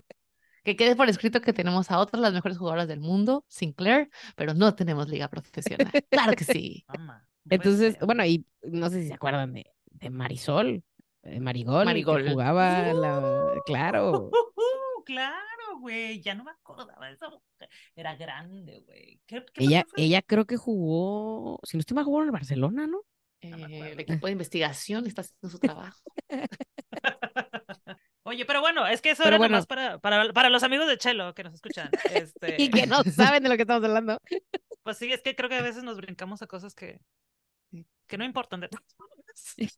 Que 0.66 0.74
quede 0.74 0.96
por 0.96 1.08
escrito 1.08 1.40
que 1.40 1.52
tenemos 1.52 1.92
a 1.92 2.00
otras 2.00 2.20
las 2.20 2.32
mejores 2.32 2.58
jugadoras 2.58 2.88
del 2.88 2.98
mundo, 2.98 3.44
Sinclair, 3.46 4.10
pero 4.34 4.52
no 4.52 4.74
tenemos 4.74 5.08
liga 5.08 5.28
profesional. 5.28 5.92
Claro 6.10 6.32
que 6.34 6.42
sí. 6.42 6.84
Entonces, 7.48 7.96
bueno, 8.00 8.26
y 8.26 8.44
no 8.64 8.90
sé 8.90 9.02
si 9.02 9.06
se 9.06 9.14
acuerdan 9.14 9.52
de, 9.52 9.70
de 9.84 10.10
Marisol, 10.10 10.82
eh, 11.22 11.38
Marigol, 11.38 11.82
que 11.82 11.84
Marigol. 11.84 12.28
jugaba 12.30 12.92
la, 12.92 13.52
claro. 13.66 14.24
Uh, 14.24 14.30
claro, 15.06 15.78
güey. 15.78 16.20
Ya 16.20 16.34
no 16.34 16.42
me 16.42 16.50
acordaba 16.50 17.06
de 17.06 17.12
esa 17.12 17.28
mujer. 17.28 17.70
Era 17.94 18.16
grande, 18.16 18.80
güey. 18.80 19.20
¿Qué, 19.24 19.44
qué 19.54 19.64
Ella, 19.64 19.86
ella 19.96 20.20
creo 20.20 20.46
que 20.46 20.56
jugó, 20.56 21.60
si 21.62 21.76
no 21.76 21.80
estoy 21.80 21.94
mal, 21.94 22.04
jugó 22.04 22.22
en 22.22 22.26
el 22.26 22.32
Barcelona, 22.32 22.88
¿no? 22.88 23.02
No 23.42 23.68
Eh, 23.68 23.92
el 23.92 24.00
equipo 24.00 24.26
de 24.26 24.32
investigación 24.32 25.06
está 25.06 25.20
haciendo 25.20 25.48
su 25.48 25.60
trabajo. 25.60 26.00
Oye, 28.26 28.44
pero 28.44 28.60
bueno, 28.60 28.86
es 28.86 29.00
que 29.00 29.10
eso 29.10 29.22
Pero 29.22 29.36
era 29.36 29.38
bueno. 29.38 29.52
nomás 29.52 29.66
para, 29.66 29.98
para, 29.98 30.32
para 30.32 30.50
los 30.50 30.62
amigos 30.64 30.88
de 30.88 30.98
Chelo 30.98 31.32
que 31.34 31.44
nos 31.44 31.54
escuchan. 31.54 31.90
Este, 32.12 32.60
Y 32.60 32.70
que 32.70 32.86
no 32.86 33.02
saben 33.04 33.42
de 33.42 33.48
lo 33.48 33.56
que 33.56 33.62
estamos 33.62 33.84
hablando. 33.84 34.18
Pues 34.82 34.98
sí, 34.98 35.12
es 35.12 35.22
que 35.22 35.36
creo 35.36 35.48
que 35.48 35.56
a 35.56 35.62
veces 35.62 35.84
nos 35.84 35.96
brincamos 35.96 36.42
a 36.42 36.46
cosas 36.46 36.74
que, 36.74 37.00
que 38.06 38.18
no 38.18 38.24
importan 38.24 38.60
de 38.60 38.68
todas 38.68 38.94
formas. 38.96 39.16
Sí, 39.34 39.68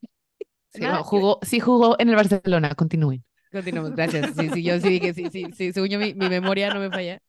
jugó, 1.04 1.38
sí 1.42 1.60
jugó 1.60 1.96
en 1.98 2.08
el 2.08 2.16
Barcelona, 2.16 2.74
continúen. 2.74 3.24
Continuamos, 3.52 3.92
gracias. 3.96 4.34
Sí, 4.36 4.48
sí, 4.50 4.62
yo 4.62 4.80
sí 4.80 4.88
dije, 4.88 5.14
sí, 5.14 5.28
sí, 5.30 5.46
sí, 5.54 5.72
según 5.72 5.88
yo, 5.88 5.98
mi, 5.98 6.14
mi 6.14 6.28
memoria 6.28 6.72
no 6.72 6.80
me 6.80 6.90
falla. 6.90 7.20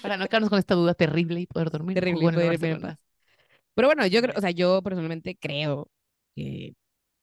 Para 0.00 0.16
no 0.16 0.26
quedarnos 0.26 0.50
con 0.50 0.58
esta 0.58 0.74
duda 0.74 0.94
terrible 0.94 1.40
y 1.40 1.46
poder 1.46 1.70
dormir. 1.70 1.94
Terrible, 1.94 2.26
el 2.26 2.34
poder 2.34 2.58
dormir 2.58 2.84
en. 2.84 2.98
Pero 3.74 3.88
bueno, 3.88 4.06
yo 4.06 4.20
creo, 4.20 4.34
o 4.36 4.40
sea, 4.40 4.50
yo 4.50 4.82
personalmente 4.82 5.36
creo 5.36 5.88
que, 6.34 6.74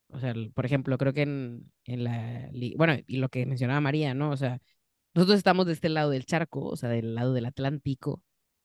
o 0.09 0.19
sea, 0.19 0.33
por 0.53 0.65
ejemplo, 0.65 0.97
creo 0.97 1.13
que 1.13 1.21
en, 1.23 1.71
en 1.85 2.03
la, 2.03 2.49
bueno, 2.77 2.95
y 3.07 3.17
lo 3.17 3.29
que 3.29 3.45
mencionaba 3.45 3.81
María, 3.81 4.13
¿no? 4.13 4.31
O 4.31 4.37
sea, 4.37 4.59
nosotros 5.13 5.37
estamos 5.37 5.65
de 5.65 5.73
este 5.73 5.89
lado 5.89 6.09
del 6.11 6.25
charco, 6.25 6.65
o 6.65 6.75
sea, 6.75 6.89
del 6.89 7.15
lado 7.15 7.33
del 7.33 7.45
Atlántico, 7.45 8.23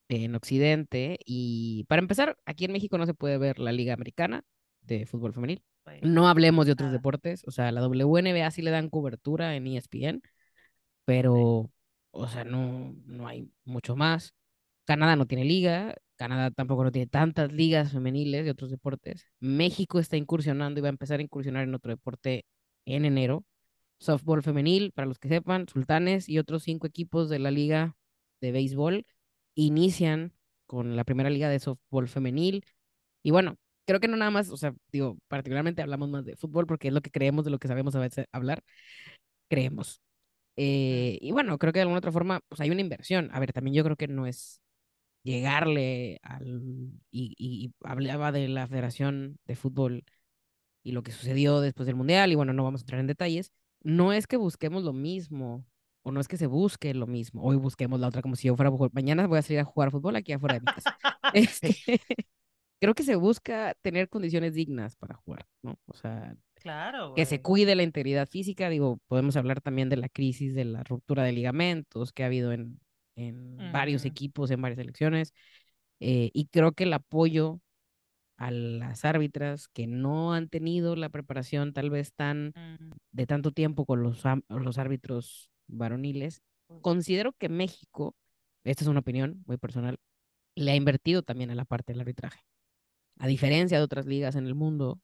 en 0.09 0.35
Occidente, 0.35 1.19
y 1.25 1.85
para 1.85 2.01
empezar, 2.01 2.37
aquí 2.45 2.67
en 2.67 2.73
México 2.73 2.99
no 2.99 3.07
se 3.07 3.15
puede 3.15 3.39
ver 3.39 3.59
la 3.59 3.73
Liga 3.73 3.95
Americana 3.95 4.45
de 4.83 5.07
fútbol 5.07 5.33
femenil. 5.33 5.63
No 6.03 6.29
hablemos 6.29 6.67
de 6.67 6.73
otros 6.73 6.93
deportes, 6.93 7.43
o 7.47 7.51
sea, 7.51 7.73
la 7.73 7.87
WNBA 7.87 8.51
sí 8.51 8.63
le 8.63 8.71
dan 8.71 8.89
cobertura 8.89 9.55
en 9.57 9.67
ESPN, 9.67 10.23
pero, 11.05 11.71
o 12.11 12.29
sea, 12.29 12.45
no, 12.45 12.95
no 13.07 13.27
hay 13.27 13.51
mucho 13.65 13.97
más. 13.97 14.35
Canadá 14.85 15.17
no 15.17 15.27
tiene 15.27 15.45
liga, 15.45 15.95
Canadá 16.17 16.51
tampoco 16.51 16.85
no 16.85 16.93
tiene 16.93 17.07
tantas 17.07 17.53
ligas 17.53 17.93
femeniles 17.93 18.45
de 18.45 18.51
otros 18.51 18.71
deportes. 18.71 19.27
México 19.41 19.99
está 19.99 20.17
incursionando 20.17 20.79
y 20.81 20.83
va 20.83 20.89
a 20.89 20.91
empezar 20.91 21.21
a 21.21 21.23
incursionar 21.23 21.65
en 21.65 21.75
otro 21.75 21.91
deporte 21.91 22.45
en 22.87 23.05
enero. 23.05 23.45
Softball 23.99 24.43
femenil, 24.43 24.93
para 24.93 25.07
los 25.07 25.19
que 25.19 25.29
sepan, 25.29 25.69
Sultanes 25.69 26.29
y 26.29 26.39
otros 26.39 26.63
cinco 26.65 26.87
equipos 26.87 27.29
de 27.31 27.39
la 27.39 27.51
liga 27.51 27.97
de 28.41 28.53
béisbol 28.53 29.07
inician 29.55 30.33
con 30.67 30.97
la 30.97 31.05
primera 31.05 31.31
liga 31.31 31.49
de 31.49 31.59
softball 31.61 32.09
femenil. 32.09 32.65
Y 33.23 33.31
bueno, 33.31 33.57
creo 33.87 34.01
que 34.01 34.09
no 34.09 34.17
nada 34.17 34.31
más, 34.31 34.51
o 34.51 34.57
sea, 34.57 34.75
digo, 34.93 35.19
particularmente 35.29 35.83
hablamos 35.83 36.11
más 36.11 36.25
de 36.25 36.37
fútbol 36.37 36.67
porque 36.67 36.89
es 36.89 36.95
lo 36.95 37.01
que 37.03 37.11
creemos 37.11 37.45
de 37.45 37.51
lo 37.51 37.59
que 37.59 37.69
sabemos 37.69 37.95
a 37.95 38.01
veces 38.01 38.27
hablar. 38.33 38.63
Creemos. 39.49 40.03
Eh, 40.57 41.19
y 41.21 41.33
bueno, 41.33 41.59
creo 41.59 41.73
que 41.73 41.79
de 41.81 41.83
alguna 41.83 41.99
otra 41.99 42.13
forma, 42.13 42.41
pues 42.49 42.61
hay 42.61 42.71
una 42.71 42.81
inversión. 42.81 43.31
A 43.33 43.41
ver, 43.41 43.53
también 43.53 43.75
yo 43.75 43.85
creo 43.85 43.97
que 43.97 44.09
no 44.09 44.27
es 44.27 44.61
llegarle 45.25 46.21
al... 46.23 46.93
Y, 47.11 47.35
y, 47.37 47.73
hablaba 47.83 48.31
de 48.31 48.47
la 48.49 48.69
Federación 48.69 49.39
de 49.47 49.57
Fútbol 49.57 50.05
y 50.85 50.93
lo 50.93 51.03
que 51.03 51.13
sucedió 51.13 51.61
después 51.61 51.87
del 51.87 51.97
Mundial, 51.97 52.31
y 52.31 52.35
bueno, 52.35 52.53
no 52.53 52.63
vamos 52.63 52.83
a 52.83 52.85
entrar 52.85 53.01
en 53.01 53.07
detalles. 53.07 53.51
No 53.83 54.13
es 54.13 54.27
que 54.27 54.37
busquemos 54.37 54.85
lo 54.85 54.93
mismo, 54.93 55.65
o 56.03 56.13
no 56.13 56.21
es 56.21 56.29
que 56.29 56.37
se 56.37 56.47
busque 56.47 56.95
lo 56.95 57.07
mismo. 57.07 57.43
Hoy 57.43 57.57
busquemos 57.57 57.99
la 57.99 58.09
otra 58.09 58.23
como 58.23 58.37
si 58.37 58.49
yo 58.49 58.57
fuera. 58.57 58.71
Mañana 58.93 59.27
voy 59.27 59.39
a 59.39 59.43
salir 59.43 59.61
a 59.61 59.65
jugar 59.65 59.91
fútbol 59.91 60.17
aquí 60.17 60.33
afuera 60.33 60.55
de 60.55 60.61
mi 60.61 60.67
casa. 60.67 60.97
Este, 61.35 61.75
creo 62.81 62.95
que 62.95 63.03
se 63.03 63.17
busca 63.17 63.75
tener 63.83 64.09
condiciones 64.09 64.55
dignas 64.55 64.95
para 64.95 65.17
jugar, 65.17 65.47
¿no? 65.63 65.81
O 65.87 65.95
sea, 65.95 66.37
Claro, 66.55 67.13
que 67.15 67.27
se 67.27 67.43
cuide 67.43 67.75
la 67.75 67.83
integridad 67.83 68.29
física. 68.29 68.69
Digo, 68.69 68.99
podemos 69.09 69.37
hablar 69.37 69.61
también 69.61 69.89
de 69.89 69.97
la 69.97 70.09
crisis 70.09 70.55
de 70.55 70.65
la 70.65 70.85
ruptura 70.85 71.25
de 71.25 71.33
ligamentos 71.33 72.13
que 72.13 72.23
ha 72.23 72.27
habido 72.27 72.53
en, 72.53 72.81
en 73.17 73.73
varios 73.73 74.05
equipos, 74.05 74.51
en 74.51 74.61
varias 74.63 74.79
selecciones. 74.79 75.33
eh, 76.01 76.31
y 76.35 76.47
creo 76.47 76.73
que 76.73 76.85
el 76.85 76.93
apoyo 76.93 77.61
a 78.37 78.51
las 78.51 79.05
árbitras 79.05 79.69
que 79.69 79.87
no 79.87 80.35
han 80.35 80.49
tenido 80.49 80.97
la 80.97 81.09
preparación 81.09 81.73
tal 81.73 81.91
vez 81.91 82.13
tan 82.13 82.53
Mm, 82.55 82.91
de 83.13 83.27
tanto 83.27 83.53
tiempo 83.53 83.87
con 83.87 84.03
los, 84.03 84.27
árbitros 84.79 85.51
varoniles, 85.67 86.43
considero 86.81 87.33
que 87.33 87.49
México, 87.49 88.15
esta 88.65 88.85
es 88.85 88.89
una 88.89 89.01
opinión 89.01 89.43
muy 89.47 89.57
personal, 89.57 89.99
le 90.57 90.73
ha 90.73 90.77
invertido 90.77 91.23
también 91.23 91.51
a 91.51 91.55
la 91.55 91.65
parte 91.65 91.93
del 91.93 92.01
arbitraje. 92.01 92.45
A 93.19 93.27
diferencia 93.27 93.79
de 93.79 93.85
otras 93.85 94.07
ligas 94.07 94.35
en 94.35 94.47
el 94.47 94.55
mundo, 94.55 95.01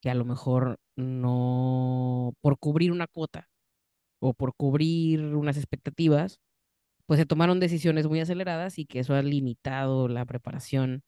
que 0.00 0.10
a 0.10 0.14
lo 0.14 0.24
mejor 0.24 0.78
no, 0.94 2.34
por 2.40 2.58
cubrir 2.58 2.92
una 2.92 3.06
cuota 3.06 3.48
o 4.20 4.34
por 4.34 4.54
cubrir 4.54 5.20
unas 5.34 5.56
expectativas, 5.56 6.40
pues 7.06 7.18
se 7.20 7.26
tomaron 7.26 7.60
decisiones 7.60 8.06
muy 8.08 8.20
aceleradas 8.20 8.78
y 8.78 8.86
que 8.86 9.00
eso 9.00 9.14
ha 9.14 9.22
limitado 9.22 10.08
la 10.08 10.24
preparación. 10.26 11.02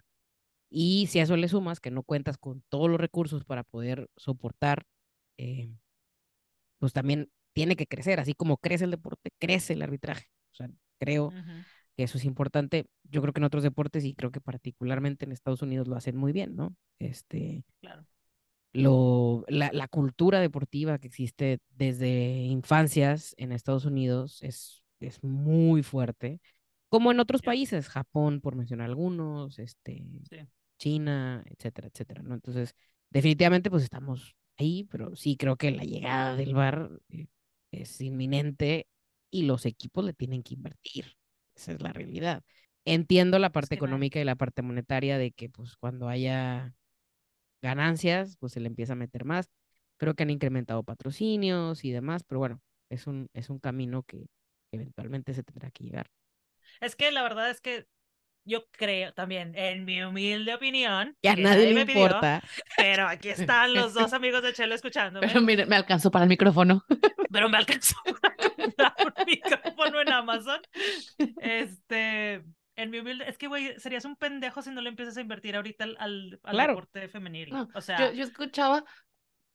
Y 0.70 1.07
si 1.09 1.20
a 1.20 1.24
eso 1.24 1.36
le 1.36 1.49
sumas 1.49 1.80
que 1.80 1.90
no 1.90 2.03
cuentas 2.03 2.38
con 2.38 2.62
todos 2.68 2.90
los 2.90 3.01
recursos 3.01 3.44
para 3.44 3.64
poder 3.64 4.09
soportar, 4.16 4.84
eh, 5.38 5.70
pues 6.78 6.92
también 6.92 7.30
tiene 7.53 7.76
que 7.76 7.86
crecer, 7.86 8.20
así 8.20 8.34
como 8.34 8.59
crece 8.59 8.84
el 8.84 8.90
deporte, 8.92 9.30
crece 9.38 9.72
el 9.74 9.82
arbitraje. 9.82 10.26
O 10.53 10.55
sea, 10.55 10.70
creo 10.99 11.32
que 11.96 12.05
eso 12.05 12.18
es 12.18 12.24
importante. 12.24 12.86
Yo 13.05 13.20
creo 13.22 13.32
que 13.32 13.40
en 13.40 13.44
otros 13.44 13.62
deportes 13.64 14.05
y 14.05 14.14
creo 14.14 14.30
que 14.30 14.40
particularmente 14.40 15.24
en 15.24 15.32
Estados 15.32 15.62
Unidos 15.62 15.88
lo 15.88 15.96
hacen 15.96 16.16
muy 16.16 16.32
bien, 16.32 16.55
¿no? 16.57 16.76
Este, 17.01 17.64
Claro. 17.80 18.07
lo, 18.72 19.44
la, 19.49 19.70
la 19.72 19.88
cultura 19.88 20.40
deportiva 20.40 20.99
que 20.99 21.09
existe 21.09 21.59
desde 21.70 22.36
infancias 22.44 23.34
en 23.38 23.53
Estados 23.53 23.84
Unidos 23.84 24.42
es, 24.42 24.82
es 25.01 25.22
muy 25.22 25.82
fuerte. 25.82 26.40
Como 26.88 27.11
en 27.12 27.20
otros 27.20 27.42
países, 27.42 27.88
Japón, 27.88 28.40
por 28.40 28.57
mencionar 28.57 28.86
algunos, 28.88 29.59
este, 29.59 30.05
Sí. 30.30 30.36
China, 30.78 31.42
etcétera, 31.46 31.88
etcétera, 31.88 32.22
¿no? 32.22 32.34
Entonces, 32.34 32.74
definitivamente, 33.11 33.70
pues 33.70 33.82
estamos 33.82 34.36
ahí, 34.59 34.84
pero 34.90 35.14
sí 35.16 35.36
creo 35.36 35.57
que 35.57 35.70
la 35.70 35.84
llegada 35.84 36.36
del 36.36 36.55
VAR 36.55 36.90
eh, 37.11 37.26
es 37.72 38.01
inminente 38.01 38.86
y 39.30 39.42
los 39.42 39.66
equipos 39.66 40.05
le 40.05 40.12
tienen 40.14 40.42
que 40.42 40.55
invertir. 40.55 41.16
Esa 41.55 41.72
es 41.72 41.82
la 41.82 41.92
realidad. 41.92 42.42
Entiendo 42.84 43.38
la 43.38 43.51
parte 43.51 43.74
Sí, 43.74 43.76
económica 43.76 44.20
y 44.20 44.24
la 44.24 44.36
parte 44.36 44.62
monetaria 44.62 45.18
de 45.18 45.32
que, 45.32 45.49
pues, 45.51 45.76
cuando 45.76 46.09
haya 46.09 46.74
ganancias, 47.62 48.36
pues 48.38 48.53
se 48.53 48.61
le 48.61 48.68
empieza 48.68 48.92
a 48.94 48.96
meter 48.96 49.24
más. 49.24 49.51
Creo 49.96 50.14
que 50.14 50.22
han 50.24 50.30
incrementado 50.30 50.82
patrocinios 50.84 51.84
y 51.84 51.90
demás, 51.92 52.22
pero 52.24 52.38
bueno, 52.40 52.61
es 52.90 53.07
un, 53.07 53.28
es 53.34 53.51
un 53.51 53.59
camino 53.59 54.03
que 54.05 54.26
eventualmente 54.72 55.34
se 55.34 55.42
tendrá 55.42 55.70
que 55.70 55.84
llegar. 55.84 56.10
Es 56.80 56.96
que 56.96 57.10
la 57.10 57.22
verdad 57.22 57.50
es 57.50 57.60
que 57.60 57.86
yo 58.44 58.64
creo 58.70 59.12
también, 59.12 59.52
en 59.56 59.84
mi 59.84 60.02
humilde 60.02 60.54
opinión, 60.54 61.14
Que 61.22 61.28
a 61.28 61.34
que 61.34 61.42
nadie 61.42 61.66
le 61.68 61.74
me 61.74 61.86
pidió, 61.86 62.04
importa. 62.06 62.42
pero 62.78 63.06
aquí 63.06 63.28
están 63.28 63.74
los 63.74 63.92
dos 63.92 64.12
amigos 64.14 64.42
de 64.42 64.52
Chelo 64.54 64.74
escuchándome, 64.74 65.26
Pero 65.26 65.40
mire, 65.42 65.66
me 65.66 65.76
alcanzó 65.76 66.10
para 66.10 66.24
el 66.24 66.28
micrófono. 66.30 66.82
pero 67.30 67.48
me 67.50 67.58
alcanzó 67.58 67.96
para 68.76 68.94
un 69.04 69.26
micrófono 69.26 70.00
en 70.00 70.12
Amazon. 70.12 70.60
Este, 71.40 72.44
en 72.76 72.90
mi 72.90 72.98
humilde, 73.00 73.28
es 73.28 73.36
que, 73.38 73.48
güey, 73.48 73.78
serías 73.78 74.04
un 74.04 74.16
pendejo 74.16 74.62
si 74.62 74.70
no 74.70 74.80
le 74.80 74.88
empiezas 74.88 75.16
a 75.16 75.20
invertir 75.20 75.56
ahorita 75.56 75.84
al, 75.84 75.96
al, 75.98 76.40
al 76.42 76.52
Claro. 76.54 76.72
deporte 76.74 77.08
femenil. 77.08 77.50
No, 77.50 77.68
o 77.74 77.80
sea, 77.80 77.98
Yo, 77.98 78.12
yo 78.14 78.24
escuchaba, 78.24 78.84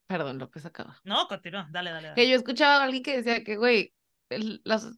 perdón, 0.08 0.38
López 0.38 0.66
acaba. 0.66 1.00
no, 1.04 1.28
continúa, 1.28 1.68
dale, 1.72 1.92
dale. 1.92 2.10
dale. 2.10 2.22
Que 2.22 2.30
yo 2.30 2.36
escuchaba 2.36 2.78
a 2.82 2.84
alguien 2.84 3.02
que 3.04 3.18
decía 3.18 3.44
que, 3.44 3.56
güey, 3.58 3.94
el- 4.30 4.62
la 4.66 4.76
s- 4.76 4.92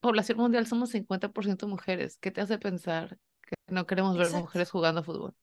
población 0.00 0.38
mundial 0.38 0.66
somos 0.66 0.90
50% 0.90 1.66
mujeres. 1.68 2.18
¿Qué 2.20 2.30
te 2.30 2.40
hace 2.40 2.58
pensar 2.58 3.18
que 3.42 3.54
no 3.68 3.86
queremos 3.86 4.16
ver 4.18 4.26
Exacto. 4.26 4.40
mujeres 4.42 4.70
jugando 4.70 5.02
fútbol? 5.04 5.34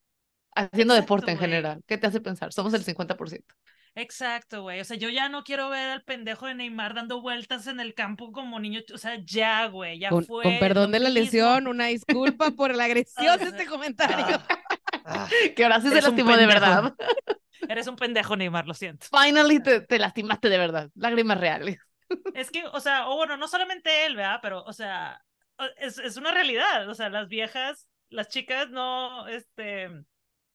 Haciendo 0.55 0.95
Exacto, 0.95 1.01
deporte 1.03 1.31
en 1.31 1.37
general. 1.39 1.83
¿Qué 1.87 1.97
te 1.97 2.07
hace 2.07 2.21
pensar? 2.21 2.53
Somos 2.53 2.73
el 2.73 2.83
50%. 2.83 3.55
Exacto, 3.95 4.61
güey. 4.61 4.79
O 4.79 4.83
sea, 4.85 4.95
yo 4.95 5.09
ya 5.09 5.27
no 5.27 5.43
quiero 5.43 5.69
ver 5.69 5.89
al 5.89 6.03
pendejo 6.03 6.45
de 6.45 6.53
Neymar 6.53 6.93
dando 6.93 7.19
vueltas 7.21 7.65
en 7.65 7.79
el 7.79 7.95
campo 7.95 8.31
como 8.31 8.59
niño. 8.59 8.81
O 8.93 8.97
sea, 8.97 9.17
ya, 9.25 9.65
güey, 9.67 9.97
ya 9.99 10.09
Con, 10.09 10.23
fue. 10.23 10.43
con 10.43 10.59
perdón 10.59 10.91
de 10.91 10.99
la 10.99 11.09
lesión, 11.09 11.67
una 11.67 11.87
disculpa 11.87 12.51
por 12.51 12.75
la 12.75 12.83
agresión 12.85 13.37
de 13.39 13.45
Ah, 13.45 13.47
este 13.49 13.65
comentario. 13.65 14.39
Ah, 15.03 15.27
Que 15.55 15.63
ahora 15.63 15.81
sí 15.81 15.89
se 15.89 16.01
lastimó 16.01 16.37
de 16.37 16.45
verdad. 16.45 16.93
eres 17.67 17.87
un 17.87 17.95
pendejo, 17.95 18.35
Neymar, 18.35 18.67
lo 18.67 18.73
siento. 18.75 19.07
Finally 19.09 19.61
te, 19.61 19.81
te 19.81 19.99
lastimaste 19.99 20.49
de 20.49 20.57
verdad. 20.57 20.89
Lágrimas 20.95 21.39
reales. 21.39 21.79
Es 22.33 22.51
que, 22.51 22.65
o 22.67 22.79
sea, 22.79 23.07
o 23.09 23.15
bueno, 23.15 23.37
no 23.37 23.47
solamente 23.47 24.05
él, 24.05 24.15
¿verdad? 24.15 24.39
Pero, 24.41 24.63
o 24.63 24.73
sea, 24.73 25.21
es, 25.77 25.97
es 25.97 26.17
una 26.17 26.31
realidad. 26.31 26.87
O 26.89 26.93
sea, 26.95 27.09
las 27.09 27.27
viejas, 27.27 27.87
las 28.09 28.29
chicas 28.29 28.69
no, 28.69 29.27
este, 29.27 29.89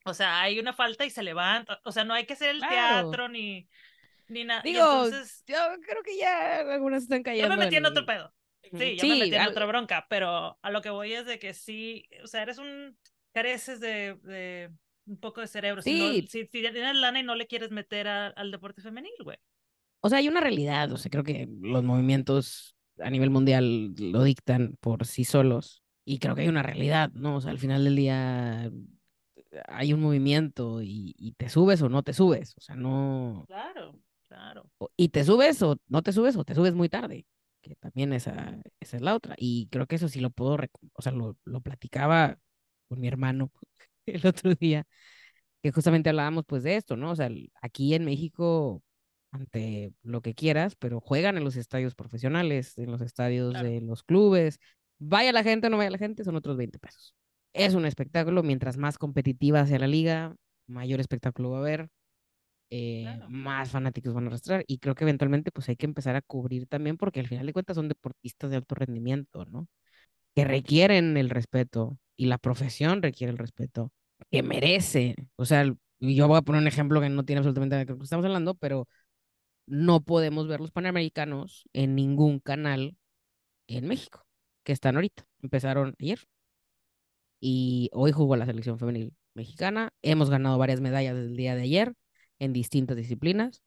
o 0.05 0.15
sea, 0.15 0.41
hay 0.41 0.59
una 0.59 0.73
falta 0.73 1.05
y 1.05 1.11
se 1.11 1.23
levanta. 1.23 1.81
O 1.85 1.93
sea, 1.93 2.05
no 2.05 2.15
hay 2.15 2.27
que 2.27 2.33
hacer 2.35 2.51
el 2.51 2.59
Claro. 2.59 3.09
teatro 3.11 3.29
ni, 3.29 3.69
ni 4.29 4.45
nada. 4.45 4.63
Digo, 4.63 4.81
entonces, 5.05 5.45
yo 5.47 5.57
creo 5.87 6.03
que 6.03 6.17
ya 6.17 6.61
algunas 6.73 7.03
están 7.05 7.19
yo 7.21 7.25
cayendo. 7.25 7.49
me 7.57 7.65
metí 7.65 7.77
en 7.77 7.87
otro 7.87 8.07
pedo. 8.07 8.35
Sí, 8.63 8.97
yo 8.97 9.07
me 9.09 9.17
metí 9.19 9.35
en 9.35 9.41
al- 9.43 9.49
otra 9.51 9.67
bronca, 9.67 10.07
pero 10.09 10.59
a 10.63 10.71
lo 10.71 10.81
que 10.81 10.89
voy 10.91 11.13
es 11.13 11.27
de 11.27 11.39
que 11.39 11.53
sí, 11.53 12.09
o 12.23 12.27
sea, 12.27 12.43
eres 12.43 12.59
un, 12.59 12.97
careces 13.33 13.81
de, 13.81 14.15
de 14.23 14.71
un 15.05 15.19
poco 15.21 15.41
de 15.43 15.49
cerebro. 15.49 15.83
Si, 15.83 15.99
no- 15.99 16.13
Sí. 16.13 16.27
si, 16.31 16.41
si 16.47 16.49
tienes 16.49 16.95
lana 16.97 17.21
y 17.21 17.23
no 17.23 17.35
le 17.35 17.47
quieres 17.47 17.71
meter 17.71 18.09
a- 18.09 18.29
al 18.29 18.51
deporte 18.51 18.81
femenil, 18.81 19.13
güey. 19.25 19.39
O 20.03 20.09
sea, 20.11 20.19
hay 20.19 20.29
una 20.29 20.41
realidad, 20.41 20.93
o 20.93 20.99
sea, 20.99 21.11
creo 21.11 21.25
que 21.25 21.49
los 21.61 21.85
movimientos 21.85 22.77
a 22.99 23.11
nivel 23.11 23.31
mundial 23.31 23.95
lo 23.99 24.25
dictan 24.25 24.77
por 24.81 25.07
sí 25.07 25.25
solos 25.25 25.83
y 26.05 26.19
creo 26.19 26.35
que 26.35 26.43
hay 26.43 26.49
una 26.49 26.63
realidad, 26.65 27.11
¿no? 27.15 27.37
O 27.37 27.41
sea, 27.41 27.53
al 27.53 27.59
final 27.61 27.85
del 27.85 27.97
día 27.97 28.71
hay 29.69 29.93
un 29.93 30.01
movimiento 30.01 30.83
y, 30.83 31.15
y 31.19 31.33
te 31.33 31.49
subes 31.49 31.83
o 31.83 31.89
no 31.89 32.03
te 32.03 32.13
subes, 32.13 32.55
o 32.57 32.61
sea, 32.61 32.75
no... 32.77 33.45
Claro, 33.47 33.99
claro. 34.29 34.71
Y 34.97 35.11
te 35.11 35.25
subes 35.25 35.63
o 35.63 35.77
no 35.89 36.03
te 36.03 36.13
subes 36.13 36.37
o 36.37 36.45
te 36.45 36.55
subes 36.55 36.75
muy 36.75 36.89
tarde, 36.89 37.27
que 37.61 37.77
también 37.77 38.13
esa, 38.13 38.59
esa 38.81 38.97
es 38.97 39.03
la 39.03 39.15
otra. 39.15 39.35
Y 39.39 39.69
creo 39.71 39.87
que 39.87 39.97
eso 39.97 40.09
sí 40.09 40.21
lo 40.21 40.31
puedo, 40.31 40.59
o 40.95 41.03
sea, 41.03 41.13
lo, 41.13 41.37
lo 41.45 41.61
platicaba 41.61 42.39
con 42.89 43.01
mi 43.01 43.09
hermano 43.09 43.53
el 44.07 44.27
otro 44.27 44.55
día, 44.55 44.87
que 45.63 45.73
justamente 45.73 46.11
hablábamos 46.11 46.45
pues 46.47 46.63
de 46.63 46.77
esto, 46.77 46.97
¿no? 46.97 47.13
O 47.13 47.17
sea, 47.17 47.31
aquí 47.63 47.95
en 47.95 48.05
México, 48.05 48.83
ante 49.33 49.93
lo 50.03 50.21
que 50.21 50.35
quieras, 50.35 50.77
pero 50.77 51.01
juegan 51.01 51.37
en 51.37 51.45
los 51.45 51.57
estadios 51.57 51.95
profesionales, 51.95 52.79
en 52.79 52.91
los 52.93 53.01
estadios 53.01 53.53
Claro. 53.53 53.69
de 53.69 53.81
los 53.81 54.03
clubes. 54.05 54.59
Vaya 54.99 55.33
la 55.33 55.43
gente 55.43 55.67
o 55.67 55.71
no 55.71 55.79
vaya 55.79 55.91
la 55.91 55.99
gente, 55.99 56.23
son 56.25 56.37
otros 56.37 56.57
20 56.57 56.79
pesos. 56.79 57.15
Es 57.55 57.75
un 57.75 57.85
espectáculo, 57.87 58.43
mientras 58.43 58.77
más 58.77 58.99
competitiva 58.99 59.67
sea 59.67 59.79
la 59.79 59.87
liga, 59.89 60.35
mayor 60.67 61.01
espectáculo 61.01 61.51
va 61.51 61.59
a 61.59 61.61
haber, 61.61 61.89
eh, 62.71 63.03
Claro. 63.05 63.27
más 63.31 63.71
fanáticos 63.71 64.15
van 64.15 64.25
a 64.25 64.27
arrastrar 64.29 64.65
y 64.67 64.79
creo 64.79 64.95
que 64.95 65.05
eventualmente 65.05 65.51
pues 65.53 65.69
hay 65.69 65.77
que 65.77 65.87
empezar 65.87 66.17
a 66.17 66.23
cubrir 66.23 66.67
también 66.67 66.97
porque 66.97 67.21
al 67.21 67.27
final 67.29 67.47
de 67.47 67.53
cuentas 67.53 67.77
son 67.77 67.89
deportistas 67.89 68.51
de 68.51 68.57
alto 68.57 68.75
rendimiento, 68.75 69.45
¿no? 69.47 69.69
Que 70.35 70.45
requieren 70.45 71.17
el 71.19 71.31
respeto 71.31 71.99
y 72.17 72.27
la 72.27 72.39
profesión 72.39 73.03
requiere 73.03 73.31
el 73.33 73.39
respeto 73.39 73.93
que 74.31 74.43
merece. 74.43 75.15
O 75.37 75.45
sea, 75.45 75.65
yo 76.01 76.29
voy 76.29 76.39
a 76.39 76.43
poner 76.43 76.63
un 76.63 76.69
ejemplo 76.69 77.01
que 77.01 77.09
no 77.11 77.25
tiene 77.25 77.39
absolutamente 77.41 77.75
nada 77.75 77.85
que 77.85 77.93
ver 77.93 77.95
con 77.95 77.99
lo 77.99 78.03
que 78.03 78.05
estamos 78.07 78.25
hablando, 78.25 78.55
pero 78.55 78.89
no 79.67 80.01
podemos 80.03 80.49
ver 80.49 80.61
los 80.61 80.71
panamericanos 80.73 81.69
en 81.73 81.95
ningún 81.95 82.41
canal 82.41 82.97
en 83.69 83.87
México, 83.89 84.27
que 84.65 84.73
están 84.73 84.97
ahorita. 84.97 85.27
Empezaron 85.43 85.95
ayer. 86.01 86.21
Y 87.41 87.91
hoy 87.93 88.13
jugó 88.13 88.37
la 88.37 88.47
selección 88.47 88.79
femenil 88.79 89.15
mexicana. 89.35 89.91
Hemos 90.03 90.31
ganado 90.31 90.59
varias 90.59 90.81
medallas 90.81 91.15
desde 91.17 91.29
el 91.31 91.37
día 91.37 91.55
de 91.57 91.63
ayer 91.63 91.95
en 92.39 92.53
distintas 92.53 92.97
disciplinas 92.97 93.63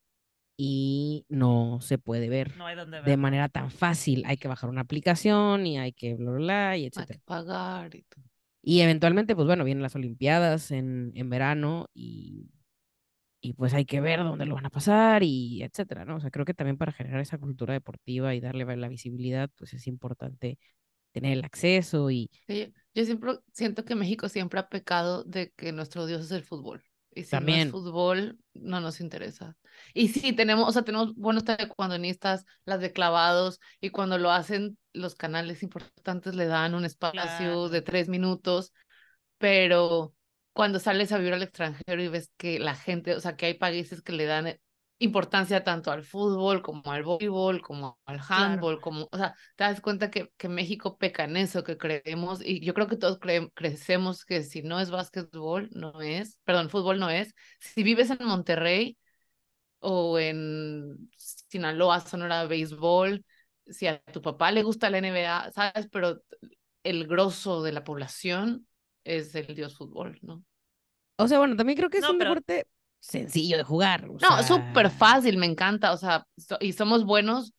y 0.58 1.26
no 1.30 1.80
se 1.82 1.98
puede 1.98 2.30
ver 2.30 2.58
No 2.58 2.66
hay 2.68 2.76
donde 2.76 3.02
ver. 3.02 3.12
de 3.12 3.18
manera 3.18 3.50
tan 3.50 3.72
fácil. 3.72 4.24
Hay 4.26 4.38
que 4.38 4.48
bajar 4.48 4.70
una 4.70 4.82
aplicación 4.82 5.66
y 5.68 5.78
hay 5.80 5.94
que 5.94 6.16
bla, 6.16 6.32
bla, 6.32 6.40
bla, 6.40 6.78
y 6.78 6.82
Hay 6.82 6.86
etcétera. 6.88 7.20
que 7.20 7.26
pagar 7.26 7.96
y 7.96 8.04
todo. 8.04 8.24
Y 8.62 8.82
eventualmente, 8.82 9.36
pues 9.36 9.48
bueno, 9.48 9.64
vienen 9.64 9.84
las 9.84 9.96
Olimpiadas 9.96 10.72
en, 10.72 11.12
en 11.16 11.30
verano 11.30 11.88
y, 11.94 12.50
y 13.50 13.54
pues 13.54 13.74
hay 13.74 13.86
que 13.86 14.02
ver 14.02 14.20
dónde 14.24 14.46
lo 14.46 14.56
van 14.56 14.66
a 14.66 14.70
pasar 14.70 15.24
y 15.24 15.64
etcétera, 15.64 16.06
¿no? 16.06 16.18
O 16.18 16.20
sea, 16.20 16.32
creo 16.32 16.46
que 16.46 16.54
también 16.54 16.78
para 16.78 16.92
generar 16.92 17.20
esa 17.22 17.38
cultura 17.38 17.74
deportiva 17.74 18.34
y 18.36 18.40
darle 18.42 18.66
la 18.78 18.88
visibilidad, 18.90 19.50
pues 19.58 19.74
es 19.74 19.88
importante 19.88 20.58
tener 21.12 21.34
el 21.34 21.46
acceso 21.46 22.12
y 22.12 22.30
Sí, 22.48 22.74
yo, 22.94 23.06
siempre 23.06 23.34
siento 23.54 23.86
que 23.86 23.96
México 23.96 24.30
siempre 24.30 24.60
ha 24.60 24.70
pecado 24.70 25.24
de 25.24 25.52
que 25.52 25.72
nuestro 25.72 26.06
Dios 26.06 26.22
es 26.26 26.32
el 26.32 26.44
fútbol. 26.44 26.84
Y 27.14 27.24
si 27.24 27.36
no 27.36 27.40
También. 27.40 27.68
es 27.68 27.72
fútbol, 27.72 28.38
no 28.54 28.82
nos 28.82 29.00
interesa. 29.00 29.56
Y 29.94 30.10
sí, 30.10 30.34
tenemos, 30.34 30.68
o 30.68 30.72
sea, 30.72 30.84
tenemos 30.84 31.16
buenos 31.16 31.46
taekwondonistas, 31.46 32.46
las 32.66 32.82
de 32.82 32.92
clavados, 32.92 33.60
y 33.80 33.90
cuando 33.90 34.18
lo 34.18 34.32
hacen, 34.32 34.78
los 34.94 35.16
canales 35.16 35.64
importantes 35.64 36.36
le 36.36 36.46
dan 36.46 36.76
un 36.76 36.84
espacio 36.86 37.12
Claro. 37.22 37.70
de 37.70 37.82
tres 37.82 38.10
minutos, 38.10 38.74
pero 39.38 40.15
cuando 40.56 40.80
sales 40.80 41.14
a 41.14 41.20
vivir 41.20 41.36
al 41.36 41.44
extranjero 41.44 42.04
y 42.04 42.10
ves 42.10 42.32
que 42.38 42.60
la 42.60 42.76
gente, 42.76 43.16
o 43.16 43.22
sea, 43.22 43.38
que 43.38 43.48
hay 43.48 43.56
países 43.56 44.02
que 44.04 44.14
le 44.14 44.26
dan 44.26 44.48
eh, 44.48 44.62
importancia 45.00 45.64
tanto 45.66 45.92
al 45.92 46.04
fútbol 46.04 46.64
como 46.64 46.84
al 46.92 47.04
voleibol, 47.04 47.62
como 47.62 48.00
al 48.06 48.22
handball, 48.30 48.82
como, 48.82 49.10
o 49.12 49.18
sea, 49.18 49.36
te 49.58 49.66
das 49.66 49.82
cuenta 49.82 50.12
que, 50.12 50.32
que 50.38 50.50
México 50.50 50.98
peca 50.98 51.26
en 51.26 51.38
eso, 51.38 51.64
que 51.64 51.78
creemos, 51.78 52.42
y 52.44 52.66
yo 52.66 52.74
creo 52.74 52.88
que 52.88 52.98
todos 52.98 53.20
cre- 53.20 53.52
crecemos 53.56 54.26
que 54.26 54.44
si 54.44 54.64
no 54.64 54.82
es 54.82 54.92
básquetbol, 54.92 55.70
no 55.74 56.02
es, 56.02 56.40
perdón, 56.46 56.72
fútbol 56.72 57.00
no 57.00 57.10
es. 57.12 57.36
Si 57.60 57.84
vives 57.84 58.10
en 58.12 58.26
Monterrey 58.26 58.98
o 59.80 60.20
en 60.20 61.10
Sinaloa, 61.18 62.00
Sonora, 62.02 62.46
béisbol, 62.46 63.24
si 63.68 63.88
a 63.88 64.00
tu 64.02 64.22
papá 64.22 64.52
le 64.52 64.64
gusta 64.64 64.90
la 64.90 65.00
NBA, 65.00 65.52
¿sabes? 65.52 65.88
Pero 65.92 66.22
el 66.84 67.08
grosso 67.08 67.64
de 67.64 67.72
la 67.74 67.84
población 67.84 68.68
es 69.06 69.34
el 69.36 69.56
dios 69.56 69.78
fútbol, 69.78 70.20
¿no? 70.22 70.44
O 71.18 71.28
sea, 71.30 71.40
bueno, 71.40 71.56
también 71.56 71.78
creo 71.78 71.90
que 71.90 72.00
es 72.00 72.04
No, 72.04 72.12
un 72.12 72.18
pero- 72.18 72.32
deporte 72.32 72.68
sencillo 73.00 73.58
de 73.58 73.64
jugar. 73.64 74.06
o 74.06 74.14
No, 74.14 74.20
sea, 74.20 74.44
súper 74.44 74.90
fácil, 74.90 75.38
me 75.38 75.46
encanta, 75.46 75.94
o 75.94 75.98
sea, 75.98 76.26
so- 76.38 76.58
y 76.60 76.74
somos 76.74 77.06
buenos, 77.06 77.54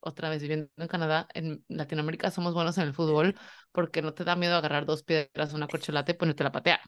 otra 0.00 0.28
vez 0.30 0.42
viviendo 0.42 0.68
en 0.76 0.88
Canadá, 0.88 1.28
en 1.32 1.64
Latinoamérica 1.68 2.30
somos 2.30 2.54
buenos 2.54 2.76
en 2.78 2.84
el 2.88 2.92
fútbol 2.94 3.36
porque 3.70 4.02
no 4.02 4.14
te 4.14 4.24
da 4.24 4.34
miedo 4.36 4.56
agarrar 4.56 4.84
dos 4.84 5.04
piedras, 5.04 5.52
una 5.54 5.68
corcholata 5.68 6.10
y 6.10 6.14
ponerte 6.14 6.44
a 6.44 6.50
patear. 6.52 6.80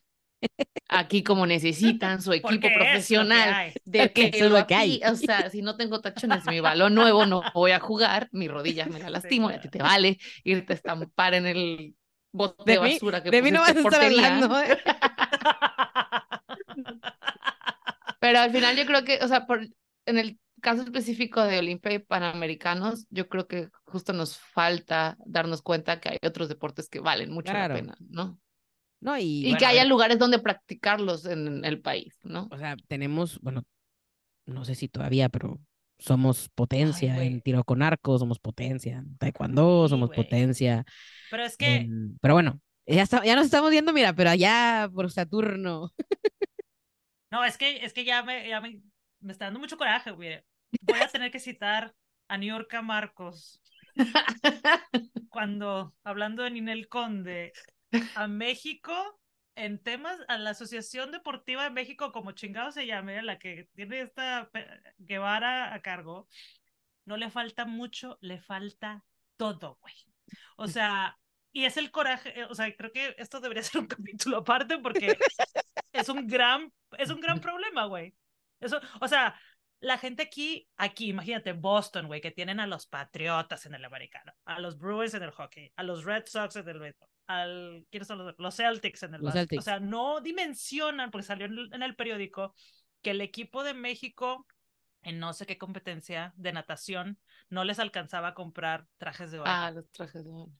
Aquí 0.88 1.22
como 1.22 1.46
necesitan 1.46 2.20
su 2.20 2.32
equipo 2.61 2.61
que 2.68 2.74
profesional 2.74 3.72
de 3.84 4.12
que 4.12 4.30
es 4.34 4.40
lo 4.40 4.48
lo 4.59 4.66
que 4.66 4.74
hay. 4.74 5.00
o 5.09 5.14
sea, 5.14 5.48
si 5.48 5.62
no 5.62 5.76
tengo 5.76 6.00
tachones, 6.00 6.44
mi 6.46 6.59
balón 6.61 6.94
nuevo 6.94 7.24
no 7.24 7.42
voy 7.55 7.70
a 7.70 7.78
jugar, 7.80 8.28
mi 8.32 8.48
rodilla 8.48 8.86
me 8.86 8.98
la 8.98 9.11
lastimo 9.40 9.50
y 9.50 9.55
a 9.55 9.61
ti 9.61 9.68
te 9.68 9.78
vale 9.78 10.18
irte 10.42 10.72
a 10.72 10.76
estampar 10.76 11.34
en 11.34 11.46
el 11.46 11.96
bote 12.35 12.62
de, 12.66 12.72
De 12.78 12.85
mí- 12.85 12.93
basura 12.95 13.22
que 13.22 13.30
De 13.30 13.43
mí 13.43 13.51
no 13.51 13.61
vas 13.61 13.76
a 13.76 13.80
estar 13.80 14.05
hablando, 14.05 14.59
¿eh? 14.61 14.78
Pero 18.20 18.39
al 18.39 18.51
final 18.51 18.76
yo 18.76 18.87
creo 18.87 19.05
que, 19.05 19.18
o 19.22 19.28
sea, 19.28 19.47
por, 19.47 19.66
en 20.07 20.18
el 20.18 20.39
caso 20.61 20.82
específico 20.82 21.43
de 21.43 21.59
Olimpia 21.59 21.93
y 21.93 21.99
Panamericanos, 21.99 23.07
yo 23.11 23.28
creo 23.28 23.47
que 23.47 23.68
justo 23.85 24.12
nos 24.14 24.39
falta 24.39 25.16
darnos 25.26 25.61
cuenta 25.62 26.01
que 26.01 26.09
hay 26.11 26.18
otros 26.26 26.49
deportes 26.49 26.89
que 26.89 27.01
valen 27.01 27.30
mucho 27.30 27.53
Claro. 27.53 27.74
la 27.74 27.80
pena, 27.80 27.97
¿no? 28.09 28.39
No, 29.01 29.18
y, 29.18 29.22
Y, 29.22 29.43
bueno, 29.45 29.59
que 29.59 29.66
haya 29.66 29.85
lugares 29.85 30.18
donde 30.18 30.39
practicarlos 30.39 31.26
en 31.26 31.64
el 31.66 31.82
país, 31.82 32.18
¿no? 32.22 32.49
O 32.51 32.57
sea, 32.57 32.76
tenemos, 32.89 33.39
bueno, 33.41 33.64
no 34.47 34.64
sé 34.64 34.74
si 34.74 34.89
todavía, 34.89 35.28
pero 35.28 35.59
somos 36.05 36.48
potencia 36.50 37.22
en 37.24 37.40
tiro 37.40 37.64
con 37.64 37.82
arco, 37.82 38.18
somos 38.18 38.38
potencia 38.38 38.98
en 38.98 39.16
taekwondo, 39.16 39.88
somos 39.88 40.11
potencia 40.11 40.84
Pero 41.30 41.44
es 41.44 41.57
que, 41.57 41.76
en... 41.76 42.18
Pero 42.20 42.34
bueno, 42.34 42.61
ya, 42.86 43.02
está, 43.02 43.24
ya 43.24 43.34
nos 43.34 43.46
estamos 43.46 43.70
viendo, 43.70 43.92
mira, 43.92 44.12
pero 44.12 44.30
allá 44.30 44.88
por 44.92 45.11
Saturno. 45.11 45.92
no, 47.30 47.44
es 47.44 47.57
que, 47.57 47.84
es 47.84 47.92
que 47.92 48.05
ya 48.05 48.22
me, 48.22 48.48
ya 48.48 48.61
me, 48.61 48.80
me 49.20 49.32
está 49.32 49.46
dando 49.46 49.61
mucho 49.61 49.78
coraje, 49.78 50.11
güey. 50.11 50.40
Voy 50.82 51.00
a 51.00 51.09
tener 51.09 51.30
que 51.30 51.40
citar 51.40 51.94
a 52.28 52.36
Niurka 52.36 52.82
Marcos 52.82 53.62
cuando, 55.30 55.94
hablando 56.05 56.42
de 56.42 56.50
Ninel 56.50 56.88
Conde, 56.88 57.52
a 58.14 58.28
México 58.28 58.92
en 59.57 59.78
temas, 59.82 60.18
a 60.28 60.38
la 60.38 60.50
Asociación 60.50 61.12
Deportiva 61.12 61.64
de 61.64 61.70
México, 61.70 62.12
como 62.12 62.32
chingado 62.32 62.72
se 62.72 62.86
llame, 62.86 63.22
la 63.22 63.38
que 63.38 63.68
tiene 63.74 64.00
esta 64.02 64.50
Guevara 64.98 65.74
a 65.74 65.82
cargo, 65.82 66.28
no 67.05 67.16
le 67.16 67.30
falta 67.30 67.64
mucho, 67.64 68.18
le 68.20 68.40
falta 68.40 69.05
todo, 69.36 69.78
güey. 69.80 69.94
O 70.57 70.68
sea, 70.68 71.18
y 71.52 71.64
es 71.64 71.76
el 71.76 71.90
coraje, 71.90 72.40
eh, 72.40 72.44
o 72.44 72.55
sea, 72.55 72.74
creo 72.76 72.92
que 72.92 73.14
esto 73.18 73.40
debería 73.40 73.62
ser 73.62 73.80
un 73.80 73.86
capítulo 73.86 74.38
aparte 74.38 74.78
porque 74.78 75.16
es 75.92 76.09
un 76.09 76.26
gran, 76.26 76.72
es 76.98 77.11
un 77.11 77.20
gran 77.20 77.40
problema, 77.40 77.86
güey. 77.86 78.14
Eso, 78.61 78.80
o 79.00 79.09
sea, 79.09 79.38
la 79.85 79.99
gente 79.99 80.22
aquí, 80.22 80.66
aquí, 80.76 81.09
imagínate, 81.09 81.53
Boston, 81.53 82.07
güey, 82.07 82.22
que 82.22 82.30
tienen 82.30 82.59
a 82.59 82.66
los 82.66 82.87
Patriotas 82.87 83.66
en 83.66 83.74
el 83.74 83.85
americano, 83.85 84.32
a 84.47 84.59
los 84.59 84.78
Brewers 84.78 85.12
en 85.12 85.22
el 85.22 85.30
hockey, 85.30 85.70
a 85.76 85.82
los 85.82 86.05
Red 86.05 86.24
Sox 86.26 86.57
en 86.57 86.68
el 86.68 86.78
béisbol, 86.78 87.09
al, 87.26 87.87
¿quiénes 87.91 88.09
son 88.09 88.18
los, 88.18 88.35
los 88.39 88.57
Celtics 88.57 89.03
en 89.03 89.14
el 89.14 89.20
Los? 89.20 89.35
O 89.59 89.61
sea, 89.61 89.80
no 89.80 90.22
dimensionan, 90.22 91.11
porque 91.11 91.26
salió 91.26 91.47
en 91.47 91.53
el, 91.53 91.74
en 91.74 91.82
el 91.82 91.97
periódico, 91.97 92.55
que 93.03 93.11
el 93.11 93.20
equipo 93.20 93.62
de 93.62 93.74
México 93.74 94.47
en 95.03 95.18
no 95.18 95.35
sé 95.35 95.45
qué 95.45 95.59
competencia 95.59 96.32
de 96.37 96.53
natación 96.55 97.18
no 97.51 97.64
les 97.64 97.78
alcanzaba 97.78 98.28
a 98.28 98.35
comprar 98.35 98.87
trajes 98.97 99.30
de 99.30 99.39
baño. 99.39 99.53
ah, 99.53 99.70
los 99.70 99.91
trajes 99.91 100.24
de 100.24 100.30
baño. 100.30 100.53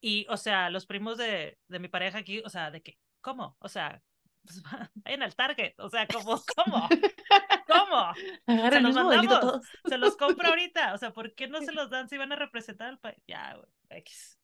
Y, 0.00 0.26
o 0.28 0.36
sea, 0.36 0.68
los 0.68 0.84
primos 0.84 1.16
de, 1.16 1.58
de 1.68 1.78
mi 1.78 1.86
pareja 1.86 2.18
aquí, 2.18 2.42
o 2.44 2.50
sea, 2.50 2.72
de 2.72 2.82
que, 2.82 2.98
¿cómo? 3.20 3.56
O 3.60 3.68
sea, 3.68 4.02
pues, 4.42 4.62
vayan 4.94 5.22
al 5.22 5.36
Target, 5.36 5.74
o 5.78 5.88
sea, 5.88 6.08
¿cómo? 6.08 6.42
¿Cómo? 6.56 6.88
¿Cómo? 7.68 8.12
Agarra 8.46 8.76
Se 8.76 8.80
los 8.80 8.94
mandamos. 8.94 9.40
todos. 9.40 9.66
Se 9.86 9.98
los 9.98 10.16
compro 10.16 10.48
ahorita, 10.48 10.94
o 10.94 10.98
sea, 10.98 11.12
¿por 11.12 11.34
qué 11.34 11.48
no 11.48 11.60
se 11.60 11.72
los 11.72 11.90
dan 11.90 12.08
si 12.08 12.16
van 12.16 12.32
a 12.32 12.36
representar 12.36 12.88
al 12.88 12.98
país? 12.98 13.18
Ya, 13.26 13.54
güey, 13.54 13.68
X. 14.00 14.38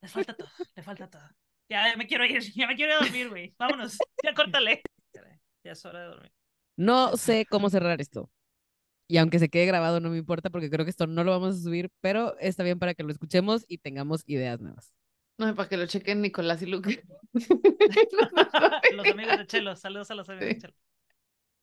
Le 0.00 0.08
falta 0.08 0.34
todo, 0.34 0.48
le 0.74 0.82
falta 0.82 1.08
todo. 1.08 1.22
Ya 1.68 1.96
me 1.96 2.06
quiero 2.06 2.24
ir, 2.24 2.40
ya 2.54 2.66
me 2.66 2.74
quiero 2.74 2.92
ir 2.92 2.98
a 2.98 3.04
dormir, 3.04 3.28
güey. 3.30 3.54
Vámonos, 3.58 3.98
ya 4.22 4.34
córtale. 4.34 4.82
Ya 5.64 5.72
es 5.72 5.84
hora 5.84 6.00
de 6.00 6.06
dormir. 6.06 6.32
No 6.76 7.16
sé 7.16 7.46
cómo 7.48 7.70
cerrar 7.70 8.00
esto. 8.00 8.30
Y 9.08 9.18
aunque 9.18 9.38
se 9.38 9.48
quede 9.48 9.66
grabado, 9.66 10.00
no 10.00 10.10
me 10.10 10.18
importa 10.18 10.50
porque 10.50 10.70
creo 10.70 10.84
que 10.84 10.90
esto 10.90 11.06
no 11.06 11.22
lo 11.22 11.30
vamos 11.32 11.56
a 11.56 11.62
subir, 11.62 11.90
pero 12.00 12.36
está 12.40 12.64
bien 12.64 12.78
para 12.78 12.94
que 12.94 13.02
lo 13.04 13.12
escuchemos 13.12 13.64
y 13.68 13.78
tengamos 13.78 14.22
ideas 14.26 14.60
nuevas. 14.60 14.92
No, 15.38 15.54
para 15.54 15.68
que 15.68 15.76
lo 15.76 15.86
chequen 15.86 16.20
Nicolás 16.20 16.62
y 16.62 16.66
Luque. 16.66 17.04
Los 18.94 19.06
amigos 19.06 19.38
de 19.38 19.46
Chelo, 19.46 19.76
saludos 19.76 20.10
a 20.10 20.14
los 20.14 20.28
amigos 20.28 20.48
de 20.48 20.68
Sí. 20.68 20.74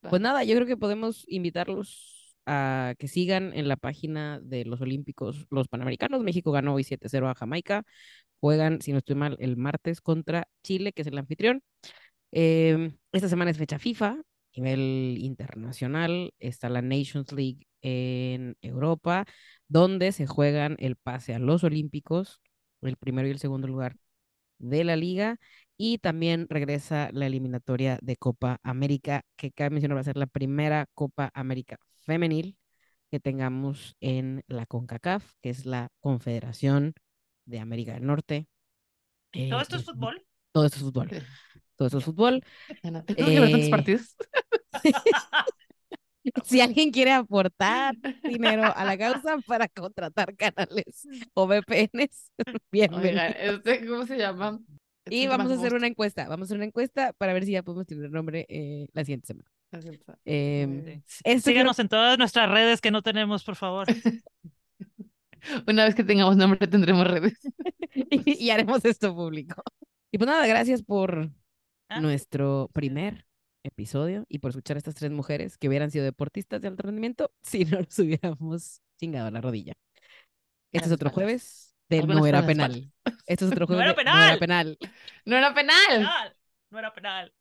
Pues 0.01 0.21
nada, 0.21 0.43
yo 0.43 0.55
creo 0.55 0.67
que 0.67 0.77
podemos 0.77 1.25
invitarlos 1.27 2.35
a 2.45 2.95
que 2.97 3.07
sigan 3.07 3.53
en 3.53 3.67
la 3.67 3.75
página 3.75 4.39
de 4.41 4.65
los 4.65 4.81
Olímpicos, 4.81 5.45
los 5.49 5.67
Panamericanos. 5.67 6.23
México 6.23 6.51
ganó 6.51 6.73
hoy 6.73 6.83
7-0 6.83 7.29
a 7.29 7.35
Jamaica. 7.35 7.83
Juegan, 8.39 8.81
si 8.81 8.91
no 8.91 8.99
estoy 8.99 9.15
mal, 9.15 9.37
el 9.39 9.57
martes 9.57 10.01
contra 10.01 10.47
Chile, 10.63 10.93
que 10.93 11.01
es 11.01 11.07
el 11.07 11.17
anfitrión. 11.17 11.61
Em, 12.31 12.97
esta 13.11 13.29
semana 13.29 13.51
es 13.51 13.57
fecha 13.57 13.79
FIFA, 13.79 14.21
nivel 14.55 15.17
internacional. 15.19 16.33
Está 16.39 16.69
la 16.69 16.81
Nations 16.81 17.31
League 17.33 17.67
en 17.81 18.57
Europa, 18.61 19.25
donde 19.67 20.11
se 20.11 20.27
juegan 20.27 20.75
el 20.79 20.95
pase 20.95 21.33
a 21.35 21.39
los 21.39 21.63
Olímpicos, 21.63 22.41
el 22.81 22.97
primero 22.97 23.27
y 23.27 23.31
el 23.31 23.39
segundo 23.39 23.67
lugar 23.67 23.97
de 24.59 24.83
la 24.83 24.95
liga. 24.95 25.37
Y 25.81 25.99
también 25.99 26.47
regresa 26.49 27.09
la 27.13 27.27
eliminatoria 27.27 27.99
de 28.01 28.17
Copa 28.17 28.59
América, 28.63 29.23
que 29.37 29.51
cabe 29.51 29.69
mencionar 29.71 29.95
va 29.97 30.01
a 30.01 30.03
ser 30.03 30.17
la 30.17 30.27
primera 30.27 30.87
Copa 30.93 31.31
América 31.33 31.77
femenil 32.05 32.57
que 33.11 33.19
tengamos 33.21 33.95
en 34.01 34.43
la 34.47 34.65
CONCACAF, 34.65 35.33
que 35.41 35.49
es 35.51 35.65
la 35.65 35.89
Confederación 36.01 36.93
de 37.45 37.59
América 37.59 37.93
del 37.93 38.05
Norte. 38.05 38.47
¿Todo 39.47 39.59
Eh, 39.59 39.61
esto 39.61 39.77
es 39.77 39.85
fútbol? 39.85 40.25
Todo 40.51 40.65
esto 40.65 40.77
es 40.79 40.83
fútbol. 40.83 41.09
Todo 41.77 41.87
esto 41.87 41.97
es 41.99 42.05
fútbol. 42.05 42.43
Ana, 42.83 43.03
¿Tengo 43.05 43.31
que 43.31 43.39
ver 43.39 43.51
tantos 43.51 43.69
Eh, 43.69 43.71
partidos? 43.71 44.17
Si 46.43 46.61
alguien 46.61 46.91
quiere 46.91 47.11
aportar 47.13 47.95
dinero 48.23 48.63
a 48.75 48.85
la 48.85 48.97
causa 48.97 49.37
para 49.47 49.67
contratar 49.67 50.35
canales 50.35 51.07
o 51.33 51.47
VPNs. 51.47 52.31
Oigan, 52.91 53.33
este, 53.39 53.85
¿cómo 53.87 54.05
se 54.05 54.17
llama? 54.17 54.59
Y 55.09 55.27
vamos 55.27 55.51
a 55.51 55.55
hacer 55.55 55.73
una 55.73 55.87
encuesta. 55.87 56.27
Vamos 56.27 56.45
a 56.45 56.47
hacer 56.47 56.57
una 56.57 56.65
encuesta 56.65 57.13
para 57.13 57.33
ver 57.33 57.45
si 57.45 57.51
ya 57.51 57.63
podemos 57.63 57.85
tener 57.87 58.11
nombre 58.11 58.45
eh, 58.49 58.87
la 58.93 59.03
siguiente 59.03 59.27
semana. 59.27 59.49
Está. 59.71 60.17
Em, 60.25 60.79
Eh, 60.87 61.03
Sí. 61.05 61.21
esto 61.23 61.23
creo- 61.23 61.39
Síganos 61.41 61.79
en 61.79 61.89
todas 61.89 62.17
nuestras 62.17 62.49
redes 62.49 62.81
que 62.81 62.91
no 62.91 63.01
tenemos, 63.01 63.43
por 63.43 63.55
favor. 63.55 63.87
Una 65.67 65.85
vez 65.85 65.95
que 65.95 66.03
tengamos 66.03 66.35
nombre 66.37 66.67
tendremos 66.67 67.07
redes. 67.07 67.39
y, 67.93 68.43
y 68.45 68.49
haremos 68.49 68.83
esto 68.85 69.15
público. 69.15 69.61
Y 70.11 70.17
pues 70.17 70.27
nada, 70.27 70.45
gracias 70.47 70.81
por 70.83 71.31
Ah, 71.91 72.01
nuestro 72.01 72.69
primer 72.73 73.25
episodio 73.63 74.25
y 74.29 74.39
por 74.39 74.49
escuchar 74.51 74.77
a 74.77 74.79
estas 74.79 74.95
tres 74.95 75.11
mujeres 75.11 75.57
que 75.57 75.67
hubieran 75.67 75.91
sido 75.91 76.03
deportistas 76.05 76.61
de 76.61 76.67
alto 76.67 76.83
rendimiento 76.83 77.31
si 77.41 77.65
no 77.65 77.79
nos 77.79 77.97
hubiéramos 77.99 78.81
chingado 78.99 79.29
la 79.31 79.41
rodilla. 79.41 79.73
Este 80.71 80.87
es 80.87 80.93
otro 80.93 81.09
jueves 81.09 81.68
No 81.89 82.25
era 82.25 82.45
penal. 82.45 82.91
Es 83.25 83.41
otro 83.41 83.65
No 83.69 83.81
era 83.81 83.93
de 83.93 84.03
No 84.05 84.21
era 84.21 84.37
penal. 84.37 84.39
penal. 84.39 84.77
¡No 85.25 85.37
era 85.37 85.53
penal! 85.53 85.75
penal. 85.87 86.35
No 86.69 86.79
era 86.79 86.93
penal. 86.93 87.33